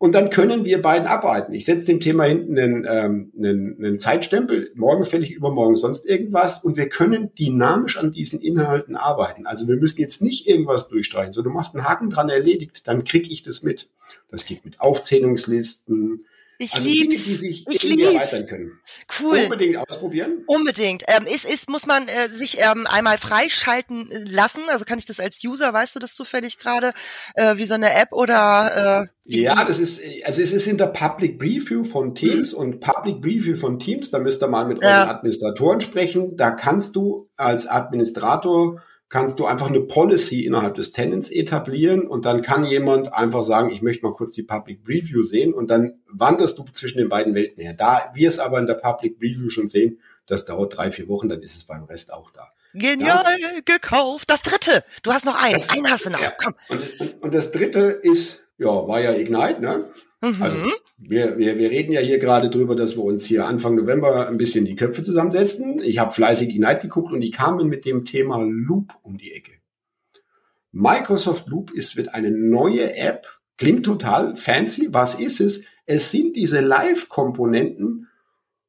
Und 0.00 0.14
dann 0.14 0.30
können 0.30 0.64
wir 0.64 0.80
beiden 0.80 1.08
arbeiten. 1.08 1.52
Ich 1.52 1.64
setze 1.64 1.86
dem 1.86 1.98
Thema 1.98 2.22
hinten 2.22 2.56
einen, 2.56 2.86
ähm, 2.88 3.32
einen, 3.36 3.76
einen 3.78 3.98
Zeitstempel, 3.98 4.70
morgen 4.76 5.04
fällig, 5.04 5.32
übermorgen 5.32 5.76
sonst 5.76 6.06
irgendwas. 6.06 6.62
Und 6.62 6.76
wir 6.76 6.88
können 6.88 7.34
dynamisch 7.34 7.98
an 7.98 8.12
diesen 8.12 8.40
Inhalten 8.40 8.94
arbeiten. 8.94 9.44
Also 9.44 9.66
wir 9.66 9.74
müssen 9.74 10.00
jetzt 10.00 10.22
nicht 10.22 10.46
irgendwas 10.46 10.86
durchstreichen. 10.86 11.32
So, 11.32 11.42
du 11.42 11.50
machst 11.50 11.74
einen 11.74 11.84
Haken 11.84 12.10
dran 12.10 12.28
erledigt, 12.28 12.86
dann 12.86 13.02
krieg 13.02 13.28
ich 13.28 13.42
das 13.42 13.64
mit. 13.64 13.90
Das 14.30 14.46
geht 14.46 14.64
mit 14.64 14.80
Aufzählungslisten, 14.80 16.24
ich 16.58 16.74
also 16.74 16.86
lieb's. 16.86 17.14
Dinge, 17.14 17.24
die 17.24 17.34
sich 17.34 17.66
ich 17.68 17.82
lieb's. 17.84 18.02
erweitern 18.02 18.46
können. 18.46 18.80
Cool. 19.20 19.38
Unbedingt 19.44 19.76
ausprobieren. 19.78 20.42
Unbedingt. 20.46 21.04
Ähm, 21.06 21.26
ist, 21.26 21.44
ist, 21.44 21.70
muss 21.70 21.86
man 21.86 22.08
äh, 22.08 22.28
sich 22.30 22.58
ähm, 22.60 22.86
einmal 22.86 23.16
freischalten 23.16 24.08
lassen? 24.26 24.64
Also 24.68 24.84
kann 24.84 24.98
ich 24.98 25.06
das 25.06 25.20
als 25.20 25.42
User, 25.44 25.72
weißt 25.72 25.94
du 25.94 26.00
das 26.00 26.14
zufällig 26.14 26.58
gerade, 26.58 26.92
äh, 27.34 27.56
wie 27.56 27.64
so 27.64 27.74
eine 27.74 27.94
App 27.94 28.12
oder? 28.12 29.08
Äh, 29.24 29.40
ja, 29.40 29.64
das 29.64 29.78
ist, 29.78 30.00
also 30.24 30.42
es 30.42 30.52
ist 30.52 30.66
in 30.66 30.78
der 30.78 30.86
Public 30.86 31.38
Preview 31.38 31.84
von 31.84 32.14
Teams 32.14 32.52
mhm. 32.52 32.58
und 32.58 32.80
Public 32.80 33.20
Preview 33.20 33.56
von 33.56 33.78
Teams, 33.78 34.10
da 34.10 34.18
müsst 34.18 34.42
ihr 34.42 34.48
mal 34.48 34.66
mit 34.66 34.82
ja. 34.82 35.00
euren 35.00 35.10
Administratoren 35.10 35.80
sprechen. 35.80 36.36
Da 36.36 36.50
kannst 36.50 36.96
du 36.96 37.28
als 37.36 37.66
Administrator 37.66 38.82
kannst 39.08 39.38
du 39.38 39.46
einfach 39.46 39.68
eine 39.68 39.80
Policy 39.80 40.44
innerhalb 40.44 40.74
des 40.74 40.92
Tenants 40.92 41.30
etablieren 41.30 42.06
und 42.06 42.26
dann 42.26 42.42
kann 42.42 42.64
jemand 42.64 43.12
einfach 43.12 43.42
sagen, 43.42 43.70
ich 43.70 43.80
möchte 43.80 44.04
mal 44.04 44.12
kurz 44.12 44.32
die 44.32 44.42
Public 44.42 44.84
Preview 44.84 45.22
sehen 45.22 45.54
und 45.54 45.70
dann 45.70 46.00
wanderst 46.10 46.58
du 46.58 46.64
zwischen 46.72 46.98
den 46.98 47.08
beiden 47.08 47.34
Welten 47.34 47.62
her. 47.62 47.74
Da 47.74 48.10
wir 48.14 48.28
es 48.28 48.38
aber 48.38 48.58
in 48.58 48.66
der 48.66 48.74
Public 48.74 49.18
Preview 49.18 49.48
schon 49.48 49.68
sehen, 49.68 49.98
das 50.26 50.44
dauert 50.44 50.76
drei, 50.76 50.90
vier 50.90 51.08
Wochen, 51.08 51.28
dann 51.28 51.42
ist 51.42 51.56
es 51.56 51.64
beim 51.64 51.84
Rest 51.84 52.12
auch 52.12 52.30
da. 52.30 52.48
Genial 52.74 53.24
das, 53.24 53.64
gekauft. 53.64 54.30
Das 54.30 54.42
dritte. 54.42 54.84
Du 55.02 55.12
hast 55.12 55.24
noch 55.24 55.42
eins. 55.42 55.70
Einen 55.70 55.90
hast 55.90 56.04
du 56.04 56.10
noch. 56.10 56.20
Ja. 56.20 56.32
Komm. 56.32 56.54
Und, 56.68 57.22
und 57.22 57.34
das 57.34 57.50
dritte 57.50 57.80
ist, 57.80 58.48
ja, 58.58 58.66
war 58.66 59.00
ja 59.00 59.12
Ignite, 59.12 59.60
ne? 59.60 59.90
Mhm. 60.20 60.42
Also 60.42 60.56
wir, 60.98 61.38
wir, 61.38 61.58
wir 61.58 61.70
reden 61.70 61.92
ja 61.92 62.00
hier 62.00 62.18
gerade 62.18 62.50
drüber, 62.50 62.74
dass 62.74 62.96
wir 62.96 63.04
uns 63.04 63.24
hier 63.24 63.46
Anfang 63.46 63.76
November 63.76 64.28
ein 64.28 64.38
bisschen 64.38 64.64
die 64.64 64.76
Köpfe 64.76 65.02
zusammensetzen. 65.02 65.80
Ich 65.82 65.98
habe 65.98 66.12
fleißig 66.12 66.48
die 66.48 66.58
Night 66.58 66.82
geguckt 66.82 67.12
und 67.12 67.20
die 67.20 67.30
kamen 67.30 67.68
mit 67.68 67.84
dem 67.84 68.04
Thema 68.04 68.42
Loop 68.42 68.94
um 69.02 69.16
die 69.16 69.32
Ecke. 69.32 69.52
Microsoft 70.72 71.48
Loop 71.48 71.70
ist 71.70 71.96
wird 71.96 72.14
eine 72.14 72.30
neue 72.30 72.96
App, 72.96 73.26
klingt 73.56 73.86
total 73.86 74.36
fancy. 74.36 74.88
Was 74.90 75.14
ist 75.14 75.40
es? 75.40 75.64
Es 75.86 76.10
sind 76.10 76.36
diese 76.36 76.60
Live-Komponenten 76.60 78.08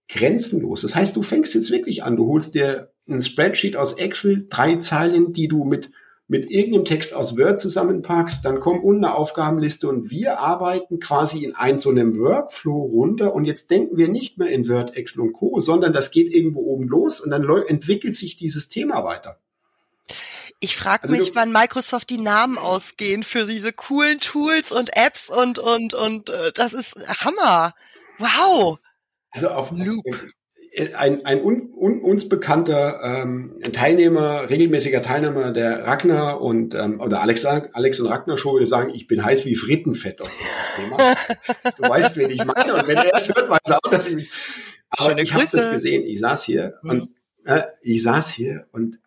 grenzenlos. 0.08 0.82
Das 0.82 0.96
heißt, 0.96 1.16
du 1.16 1.22
fängst 1.22 1.54
jetzt 1.54 1.72
wirklich 1.72 2.04
an, 2.04 2.16
du 2.16 2.28
holst 2.28 2.56
dir 2.56 2.92
ein 3.08 3.22
Spreadsheet 3.22 3.76
aus 3.76 3.94
Excel, 3.94 4.48
drei 4.50 4.78
Zeilen, 4.78 5.34
die 5.34 5.48
du 5.48 5.66
mit 5.66 5.92
mit 6.30 6.52
irgendeinem 6.52 6.86
Text 6.86 7.16
aus 7.16 7.38
Word 7.38 7.60
zusammenpackst, 7.60 8.46
dann 8.46 8.60
kommt 8.60 8.84
unten 8.84 9.04
eine 9.04 9.16
Aufgabenliste 9.16 9.90
und 9.90 10.12
wir 10.12 10.40
arbeiten 10.40 11.00
quasi 11.00 11.44
in 11.44 11.56
ein 11.56 11.80
so 11.80 11.90
einem 11.90 12.18
Workflow 12.20 12.84
runter 12.84 13.34
und 13.34 13.46
jetzt 13.46 13.72
denken 13.72 13.98
wir 13.98 14.08
nicht 14.08 14.38
mehr 14.38 14.50
in 14.50 14.70
Word, 14.70 14.96
Excel 14.96 15.22
und 15.22 15.34
Co., 15.34 15.60
sondern 15.60 15.92
das 15.92 16.12
geht 16.12 16.32
irgendwo 16.32 16.60
oben 16.62 16.88
los 16.88 17.20
und 17.20 17.32
dann 17.32 17.50
entwickelt 17.68 18.16
sich 18.16 18.38
dieses 18.38 18.70
Thema 18.70 19.04
weiter. 19.04 19.40
Ich 20.60 20.78
frage 20.78 21.04
also 21.04 21.16
mich, 21.16 21.34
wann 21.34 21.52
Microsoft 21.52 22.12
die 22.12 22.20
Namen 22.20 22.60
ausgehen 22.60 23.24
für 23.24 23.46
diese 23.46 23.74
coolen 23.74 24.20
Tools 24.20 24.72
und 24.72 24.96
Apps 24.96 25.30
und 25.30 25.58
und 25.58 25.96
und 25.96 26.30
äh, 26.30 26.52
das 26.54 26.74
ist 26.74 26.96
Hammer. 27.08 27.74
Wow. 28.20 28.78
Also 29.32 29.50
auf 29.50 29.72
Loop 29.72 30.06
ein, 30.96 31.26
ein 31.26 31.42
un, 31.44 31.74
un, 31.76 32.02
uns 32.02 32.30
bekannter 32.30 33.02
ähm, 33.04 33.56
Teilnehmer, 33.74 34.50
regelmäßiger 34.50 35.02
Teilnehmer 35.02 35.52
der 35.52 35.86
Ragnar 35.86 36.42
und 36.42 36.76
ähm, 36.76 37.00
oder 37.02 37.22
Alex, 37.22 37.46
Alex 37.46 38.00
und 38.00 38.08
Ragnar 38.08 38.38
Show 38.38 38.54
würde 38.54 38.68
sagen, 38.68 38.92
ich 38.94 39.08
bin 39.08 39.24
heiß 39.24 39.46
wie 39.46 39.56
Frittenfett 39.56 40.22
auf 40.22 40.32
dieses 40.32 40.76
Thema. 40.76 41.16
du 41.78 41.90
weißt, 41.90 42.18
wen 42.18 42.30
ich 42.30 42.44
meine. 42.46 42.76
Und 42.76 42.88
wenn 42.88 42.98
er 42.98 43.14
es 43.14 43.28
hört, 43.28 43.50
weiß 43.50 43.60
er 43.66 43.80
auch, 43.84 43.92
dass 43.92 44.08
ich. 44.08 44.30
Aber 44.90 45.10
Schöne 45.10 45.22
ich 45.22 45.34
habe 45.34 45.48
das 45.52 45.72
gesehen. 45.72 46.04
Ich 46.04 46.20
saß 46.20 46.44
hier 46.44 46.80
mhm. 46.82 46.90
und 46.90 47.10
äh, 47.46 47.62
ich 47.82 48.02
saß 48.02 48.30
hier 48.30 48.68
und 48.72 49.00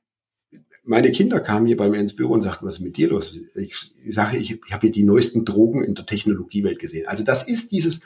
meine 0.84 1.12
Kinder 1.12 1.40
kamen 1.40 1.66
hier 1.66 1.76
bei 1.76 1.88
mir 1.88 2.00
ins 2.00 2.16
Büro 2.16 2.32
und 2.32 2.42
sagten, 2.42 2.66
was 2.66 2.78
ist 2.78 2.84
mit 2.84 2.96
dir 2.96 3.08
los? 3.08 3.38
Ich, 3.54 3.92
ich 4.04 4.14
sage, 4.14 4.36
ich, 4.36 4.60
ich 4.66 4.72
habe 4.72 4.82
hier 4.82 4.90
die 4.90 5.04
neuesten 5.04 5.44
Drogen 5.44 5.84
in 5.84 5.94
der 5.94 6.06
Technologiewelt 6.06 6.78
gesehen. 6.78 7.06
Also 7.06 7.22
das 7.22 7.46
ist 7.46 7.70
dieses 7.70 8.00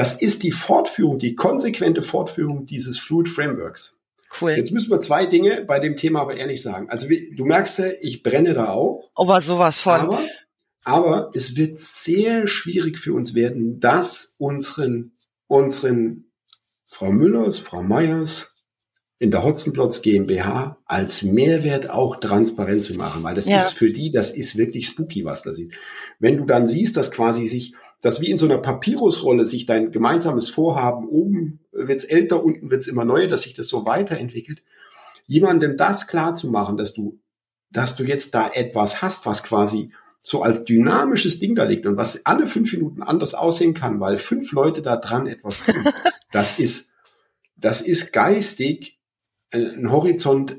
das 0.00 0.14
ist 0.14 0.44
die 0.44 0.50
Fortführung, 0.50 1.18
die 1.18 1.34
konsequente 1.34 2.02
Fortführung 2.02 2.64
dieses 2.64 2.98
Fluid 2.98 3.28
Frameworks. 3.28 3.98
Cool. 4.40 4.52
Jetzt 4.52 4.72
müssen 4.72 4.90
wir 4.90 5.02
zwei 5.02 5.26
Dinge 5.26 5.62
bei 5.66 5.78
dem 5.78 5.98
Thema 5.98 6.22
aber 6.22 6.36
ehrlich 6.36 6.62
sagen. 6.62 6.88
Also 6.88 7.06
du 7.06 7.44
merkst 7.44 7.80
ja, 7.80 7.84
ich 8.00 8.22
brenne 8.22 8.54
da 8.54 8.70
auch. 8.70 9.10
Aber 9.14 9.42
sowas 9.42 9.78
von. 9.78 10.00
Aber, 10.00 10.22
aber 10.84 11.30
es 11.34 11.54
wird 11.54 11.78
sehr 11.78 12.48
schwierig 12.48 12.98
für 12.98 13.12
uns 13.12 13.34
werden, 13.34 13.78
das 13.78 14.36
unseren, 14.38 15.12
unseren 15.48 16.32
Frau 16.86 17.12
Müllers, 17.12 17.58
Frau 17.58 17.82
Meyers, 17.82 18.49
in 19.20 19.30
der 19.30 19.44
Hotzenplotz 19.44 20.00
GmbH 20.00 20.78
als 20.86 21.22
Mehrwert 21.22 21.90
auch 21.90 22.16
transparent 22.16 22.82
zu 22.82 22.94
machen, 22.94 23.22
weil 23.22 23.34
das 23.34 23.46
ja. 23.46 23.58
ist 23.58 23.74
für 23.74 23.92
die, 23.92 24.10
das 24.10 24.30
ist 24.30 24.56
wirklich 24.56 24.86
spooky, 24.86 25.26
was 25.26 25.42
da 25.42 25.52
sieht. 25.52 25.74
Wenn 26.18 26.38
du 26.38 26.46
dann 26.46 26.66
siehst, 26.66 26.96
dass 26.96 27.10
quasi 27.10 27.46
sich, 27.46 27.74
dass 28.00 28.22
wie 28.22 28.30
in 28.30 28.38
so 28.38 28.46
einer 28.46 28.56
Papyrusrolle 28.56 29.44
sich 29.44 29.66
dein 29.66 29.92
gemeinsames 29.92 30.48
Vorhaben 30.48 31.06
oben 31.06 31.60
wird's 31.70 32.04
älter, 32.04 32.42
unten 32.42 32.70
wird's 32.70 32.86
immer 32.86 33.04
neuer, 33.04 33.26
dass 33.26 33.42
sich 33.42 33.52
das 33.52 33.68
so 33.68 33.84
weiterentwickelt, 33.84 34.62
jemandem 35.26 35.76
das 35.76 36.06
klar 36.06 36.34
zu 36.34 36.48
machen, 36.48 36.78
dass 36.78 36.94
du, 36.94 37.20
dass 37.70 37.96
du 37.96 38.04
jetzt 38.04 38.34
da 38.34 38.48
etwas 38.48 39.02
hast, 39.02 39.26
was 39.26 39.42
quasi 39.42 39.92
so 40.22 40.40
als 40.40 40.64
dynamisches 40.64 41.38
Ding 41.38 41.54
da 41.54 41.64
liegt 41.64 41.84
und 41.84 41.98
was 41.98 42.24
alle 42.24 42.46
fünf 42.46 42.72
Minuten 42.72 43.02
anders 43.02 43.34
aussehen 43.34 43.74
kann, 43.74 44.00
weil 44.00 44.16
fünf 44.16 44.52
Leute 44.52 44.80
da 44.80 44.96
dran 44.96 45.26
etwas 45.26 45.58
tun, 45.62 45.84
das 46.32 46.58
ist, 46.58 46.92
das 47.58 47.82
ist 47.82 48.14
geistig 48.14 48.96
ein 49.52 49.90
Horizont, 49.90 50.56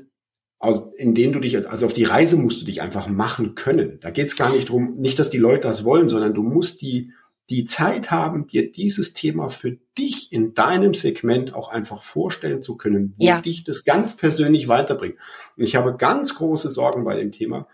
aus, 0.62 0.94
in 0.94 1.12
dem 1.14 1.32
du 1.32 1.40
dich, 1.40 1.68
also 1.68 1.86
auf 1.86 1.92
die 1.92 2.04
Reise 2.04 2.36
musst 2.36 2.62
du 2.62 2.66
dich 2.66 2.82
einfach 2.82 3.08
machen 3.08 3.56
können. 3.56 3.98
Da 4.00 4.10
geht 4.10 4.28
es 4.28 4.36
gar 4.36 4.52
nicht 4.52 4.68
drum, 4.68 4.94
nicht, 4.94 5.18
dass 5.18 5.28
die 5.28 5.38
Leute 5.38 5.62
das 5.62 5.84
wollen, 5.84 6.08
sondern 6.08 6.34
du 6.34 6.44
musst 6.44 6.82
die, 6.82 7.12
die 7.50 7.64
Zeit 7.64 8.12
haben, 8.12 8.46
dir 8.46 8.70
dieses 8.70 9.12
Thema 9.12 9.48
für 9.48 9.72
dich 9.98 10.32
in 10.32 10.54
deinem 10.54 10.94
Segment 10.94 11.52
auch 11.52 11.68
einfach 11.68 12.02
vorstellen 12.02 12.62
zu 12.62 12.76
können, 12.76 13.14
wo 13.18 13.26
ja. 13.26 13.40
dich 13.40 13.64
das 13.64 13.84
ganz 13.84 14.16
persönlich 14.16 14.68
weiterbringt. 14.68 15.16
Und 15.56 15.64
ich 15.64 15.74
habe 15.74 15.96
ganz 15.96 16.36
große 16.36 16.70
Sorgen 16.70 17.02
bei 17.02 17.16
dem 17.16 17.32
Thema, 17.32 17.66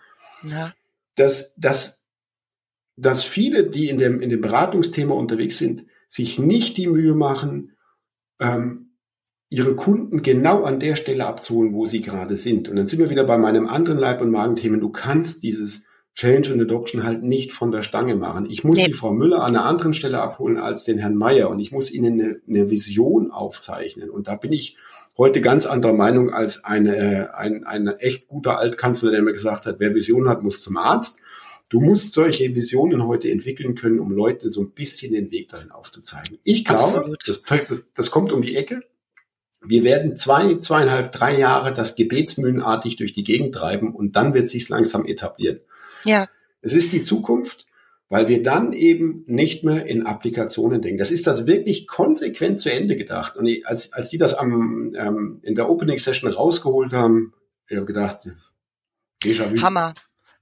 ja. 0.42 0.72
dass, 1.14 1.54
dass, 1.56 2.04
dass 2.96 3.22
viele, 3.22 3.68
die 3.68 3.90
in 3.90 3.98
dem, 3.98 4.22
in 4.22 4.30
dem 4.30 4.40
Beratungsthema 4.40 5.14
unterwegs 5.14 5.58
sind, 5.58 5.84
sich 6.08 6.38
nicht 6.38 6.78
die 6.78 6.86
Mühe 6.86 7.14
machen, 7.14 7.76
ähm, 8.40 8.87
ihre 9.50 9.74
Kunden 9.74 10.22
genau 10.22 10.64
an 10.64 10.78
der 10.78 10.96
Stelle 10.96 11.26
abzuholen, 11.26 11.72
wo 11.72 11.86
sie 11.86 12.02
gerade 12.02 12.36
sind. 12.36 12.68
Und 12.68 12.76
dann 12.76 12.86
sind 12.86 12.98
wir 13.00 13.10
wieder 13.10 13.24
bei 13.24 13.38
meinem 13.38 13.66
anderen 13.66 13.98
Leib- 13.98 14.20
und 14.20 14.30
Magenthemen. 14.30 14.80
Du 14.80 14.90
kannst 14.90 15.42
dieses 15.42 15.84
Change 16.14 16.52
und 16.52 16.60
Adoption 16.60 17.04
halt 17.04 17.22
nicht 17.22 17.52
von 17.52 17.70
der 17.70 17.82
Stange 17.82 18.16
machen. 18.16 18.46
Ich 18.50 18.64
muss 18.64 18.76
nee. 18.76 18.86
die 18.86 18.92
Frau 18.92 19.12
Müller 19.12 19.44
an 19.44 19.54
einer 19.54 19.64
anderen 19.64 19.94
Stelle 19.94 20.20
abholen 20.20 20.58
als 20.58 20.84
den 20.84 20.98
Herrn 20.98 21.14
Meier 21.14 21.48
und 21.48 21.60
ich 21.60 21.70
muss 21.70 21.92
ihnen 21.92 22.20
eine, 22.20 22.40
eine 22.48 22.70
Vision 22.70 23.30
aufzeichnen. 23.30 24.10
Und 24.10 24.26
da 24.26 24.34
bin 24.34 24.52
ich 24.52 24.76
heute 25.16 25.40
ganz 25.40 25.64
anderer 25.64 25.92
Meinung 25.92 26.30
als 26.30 26.64
eine, 26.64 27.36
ein, 27.36 27.64
ein 27.64 27.86
echt 27.86 28.26
guter 28.26 28.58
Altkanzler, 28.58 29.12
der 29.12 29.22
mir 29.22 29.32
gesagt 29.32 29.66
hat, 29.66 29.76
wer 29.78 29.94
Vision 29.94 30.28
hat, 30.28 30.42
muss 30.42 30.60
zum 30.60 30.76
Arzt. 30.76 31.18
Du 31.68 31.80
musst 31.80 32.12
solche 32.12 32.54
Visionen 32.54 33.06
heute 33.06 33.30
entwickeln 33.30 33.74
können, 33.74 34.00
um 34.00 34.10
Leuten 34.10 34.50
so 34.50 34.62
ein 34.62 34.72
bisschen 34.72 35.12
den 35.12 35.30
Weg 35.30 35.50
dahin 35.50 35.70
aufzuzeigen. 35.70 36.38
Ich 36.42 36.64
glaube, 36.64 37.14
das, 37.26 37.42
das, 37.42 37.92
das 37.92 38.10
kommt 38.10 38.32
um 38.32 38.42
die 38.42 38.56
Ecke. 38.56 38.82
Wir 39.68 39.84
werden 39.84 40.16
zwei, 40.16 40.56
zweieinhalb, 40.58 41.12
drei 41.12 41.38
Jahre 41.38 41.72
das 41.72 41.94
gebetsmühlenartig 41.94 42.96
durch 42.96 43.12
die 43.12 43.24
Gegend 43.24 43.54
treiben 43.54 43.94
und 43.94 44.16
dann 44.16 44.34
wird 44.34 44.48
sich's 44.48 44.68
langsam 44.68 45.04
etablieren. 45.04 45.60
Ja. 46.04 46.26
Es 46.62 46.72
ist 46.72 46.92
die 46.92 47.02
Zukunft 47.02 47.68
weil 48.08 48.28
wir 48.28 48.42
dann 48.42 48.72
eben 48.72 49.24
nicht 49.26 49.64
mehr 49.64 49.86
in 49.86 50.06
Applikationen 50.06 50.80
denken. 50.80 50.98
Das 50.98 51.10
ist 51.10 51.26
das 51.26 51.46
wirklich 51.46 51.86
konsequent 51.86 52.60
zu 52.60 52.72
Ende 52.72 52.96
gedacht. 52.96 53.36
Und 53.36 53.48
als, 53.64 53.92
als 53.92 54.08
die 54.08 54.18
das 54.18 54.34
am, 54.34 54.94
ähm, 54.96 55.40
in 55.42 55.54
der 55.54 55.68
Opening 55.68 55.98
Session 55.98 56.32
rausgeholt 56.32 56.92
haben, 56.92 57.34
ich 57.68 57.76
habe 57.76 57.86
gedacht, 57.86 58.28
Déjà-vu. 59.22 59.60
Hammer. 59.60 59.92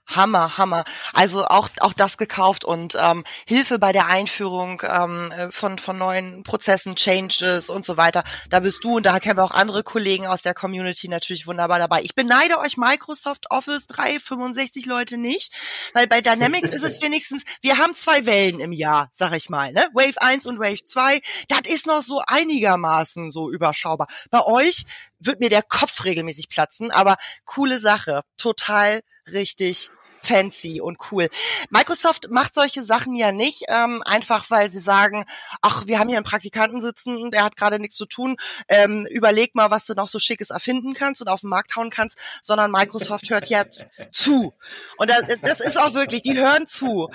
Hammer, 0.07 0.57
Hammer. 0.57 0.85
Also 1.13 1.47
auch 1.47 1.69
auch 1.81 1.93
das 1.93 2.17
gekauft 2.17 2.65
und 2.65 2.97
ähm, 3.01 3.25
Hilfe 3.47 3.79
bei 3.79 3.93
der 3.93 4.07
Einführung 4.07 4.83
ähm, 4.89 5.33
äh, 5.33 5.51
von 5.51 5.79
von 5.79 5.99
neuen 5.99 6.43
Prozessen, 6.43 6.95
Changes 6.97 7.71
und 7.71 7.85
so 7.85 7.97
weiter. 7.97 8.23
Da 8.51 8.61
bist 8.61 8.85
du 8.85 8.97
und 8.97 9.07
da 9.07 9.19
kennen 9.21 9.39
wir 9.39 9.45
auch 9.45 9.51
andere 9.51 9.83
Kollegen 9.83 10.27
aus 10.27 10.43
der 10.43 10.55
Community 10.55 11.09
natürlich 11.09 11.47
wunderbar 11.47 11.79
dabei. 11.79 12.03
Ich 12.03 12.15
beneide 12.15 12.59
euch 12.59 12.77
Microsoft 12.77 13.51
Office 13.51 13.87
365 13.89 14.87
Leute 14.87 15.19
nicht, 15.19 15.53
weil 15.93 16.07
bei 16.07 16.21
Dynamics 16.21 16.71
ist 16.71 16.85
es 16.85 17.03
wenigstens, 17.03 17.45
wir 17.61 17.79
haben 17.79 17.95
zwei 17.95 18.27
Wellen 18.27 18.61
im 18.61 18.73
Jahr, 18.73 19.11
sag 19.13 19.33
ich 19.35 19.51
mal, 19.51 19.73
ne? 19.73 19.87
Wave 19.93 20.21
1 20.21 20.47
und 20.47 20.59
Wave 20.59 20.85
2. 20.85 21.21
Das 21.49 21.61
ist 21.65 21.87
noch 21.87 22.03
so 22.03 22.23
einigermaßen 22.27 23.31
so 23.31 23.51
überschaubar. 23.51 24.09
Bei 24.31 24.43
euch 24.45 24.85
wird 25.19 25.41
mir 25.41 25.51
der 25.51 25.63
Kopf 25.63 26.05
regelmäßig 26.05 26.49
platzen, 26.49 26.91
aber 26.91 27.17
coole 27.45 27.81
Sache, 27.81 28.23
total 28.37 29.01
richtig 29.31 29.91
fancy 30.27 30.81
und 30.81 30.99
cool. 31.11 31.29
Microsoft 31.71 32.29
macht 32.31 32.55
solche 32.55 32.83
Sachen 32.83 33.15
ja 33.15 33.33
nicht, 33.33 33.65
ähm, 33.69 34.03
einfach 34.05 34.51
weil 34.51 34.71
sie 34.71 34.81
sagen, 34.81 35.25
ach, 35.63 35.87
wir 35.87 35.99
haben 35.99 36.09
hier 36.09 36.19
einen 36.19 36.25
Praktikanten 36.25 36.81
sitzen, 36.81 37.31
der 37.31 37.45
hat 37.45 37.57
gerade 37.57 37.79
nichts 37.79 37.97
zu 37.97 38.07
tun, 38.07 38.37
ähm, 38.69 39.07
überleg 39.11 39.55
mal, 39.55 39.71
was 39.71 39.87
du 39.87 39.95
noch 39.95 40.09
so 40.09 40.19
Schickes 40.19 40.51
erfinden 40.51 40.95
kannst 40.95 41.23
und 41.23 41.29
auf 41.29 41.41
den 41.41 41.51
Markt 41.51 41.77
hauen 41.77 41.91
kannst, 41.91 42.19
sondern 42.43 42.71
Microsoft 42.71 43.31
hört 43.31 43.49
jetzt 43.49 43.87
zu. 44.11 44.53
Und 44.97 45.11
das, 45.11 45.23
das 45.43 45.61
ist 45.61 45.79
auch 45.79 45.95
wirklich, 45.95 46.23
die 46.23 46.37
hören 46.37 46.67
zu 46.67 47.09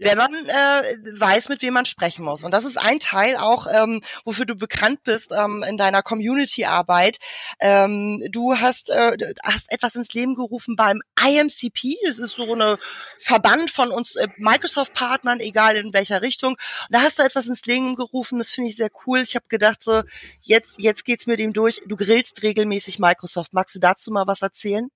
wenn 0.00 0.16
man 0.16 0.34
äh, 0.34 0.96
weiß, 1.20 1.50
mit 1.50 1.60
wem 1.62 1.74
man 1.74 1.84
sprechen 1.84 2.24
muss. 2.24 2.42
Und 2.42 2.52
das 2.52 2.64
ist 2.64 2.78
ein 2.78 2.98
Teil 3.00 3.36
auch, 3.36 3.66
ähm, 3.70 4.00
wofür 4.24 4.46
du 4.46 4.54
bekannt 4.54 5.02
bist 5.04 5.30
ähm, 5.30 5.62
in 5.62 5.76
deiner 5.76 6.02
Community-Arbeit. 6.02 7.18
Ähm, 7.60 8.22
du 8.30 8.56
hast, 8.56 8.90
äh, 8.90 9.34
hast 9.42 9.70
etwas 9.70 9.96
ins 9.96 10.14
Leben 10.14 10.34
gerufen 10.34 10.74
beim 10.74 11.02
IMCP. 11.22 11.96
Das 12.06 12.18
ist 12.18 12.32
so 12.32 12.50
eine 12.50 12.78
Verband 13.18 13.70
von 13.70 13.90
uns 13.90 14.16
äh, 14.16 14.28
Microsoft-Partnern, 14.38 15.40
egal 15.40 15.76
in 15.76 15.92
welcher 15.92 16.22
Richtung. 16.22 16.52
Und 16.52 16.58
da 16.88 17.02
hast 17.02 17.18
du 17.18 17.22
etwas 17.22 17.46
ins 17.46 17.66
Leben 17.66 17.94
gerufen. 17.94 18.38
Das 18.38 18.52
finde 18.52 18.70
ich 18.70 18.76
sehr 18.76 18.90
cool. 19.06 19.20
Ich 19.20 19.34
habe 19.34 19.46
gedacht, 19.48 19.82
so 19.82 20.02
jetzt 20.40 20.76
jetzt 20.78 21.04
geht's 21.04 21.26
mit 21.26 21.40
ihm 21.40 21.52
durch. 21.52 21.82
Du 21.86 21.96
grillst 21.96 22.42
regelmäßig 22.42 22.98
Microsoft. 22.98 23.52
Magst 23.52 23.74
du 23.74 23.80
dazu 23.80 24.10
mal 24.10 24.26
was 24.26 24.40
erzählen? 24.40 24.90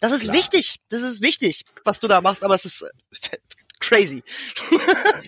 Das 0.00 0.12
ist 0.12 0.22
Klar. 0.22 0.34
wichtig. 0.34 0.76
Das 0.88 1.02
ist 1.02 1.20
wichtig, 1.20 1.64
was 1.84 2.00
du 2.00 2.08
da 2.08 2.20
machst. 2.20 2.42
Aber 2.42 2.54
es 2.54 2.64
ist 2.64 2.82
äh, 2.82 3.38
crazy. 3.80 4.22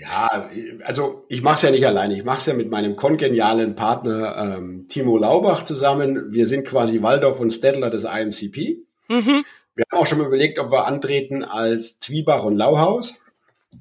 ja, 0.01 0.51
also 0.85 1.25
ich 1.29 1.43
mache 1.43 1.57
es 1.57 1.63
ja 1.63 1.71
nicht 1.71 1.87
alleine. 1.87 2.17
Ich 2.17 2.25
mache 2.25 2.39
es 2.39 2.47
ja 2.47 2.55
mit 2.55 2.71
meinem 2.71 2.97
kongenialen 2.97 3.75
Partner 3.75 4.57
ähm, 4.57 4.87
Timo 4.89 5.19
Laubach 5.19 5.65
zusammen. 5.65 6.33
Wir 6.33 6.47
sind 6.47 6.67
quasi 6.67 7.03
Waldorf 7.03 7.41
und 7.41 7.51
Stedler 7.51 7.91
des 7.91 8.05
IMCP. 8.05 8.79
Mhm. 9.09 9.45
Wir 9.75 9.85
haben 9.91 10.03
auch 10.03 10.07
schon 10.07 10.19
mal 10.19 10.27
überlegt, 10.27 10.59
ob 10.59 10.71
wir 10.71 10.87
antreten 10.87 11.45
als 11.45 11.99
Twiebach 11.99 12.45
und 12.45 12.57
Lauhaus. 12.57 13.17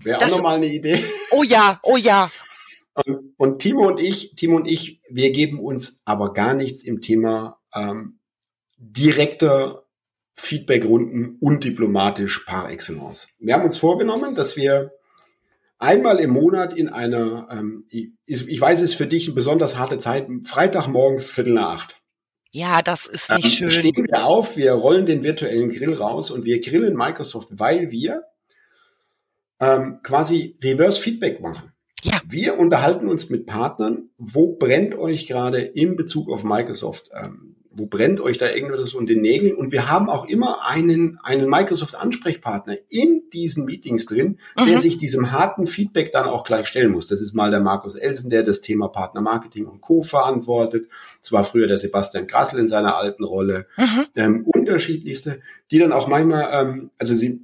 Wäre 0.04 0.20
auch 0.20 0.30
nochmal 0.30 0.58
eine 0.58 0.68
Idee. 0.68 1.04
Oh 1.32 1.44
ja, 1.44 1.80
oh 1.84 1.98
ja. 1.98 2.32
Und, 2.94 3.34
und, 3.38 3.60
Timo 3.60 3.88
und 3.88 4.00
ich, 4.00 4.36
Timo 4.36 4.58
und 4.58 4.68
ich, 4.68 5.02
wir 5.10 5.32
geben 5.32 5.60
uns 5.60 6.02
aber 6.06 6.34
gar 6.34 6.54
nichts 6.54 6.84
im 6.84 7.02
Thema 7.02 7.60
ähm, 7.74 8.20
direkter 8.78 9.86
Feedbackrunden 10.40 11.38
undiplomatisch 11.40 12.40
par 12.40 12.72
excellence. 12.72 13.28
Wir 13.40 13.54
haben 13.54 13.66
uns 13.66 13.78
vorgenommen, 13.78 14.36
dass 14.36 14.56
wir 14.56 14.92
einmal 15.78 16.20
im 16.20 16.32
Monat 16.32 16.74
in 16.74 16.90
einer, 16.90 17.48
ähm, 17.52 17.86
ich, 17.90 18.12
ich 18.26 18.62
weiß, 18.62 18.80
es 18.82 18.92
ist 18.92 18.96
für 18.96 19.08
dich 19.08 19.28
eine 19.28 19.36
besonders 19.36 19.78
harte 19.78 19.98
Zeit, 19.98 20.28
Freitagmorgens 20.46 21.30
Viertel 21.30 21.54
nach 21.54 21.74
acht. 21.74 22.02
Ja, 22.52 22.82
das 22.82 23.06
ist 23.06 23.30
nicht 23.30 23.62
ähm, 23.62 23.70
schön. 23.70 23.72
Stehen 23.72 24.08
wir 24.08 24.26
auf, 24.26 24.58
wir 24.58 24.72
rollen 24.74 25.06
den 25.06 25.24
virtuellen 25.24 25.72
Grill 25.72 25.94
raus 25.94 26.32
und 26.32 26.46
wir 26.46 26.62
grillen 26.62 26.96
Microsoft, 26.96 27.50
weil 27.52 27.92
wir 27.92 28.24
ähm, 29.60 30.00
quasi 30.04 30.58
Reverse 30.64 31.00
Feedback 31.00 31.42
machen. 31.42 31.74
Ja. 32.02 32.22
Wir 32.26 32.58
unterhalten 32.58 33.08
uns 33.08 33.30
mit 33.30 33.46
Partnern, 33.46 34.10
wo 34.18 34.56
brennt 34.56 34.96
euch 34.96 35.28
gerade 35.28 35.60
in 35.60 35.96
Bezug 35.96 36.32
auf 36.32 36.44
Microsoft 36.44 37.10
ähm, 37.14 37.49
wo 37.72 37.86
brennt 37.86 38.20
euch 38.20 38.38
da 38.38 38.50
irgendwas 38.50 38.94
unter 38.94 39.14
den 39.14 39.22
Nägeln? 39.22 39.56
Und 39.56 39.72
wir 39.72 39.90
haben 39.90 40.10
auch 40.10 40.26
immer 40.26 40.68
einen, 40.68 41.20
einen 41.24 41.48
Microsoft-Ansprechpartner 41.48 42.78
in 42.90 43.30
diesen 43.32 43.66
Meetings 43.66 44.08
drin, 44.08 44.40
mhm. 44.60 44.66
der 44.66 44.80
sich 44.80 44.98
diesem 44.98 45.32
harten 45.32 45.68
Feedback 45.68 46.12
dann 46.12 46.26
auch 46.26 46.44
gleich 46.44 46.68
stellen 46.68 46.92
muss. 46.92 47.08
Das 47.08 47.22
ist 47.22 47.34
mal 47.34 47.52
der 47.52 47.60
Markus 47.60 47.96
Elsen, 47.96 48.30
der 48.30 48.44
das 48.44 48.62
Thema 48.62 48.88
Partner 48.88 49.22
Marketing 49.22 49.68
und 49.68 49.82
Co. 49.82 50.02
verantwortet. 50.02 50.88
Das 51.22 51.32
war 51.32 51.44
früher 51.44 51.68
der 51.68 51.78
Sebastian 51.78 52.28
Grassel 52.28 52.60
in 52.60 52.68
seiner 52.68 52.98
alten 52.98 53.24
Rolle. 53.24 53.68
Mhm. 53.78 54.06
Ähm, 54.16 54.46
unterschiedlichste, 54.46 55.42
die 55.70 55.78
dann 55.78 55.92
auch 55.92 56.08
manchmal, 56.08 56.50
ähm, 56.52 56.90
also 56.98 57.14
sie, 57.14 57.40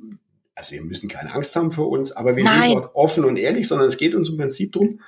also 0.56 0.72
wir 0.72 0.82
müssen 0.82 1.08
keine 1.08 1.34
Angst 1.34 1.56
haben 1.56 1.70
vor 1.70 1.90
uns, 1.90 2.12
aber 2.12 2.36
wir 2.36 2.46
Nein. 2.46 2.72
sind 2.72 2.74
dort 2.74 2.96
offen 2.96 3.26
und 3.26 3.38
ehrlich, 3.38 3.68
sondern 3.68 3.88
es 3.88 3.98
geht 3.98 4.16
uns 4.16 4.30
im 4.30 4.38
Prinzip 4.38 4.72
darum, 4.72 5.02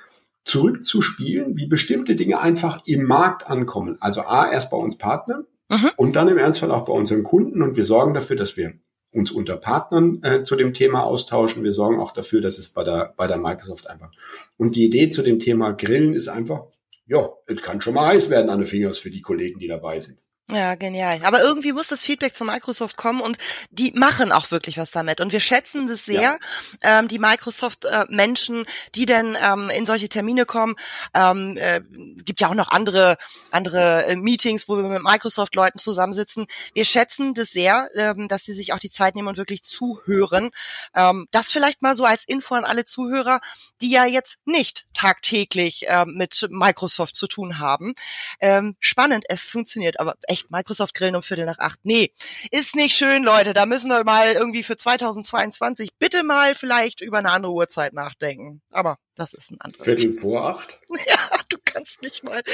zurückzuspielen, 0.48 1.56
wie 1.56 1.66
bestimmte 1.66 2.16
Dinge 2.16 2.40
einfach 2.40 2.82
im 2.86 3.04
Markt 3.04 3.46
ankommen. 3.46 3.98
Also 4.00 4.22
A, 4.22 4.50
erst 4.50 4.70
bei 4.70 4.76
uns 4.76 4.96
Partnern 4.96 5.44
mhm. 5.68 5.90
und 5.96 6.16
dann 6.16 6.28
im 6.28 6.38
Ernstfall 6.38 6.70
auch 6.70 6.86
bei 6.86 6.92
unseren 6.92 7.22
Kunden. 7.22 7.62
Und 7.62 7.76
wir 7.76 7.84
sorgen 7.84 8.14
dafür, 8.14 8.36
dass 8.36 8.56
wir 8.56 8.72
uns 9.12 9.30
unter 9.30 9.56
Partnern 9.56 10.22
äh, 10.22 10.42
zu 10.42 10.56
dem 10.56 10.72
Thema 10.72 11.04
austauschen. 11.04 11.64
Wir 11.64 11.74
sorgen 11.74 12.00
auch 12.00 12.12
dafür, 12.12 12.40
dass 12.40 12.58
es 12.58 12.70
bei 12.70 12.82
der, 12.82 13.14
bei 13.16 13.26
der 13.26 13.38
Microsoft 13.38 13.88
einfach. 13.88 14.10
Und 14.56 14.74
die 14.74 14.86
Idee 14.86 15.10
zu 15.10 15.22
dem 15.22 15.38
Thema 15.38 15.72
Grillen 15.72 16.14
ist 16.14 16.28
einfach, 16.28 16.64
ja, 17.06 17.28
es 17.46 17.60
kann 17.60 17.80
schon 17.80 17.94
mal 17.94 18.06
heiß 18.06 18.30
werden 18.30 18.50
an 18.50 18.60
den 18.60 18.66
Fingers 18.66 18.98
für 18.98 19.10
die 19.10 19.22
Kollegen, 19.22 19.58
die 19.58 19.68
dabei 19.68 20.00
sind. 20.00 20.18
Ja, 20.50 20.76
genial. 20.76 21.20
Aber 21.24 21.42
irgendwie 21.42 21.72
muss 21.72 21.88
das 21.88 22.04
Feedback 22.04 22.34
zu 22.34 22.42
Microsoft 22.42 22.96
kommen 22.96 23.20
und 23.20 23.36
die 23.70 23.92
machen 23.92 24.32
auch 24.32 24.50
wirklich 24.50 24.78
was 24.78 24.90
damit. 24.90 25.20
Und 25.20 25.30
wir 25.32 25.40
schätzen 25.40 25.88
das 25.88 26.06
sehr, 26.06 26.22
ja. 26.22 26.38
ähm, 26.80 27.08
die 27.08 27.18
Microsoft-Menschen, 27.18 28.62
äh, 28.62 28.66
die 28.94 29.04
denn 29.04 29.36
ähm, 29.38 29.68
in 29.68 29.84
solche 29.84 30.08
Termine 30.08 30.46
kommen. 30.46 30.74
Ähm, 31.12 31.58
äh, 31.58 31.82
gibt 32.24 32.40
ja 32.40 32.48
auch 32.48 32.54
noch 32.54 32.68
andere 32.70 33.18
andere 33.50 34.06
äh, 34.06 34.16
Meetings, 34.16 34.68
wo 34.68 34.78
wir 34.78 34.84
mit 34.84 35.02
Microsoft-Leuten 35.02 35.78
zusammensitzen. 35.78 36.46
Wir 36.72 36.86
schätzen 36.86 37.34
das 37.34 37.50
sehr, 37.50 37.90
ähm, 37.94 38.28
dass 38.28 38.44
sie 38.44 38.54
sich 38.54 38.72
auch 38.72 38.78
die 38.78 38.90
Zeit 38.90 39.16
nehmen 39.16 39.28
und 39.28 39.36
wirklich 39.36 39.62
zuhören. 39.64 40.50
Ähm, 40.94 41.26
das 41.30 41.52
vielleicht 41.52 41.82
mal 41.82 41.94
so 41.94 42.04
als 42.04 42.24
Info 42.26 42.54
an 42.54 42.64
alle 42.64 42.86
Zuhörer, 42.86 43.40
die 43.82 43.90
ja 43.90 44.06
jetzt 44.06 44.36
nicht 44.46 44.86
tagtäglich 44.94 45.88
äh, 45.88 46.06
mit 46.06 46.46
Microsoft 46.48 47.16
zu 47.16 47.26
tun 47.26 47.58
haben. 47.58 47.92
Ähm, 48.40 48.76
spannend, 48.80 49.24
es 49.28 49.42
funktioniert, 49.42 50.00
aber 50.00 50.14
echt 50.22 50.37
echt 50.38 50.50
Microsoft 50.50 50.94
grillen 50.94 51.16
um 51.16 51.22
Viertel 51.22 51.46
nach 51.46 51.58
acht. 51.58 51.80
Nee, 51.82 52.12
ist 52.50 52.76
nicht 52.76 52.96
schön, 52.96 53.22
Leute. 53.24 53.52
Da 53.52 53.66
müssen 53.66 53.88
wir 53.88 54.04
mal 54.04 54.32
irgendwie 54.32 54.62
für 54.62 54.76
2022 54.76 55.90
bitte 55.98 56.22
mal 56.22 56.54
vielleicht 56.54 57.00
über 57.00 57.18
eine 57.18 57.30
andere 57.30 57.52
Uhrzeit 57.52 57.92
nachdenken. 57.92 58.62
Aber 58.70 58.98
das 59.16 59.34
ist 59.34 59.50
ein 59.50 59.60
anderes 59.60 59.84
Viertel 59.84 60.18
vor 60.18 60.48
acht? 60.48 60.78
Ja, 61.06 61.37
du 61.48 61.56
kannst 61.64 62.02
nicht 62.02 62.24
mal. 62.24 62.42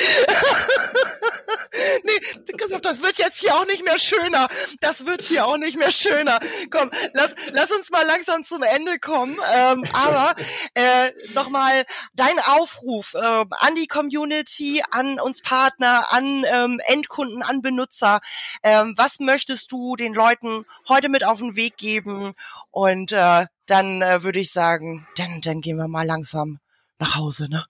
nee, 2.05 2.19
Christoph, 2.57 2.81
das 2.81 3.03
wird 3.03 3.19
jetzt 3.19 3.41
hier 3.41 3.55
auch 3.55 3.67
nicht 3.67 3.85
mehr 3.85 3.99
schöner. 3.99 4.49
Das 4.81 5.07
wird 5.07 5.23
hier 5.23 5.47
auch 5.47 5.57
nicht 5.57 5.77
mehr 5.77 5.93
schöner. 5.93 6.41
Komm, 6.71 6.91
lass, 7.13 7.35
lass 7.53 7.71
uns 7.73 7.91
mal 7.91 8.07
langsam 8.07 8.45
zum 8.45 8.63
Ende 8.63 8.99
kommen. 8.99 9.37
Ähm, 9.53 9.85
aber 9.93 10.35
äh, 10.75 11.13
nochmal 11.35 11.85
dein 12.15 12.39
Aufruf 12.39 13.15
äh, 13.15 13.45
an 13.51 13.75
die 13.77 13.87
Community, 13.87 14.83
an 14.91 15.21
uns 15.21 15.43
Partner, 15.43 16.13
an 16.13 16.45
ähm, 16.47 16.81
Endkunden, 16.87 17.43
an 17.43 17.63
Benutzer. 17.63 18.21
Ähm, 18.63 18.95
was 18.97 19.21
möchtest 19.21 19.73
du 19.73 19.97
den 19.97 20.15
Leuten 20.15 20.65
heute 20.89 21.09
mit 21.09 21.25
auf 21.25 21.39
den 21.39 21.57
Weg 21.57 21.77
geben? 21.77 22.35
Und 22.71 23.13
äh, 23.13 23.47
dann 23.67 24.03
äh, 24.03 24.23
würde 24.23 24.41
ich 24.41 24.53
sagen, 24.53 25.07
dann, 25.17 25.41
dann 25.41 25.61
gehen 25.61 25.77
wir 25.77 25.89
mal 25.89 26.07
langsam 26.07 26.59
nach 26.99 27.17
Hause, 27.17 27.49
ne? 27.49 27.65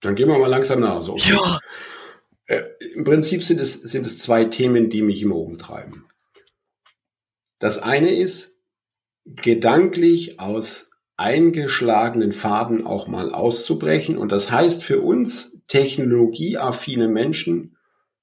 Dann 0.00 0.14
gehen 0.14 0.28
wir 0.28 0.38
mal 0.38 0.46
langsam 0.46 0.80
nach. 0.80 1.06
Okay. 1.06 1.32
Ja. 1.32 1.58
Äh, 2.46 2.62
Im 2.94 3.04
Prinzip 3.04 3.42
sind 3.42 3.60
es, 3.60 3.74
sind 3.74 4.06
es 4.06 4.18
zwei 4.18 4.44
Themen, 4.44 4.90
die 4.90 5.02
mich 5.02 5.22
immer 5.22 5.36
umtreiben. 5.36 6.06
Das 7.58 7.78
eine 7.78 8.14
ist, 8.14 8.58
gedanklich 9.24 10.40
aus 10.40 10.90
eingeschlagenen 11.16 12.32
Faden 12.32 12.86
auch 12.86 13.08
mal 13.08 13.32
auszubrechen. 13.32 14.16
Und 14.16 14.30
das 14.30 14.50
heißt 14.50 14.82
für 14.82 15.00
uns 15.00 15.60
technologieaffine 15.66 17.08
Menschen, 17.08 17.76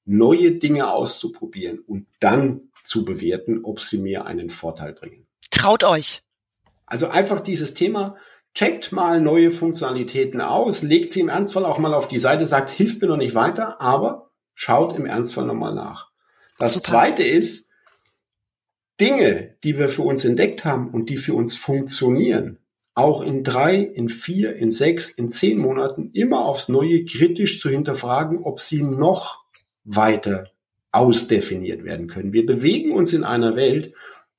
neue 0.05 0.51
Dinge 0.53 0.91
auszuprobieren 0.91 1.79
und 1.79 2.07
dann 2.19 2.71
zu 2.83 3.03
bewerten, 3.05 3.61
ob 3.63 3.81
sie 3.81 3.97
mir 3.97 4.25
einen 4.25 4.49
Vorteil 4.49 4.93
bringen. 4.93 5.27
Traut 5.51 5.83
euch. 5.83 6.21
Also 6.85 7.07
einfach 7.07 7.39
dieses 7.39 7.73
Thema, 7.73 8.15
checkt 8.55 8.91
mal 8.91 9.21
neue 9.21 9.51
Funktionalitäten 9.51 10.41
aus, 10.41 10.81
legt 10.81 11.11
sie 11.11 11.19
im 11.19 11.29
Ernstfall 11.29 11.65
auch 11.65 11.77
mal 11.77 11.93
auf 11.93 12.07
die 12.07 12.17
Seite, 12.19 12.45
sagt, 12.47 12.69
hilft 12.71 13.01
mir 13.01 13.07
noch 13.07 13.17
nicht 13.17 13.35
weiter, 13.35 13.79
aber 13.81 14.31
schaut 14.55 14.95
im 14.95 15.05
Ernstfall 15.05 15.45
nochmal 15.45 15.75
nach. 15.75 16.09
Das 16.57 16.73
Super. 16.73 16.85
zweite 16.85 17.23
ist, 17.23 17.69
Dinge, 18.99 19.57
die 19.63 19.77
wir 19.77 19.89
für 19.89 20.03
uns 20.03 20.23
entdeckt 20.23 20.63
haben 20.63 20.89
und 20.89 21.09
die 21.09 21.17
für 21.17 21.33
uns 21.33 21.53
funktionieren, 21.53 22.59
auch 22.93 23.21
in 23.21 23.43
drei, 23.43 23.75
in 23.75 24.07
vier, 24.07 24.55
in 24.55 24.71
sechs, 24.71 25.09
in 25.09 25.27
zehn 25.29 25.57
Monaten 25.57 26.11
immer 26.13 26.45
aufs 26.45 26.69
Neue 26.69 27.03
kritisch 27.03 27.59
zu 27.59 27.69
hinterfragen, 27.69 28.41
ob 28.41 28.61
sie 28.61 28.81
noch 28.81 29.43
weiter 29.83 30.51
ausdefiniert 30.93 31.83
werden 31.83 32.07
können. 32.07 32.31
Wir 32.31 32.45
bewegen 32.45 32.93
uns 32.93 33.11
in 33.11 33.25
einer 33.25 33.57
Welt, 33.57 33.93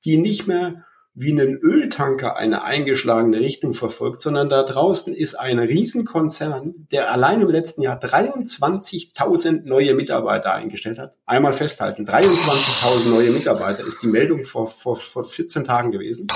die 0.05 0.17
nicht 0.17 0.47
mehr 0.47 0.86
wie 1.19 1.31
einen 1.31 1.57
Öltanker 1.57 2.37
eine 2.37 2.63
eingeschlagene 2.63 3.39
Richtung 3.39 3.73
verfolgt, 3.73 4.21
sondern 4.21 4.49
da 4.49 4.61
draußen 4.61 5.15
ist 5.15 5.33
ein 5.33 5.57
Riesenkonzern, 5.57 6.87
der 6.91 7.11
allein 7.11 7.41
im 7.41 7.49
letzten 7.49 7.81
Jahr 7.81 7.99
23.000 7.99 9.63
neue 9.63 9.95
Mitarbeiter 9.95 10.53
eingestellt 10.53 10.99
hat. 10.99 11.15
Einmal 11.25 11.53
festhalten, 11.53 12.05
23.000 12.05 13.09
neue 13.09 13.31
Mitarbeiter 13.31 13.83
ist 13.83 14.03
die 14.03 14.07
Meldung 14.07 14.43
vor, 14.43 14.67
vor, 14.69 14.97
vor 14.97 15.25
14 15.25 15.63
Tagen 15.63 15.91
gewesen, 15.91 16.27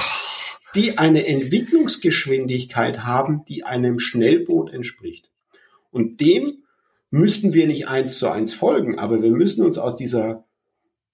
die 0.74 0.98
eine 0.98 1.28
Entwicklungsgeschwindigkeit 1.28 3.04
haben, 3.04 3.46
die 3.48 3.64
einem 3.64 4.00
Schnellboot 4.00 4.74
entspricht. 4.74 5.30
Und 5.92 6.22
dem 6.22 6.64
müssten 7.12 7.54
wir 7.54 7.68
nicht 7.68 7.88
eins 7.88 8.18
zu 8.18 8.30
eins 8.30 8.56
folgen, 8.56 8.98
aber 8.98 9.22
wir 9.22 9.30
müssen 9.30 9.64
uns 9.64 9.78
aus 9.78 9.96
dieser, 9.96 10.44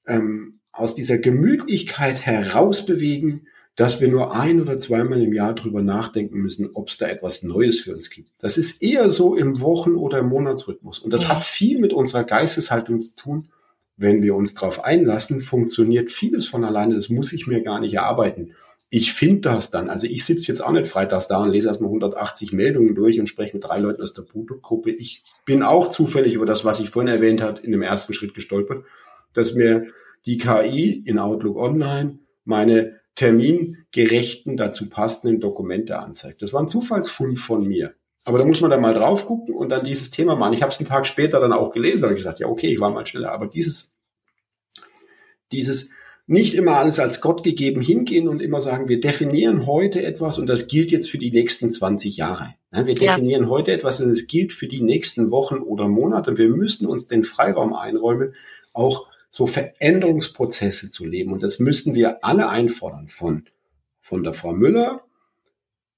ähm, 0.05 0.61
aus 0.72 0.93
dieser 0.93 1.18
Gemütlichkeit 1.18 2.22
herausbewegen, 2.26 3.47
dass 3.78 4.01
wir 4.01 4.07
nur 4.07 4.36
ein 4.36 4.59
oder 4.59 4.80
zweimal 4.80 5.21
im 5.21 5.34
Jahr 5.34 5.53
drüber 5.53 5.84
nachdenken 5.84 6.39
müssen, 6.39 6.71
ob 6.73 6.89
es 6.89 6.97
da 6.97 7.07
etwas 7.07 7.43
Neues 7.43 7.80
für 7.80 7.93
uns 7.93 8.09
gibt. 8.09 8.32
Das 8.39 8.57
ist 8.57 8.82
eher 8.82 9.11
so 9.11 9.36
im 9.36 9.61
Wochen- 9.61 9.95
oder 9.95 10.17
im 10.19 10.30
Monatsrhythmus. 10.30 10.97
Und 10.97 11.13
das 11.13 11.23
ja. 11.23 11.30
hat 11.30 11.43
viel 11.43 11.80
mit 11.80 11.93
unserer 11.93 12.23
Geisteshaltung 12.23 13.01
zu 13.01 13.15
tun. 13.15 13.49
Wenn 13.95 14.23
wir 14.23 14.34
uns 14.36 14.55
darauf 14.55 14.84
einlassen, 14.84 15.41
funktioniert 15.41 16.11
vieles 16.11 16.47
von 16.47 16.65
alleine. 16.65 16.95
Das 16.95 17.09
muss 17.09 17.32
ich 17.34 17.45
mir 17.45 17.61
gar 17.61 17.80
nicht 17.80 17.93
erarbeiten. 17.93 18.55
Ich 18.89 19.13
finde 19.13 19.41
das 19.41 19.69
dann. 19.69 19.91
Also 19.91 20.07
ich 20.07 20.25
sitze 20.25 20.47
jetzt 20.47 20.61
auch 20.61 20.71
nicht 20.71 20.88
freitags 20.88 21.28
da 21.28 21.43
und 21.43 21.51
lese 21.51 21.67
erstmal 21.67 21.89
180 21.89 22.53
Meldungen 22.53 22.95
durch 22.95 23.19
und 23.19 23.28
spreche 23.28 23.55
mit 23.55 23.63
drei 23.63 23.78
Leuten 23.78 24.01
aus 24.01 24.13
der 24.13 24.23
Produktgruppe. 24.23 24.89
Ich 24.89 25.23
bin 25.45 25.61
auch 25.61 25.89
zufällig 25.89 26.34
über 26.34 26.47
das, 26.47 26.65
was 26.65 26.80
ich 26.80 26.89
vorhin 26.89 27.13
erwähnt 27.13 27.43
habe, 27.43 27.59
in 27.61 27.71
dem 27.71 27.84
ersten 27.84 28.13
Schritt 28.13 28.34
gestolpert, 28.34 28.86
dass 29.34 29.53
mir 29.53 29.86
die 30.25 30.38
KI 30.38 31.03
in 31.05 31.19
Outlook 31.19 31.57
Online 31.57 32.17
meine 32.43 32.97
termingerechten, 33.18 34.57
dazu 34.57 34.89
passenden 34.89 35.41
Dokumente 35.41 35.99
anzeigt. 35.99 36.41
Das 36.41 36.53
war 36.53 36.61
ein 36.61 36.70
Zufallsfund 36.70 37.39
von 37.39 37.68
mir. 37.68 37.95
Aber 38.24 38.38
da 38.38 38.45
muss 38.45 38.61
man 38.61 38.70
dann 38.70 38.82
mal 38.82 38.93
drauf 38.93 39.26
gucken 39.26 39.55
und 39.55 39.70
dann 39.70 39.86
dieses 39.86 40.11
Thema 40.11 40.36
machen. 40.36 40.53
Ich 40.53 40.61
habe 40.61 40.72
es 40.72 40.78
einen 40.78 40.88
Tag 40.88 41.07
später 41.07 41.39
dann 41.39 41.51
auch 41.51 41.72
gelesen, 41.72 42.03
habe 42.03 42.13
ich 42.13 42.20
gesagt, 42.20 42.39
ja, 42.39 42.47
okay, 42.47 42.68
ich 42.68 42.80
war 42.80 42.91
mal 42.91 43.07
schneller. 43.07 43.32
Aber 43.32 43.47
dieses, 43.47 43.91
dieses 45.51 45.89
nicht 46.28 46.53
immer 46.53 46.78
alles 46.78 46.99
als 46.99 47.22
Gott 47.22 47.43
gegeben 47.43 47.82
hingehen 47.82 48.28
und 48.28 48.41
immer 48.41 48.61
sagen, 48.61 48.89
wir 48.89 48.99
definieren 48.99 49.65
heute 49.65 50.03
etwas 50.03 50.38
und 50.38 50.47
das 50.47 50.68
gilt 50.68 50.91
jetzt 50.91 51.09
für 51.09 51.18
die 51.18 51.32
nächsten 51.32 51.72
20 51.72 52.18
Jahre. 52.18 52.53
Wir 52.72 52.95
definieren 52.95 53.43
ja. 53.43 53.49
heute 53.49 53.72
etwas 53.72 54.01
und 54.01 54.09
es 54.09 54.28
gilt 54.28 54.53
für 54.53 54.68
die 54.68 54.82
nächsten 54.82 55.32
Wochen 55.32 55.59
oder 55.59 55.88
Monate. 55.88 56.32
Und 56.32 56.38
wir 56.38 56.49
müssen 56.49 56.86
uns 56.86 57.07
den 57.07 57.24
Freiraum 57.24 57.74
einräumen, 57.74 58.36
auch 58.74 59.07
so 59.30 59.47
Veränderungsprozesse 59.47 60.89
zu 60.89 61.05
leben. 61.05 61.32
Und 61.34 61.43
das 61.43 61.59
müssten 61.59 61.95
wir 61.95 62.23
alle 62.23 62.49
einfordern, 62.49 63.07
von, 63.07 63.45
von 64.01 64.23
der 64.23 64.34
Frau 64.34 64.53
Müller 64.53 65.03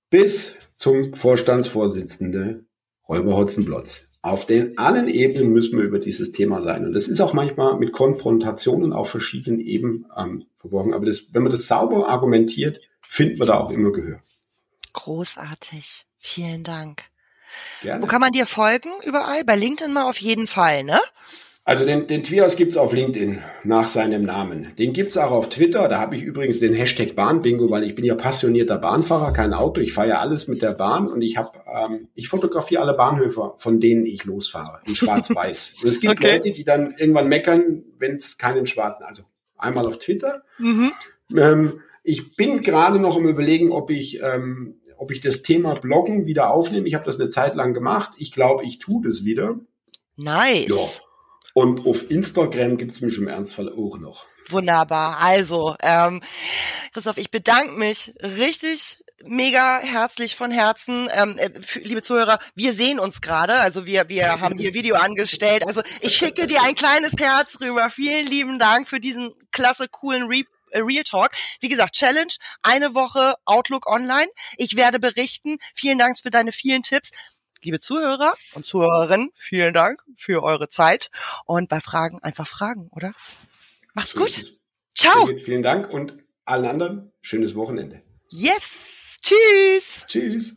bis 0.09 0.55
zum 0.75 1.13
Vorstandsvorsitzende 1.13 2.65
Räuber 3.07 3.37
Hotzenblotz. 3.37 4.01
Auf 4.21 4.45
den 4.45 4.77
allen 4.77 5.07
Ebenen 5.07 5.53
müssen 5.53 5.77
wir 5.77 5.85
über 5.85 5.99
dieses 5.99 6.31
Thema 6.31 6.61
sein. 6.61 6.85
Und 6.85 6.93
das 6.93 7.07
ist 7.07 7.21
auch 7.21 7.33
manchmal 7.33 7.77
mit 7.77 7.93
Konfrontationen 7.93 8.91
auf 8.91 9.09
verschiedenen 9.09 9.61
Ebenen 9.61 10.07
ähm, 10.17 10.45
verborgen. 10.57 10.93
Aber 10.93 11.05
das, 11.05 11.33
wenn 11.33 11.43
man 11.43 11.51
das 11.51 11.67
sauber 11.67 12.09
argumentiert, 12.09 12.81
findet 13.01 13.39
man 13.39 13.47
da 13.47 13.59
auch 13.59 13.69
immer 13.69 13.91
Gehör. 13.91 14.19
Großartig. 14.93 16.05
Vielen 16.17 16.63
Dank. 16.63 17.03
Gerne. 17.81 18.03
Wo 18.03 18.07
kann 18.07 18.19
man 18.19 18.31
dir 18.31 18.45
folgen 18.45 18.89
überall? 19.05 19.45
Bei 19.45 19.55
LinkedIn 19.55 19.93
mal 19.93 20.03
auf 20.03 20.17
jeden 20.17 20.47
Fall, 20.47 20.83
ne? 20.83 20.99
Also 21.69 21.85
den, 21.85 22.07
den 22.07 22.23
Twios 22.23 22.55
gibt's 22.55 22.77
auf 22.77 22.93
LinkedIn 22.93 23.43
nach 23.63 23.87
seinem 23.87 24.23
Namen. 24.23 24.75
Den 24.79 24.91
gibt's 24.91 25.17
auch 25.17 25.29
auf 25.29 25.49
Twitter. 25.49 25.87
Da 25.87 25.99
habe 25.99 26.15
ich 26.15 26.23
übrigens 26.23 26.59
den 26.59 26.73
Hashtag 26.73 27.15
Bahnbingo, 27.15 27.69
weil 27.69 27.83
ich 27.83 27.93
bin 27.93 28.05
ja 28.05 28.15
passionierter 28.15 28.79
Bahnfahrer, 28.79 29.33
kein 29.33 29.53
Auto. 29.53 29.79
Ich 29.79 29.93
fahre 29.93 30.07
ja 30.07 30.19
alles 30.19 30.47
mit 30.47 30.63
der 30.63 30.71
Bahn 30.71 31.07
und 31.07 31.21
ich 31.21 31.37
habe, 31.37 31.59
ähm, 31.71 32.07
ich 32.15 32.27
fotografiere 32.27 32.81
alle 32.81 32.95
Bahnhöfe, 32.95 33.53
von 33.57 33.79
denen 33.79 34.03
ich 34.03 34.25
losfahre, 34.25 34.79
in 34.87 34.95
Schwarz-Weiß. 34.95 35.75
und 35.83 35.89
es 35.89 35.99
gibt 35.99 36.13
okay. 36.15 36.37
Leute, 36.37 36.53
die 36.53 36.63
dann 36.63 36.95
irgendwann 36.97 37.27
meckern, 37.27 37.83
wenn 37.99 38.15
es 38.15 38.39
keinen 38.39 38.65
schwarzen. 38.65 39.05
Also 39.05 39.21
einmal 39.55 39.85
auf 39.85 39.99
Twitter. 39.99 40.41
Mhm. 40.57 40.91
Ähm, 41.37 41.81
ich 42.01 42.35
bin 42.35 42.63
gerade 42.63 42.97
noch 42.97 43.15
im 43.15 43.27
Überlegen, 43.27 43.71
ob 43.71 43.91
ich 43.91 44.19
ähm, 44.23 44.79
ob 44.97 45.11
ich 45.11 45.21
das 45.21 45.43
Thema 45.43 45.75
Bloggen 45.75 46.25
wieder 46.25 46.49
aufnehme. 46.49 46.87
Ich 46.87 46.95
habe 46.95 47.05
das 47.05 47.19
eine 47.19 47.29
Zeit 47.29 47.53
lang 47.53 47.75
gemacht. 47.75 48.13
Ich 48.17 48.31
glaube, 48.31 48.63
ich 48.63 48.79
tue 48.79 49.03
das 49.05 49.23
wieder. 49.23 49.59
Nice. 50.17 50.67
Ja. 50.67 51.05
Und 51.59 51.85
auf 51.85 52.09
Instagram 52.09 52.77
gibt's 52.77 53.01
mich 53.01 53.17
im 53.17 53.27
Ernstfall 53.27 53.67
auch 53.67 53.97
noch. 53.99 54.25
Wunderbar. 54.47 55.17
Also, 55.19 55.75
ähm, 55.83 56.21
Christoph, 56.93 57.17
ich 57.17 57.31
bedanke 57.31 57.73
mich 57.73 58.13
richtig 58.23 59.03
mega 59.25 59.79
herzlich 59.79 60.37
von 60.37 60.51
Herzen. 60.51 61.09
Ähm, 61.13 61.37
äh, 61.37 61.51
liebe 61.81 62.01
Zuhörer, 62.01 62.39
wir 62.55 62.71
sehen 62.71 62.97
uns 62.97 63.19
gerade. 63.19 63.59
Also 63.59 63.85
wir, 63.85 64.07
wir 64.07 64.39
haben 64.39 64.57
hier 64.57 64.73
Video 64.73 64.95
angestellt. 64.95 65.67
Also 65.67 65.81
ich 65.99 66.15
schicke 66.15 66.47
dir 66.47 66.63
ein 66.63 66.75
kleines 66.75 67.11
Herz 67.19 67.59
rüber. 67.59 67.89
Vielen 67.89 68.25
lieben 68.25 68.57
Dank 68.57 68.87
für 68.87 69.01
diesen 69.01 69.33
klasse, 69.51 69.89
coolen 69.89 70.27
Re 70.27 70.43
äh, 70.71 70.79
Real 70.79 71.03
Talk. 71.03 71.31
Wie 71.59 71.67
gesagt, 71.67 71.95
Challenge, 71.95 72.31
eine 72.61 72.95
Woche 72.95 73.35
Outlook 73.43 73.85
online. 73.85 74.29
Ich 74.55 74.77
werde 74.77 74.97
berichten. 74.97 75.57
Vielen 75.75 75.97
Dank 75.97 76.17
für 76.17 76.29
deine 76.29 76.53
vielen 76.53 76.83
Tipps. 76.83 77.11
Liebe 77.61 77.79
Zuhörer 77.79 78.33
und 78.53 78.65
Zuhörerinnen, 78.65 79.31
vielen 79.35 79.73
Dank 79.73 80.01
für 80.15 80.43
eure 80.43 80.69
Zeit. 80.69 81.11
Und 81.45 81.67
bei 81.67 81.81
Fragen 81.81 82.19
einfach 82.23 82.47
fragen, 82.47 82.87
oder? 82.91 83.11
Macht's 83.93 84.15
gut. 84.15 84.53
Ciao. 84.95 85.27
Vielen 85.43 85.63
Dank 85.63 85.89
und 85.89 86.13
allen 86.45 86.65
anderen 86.65 87.11
schönes 87.21 87.55
Wochenende. 87.55 88.01
Yes. 88.29 89.19
Tschüss. 89.21 90.05
Tschüss. 90.07 90.55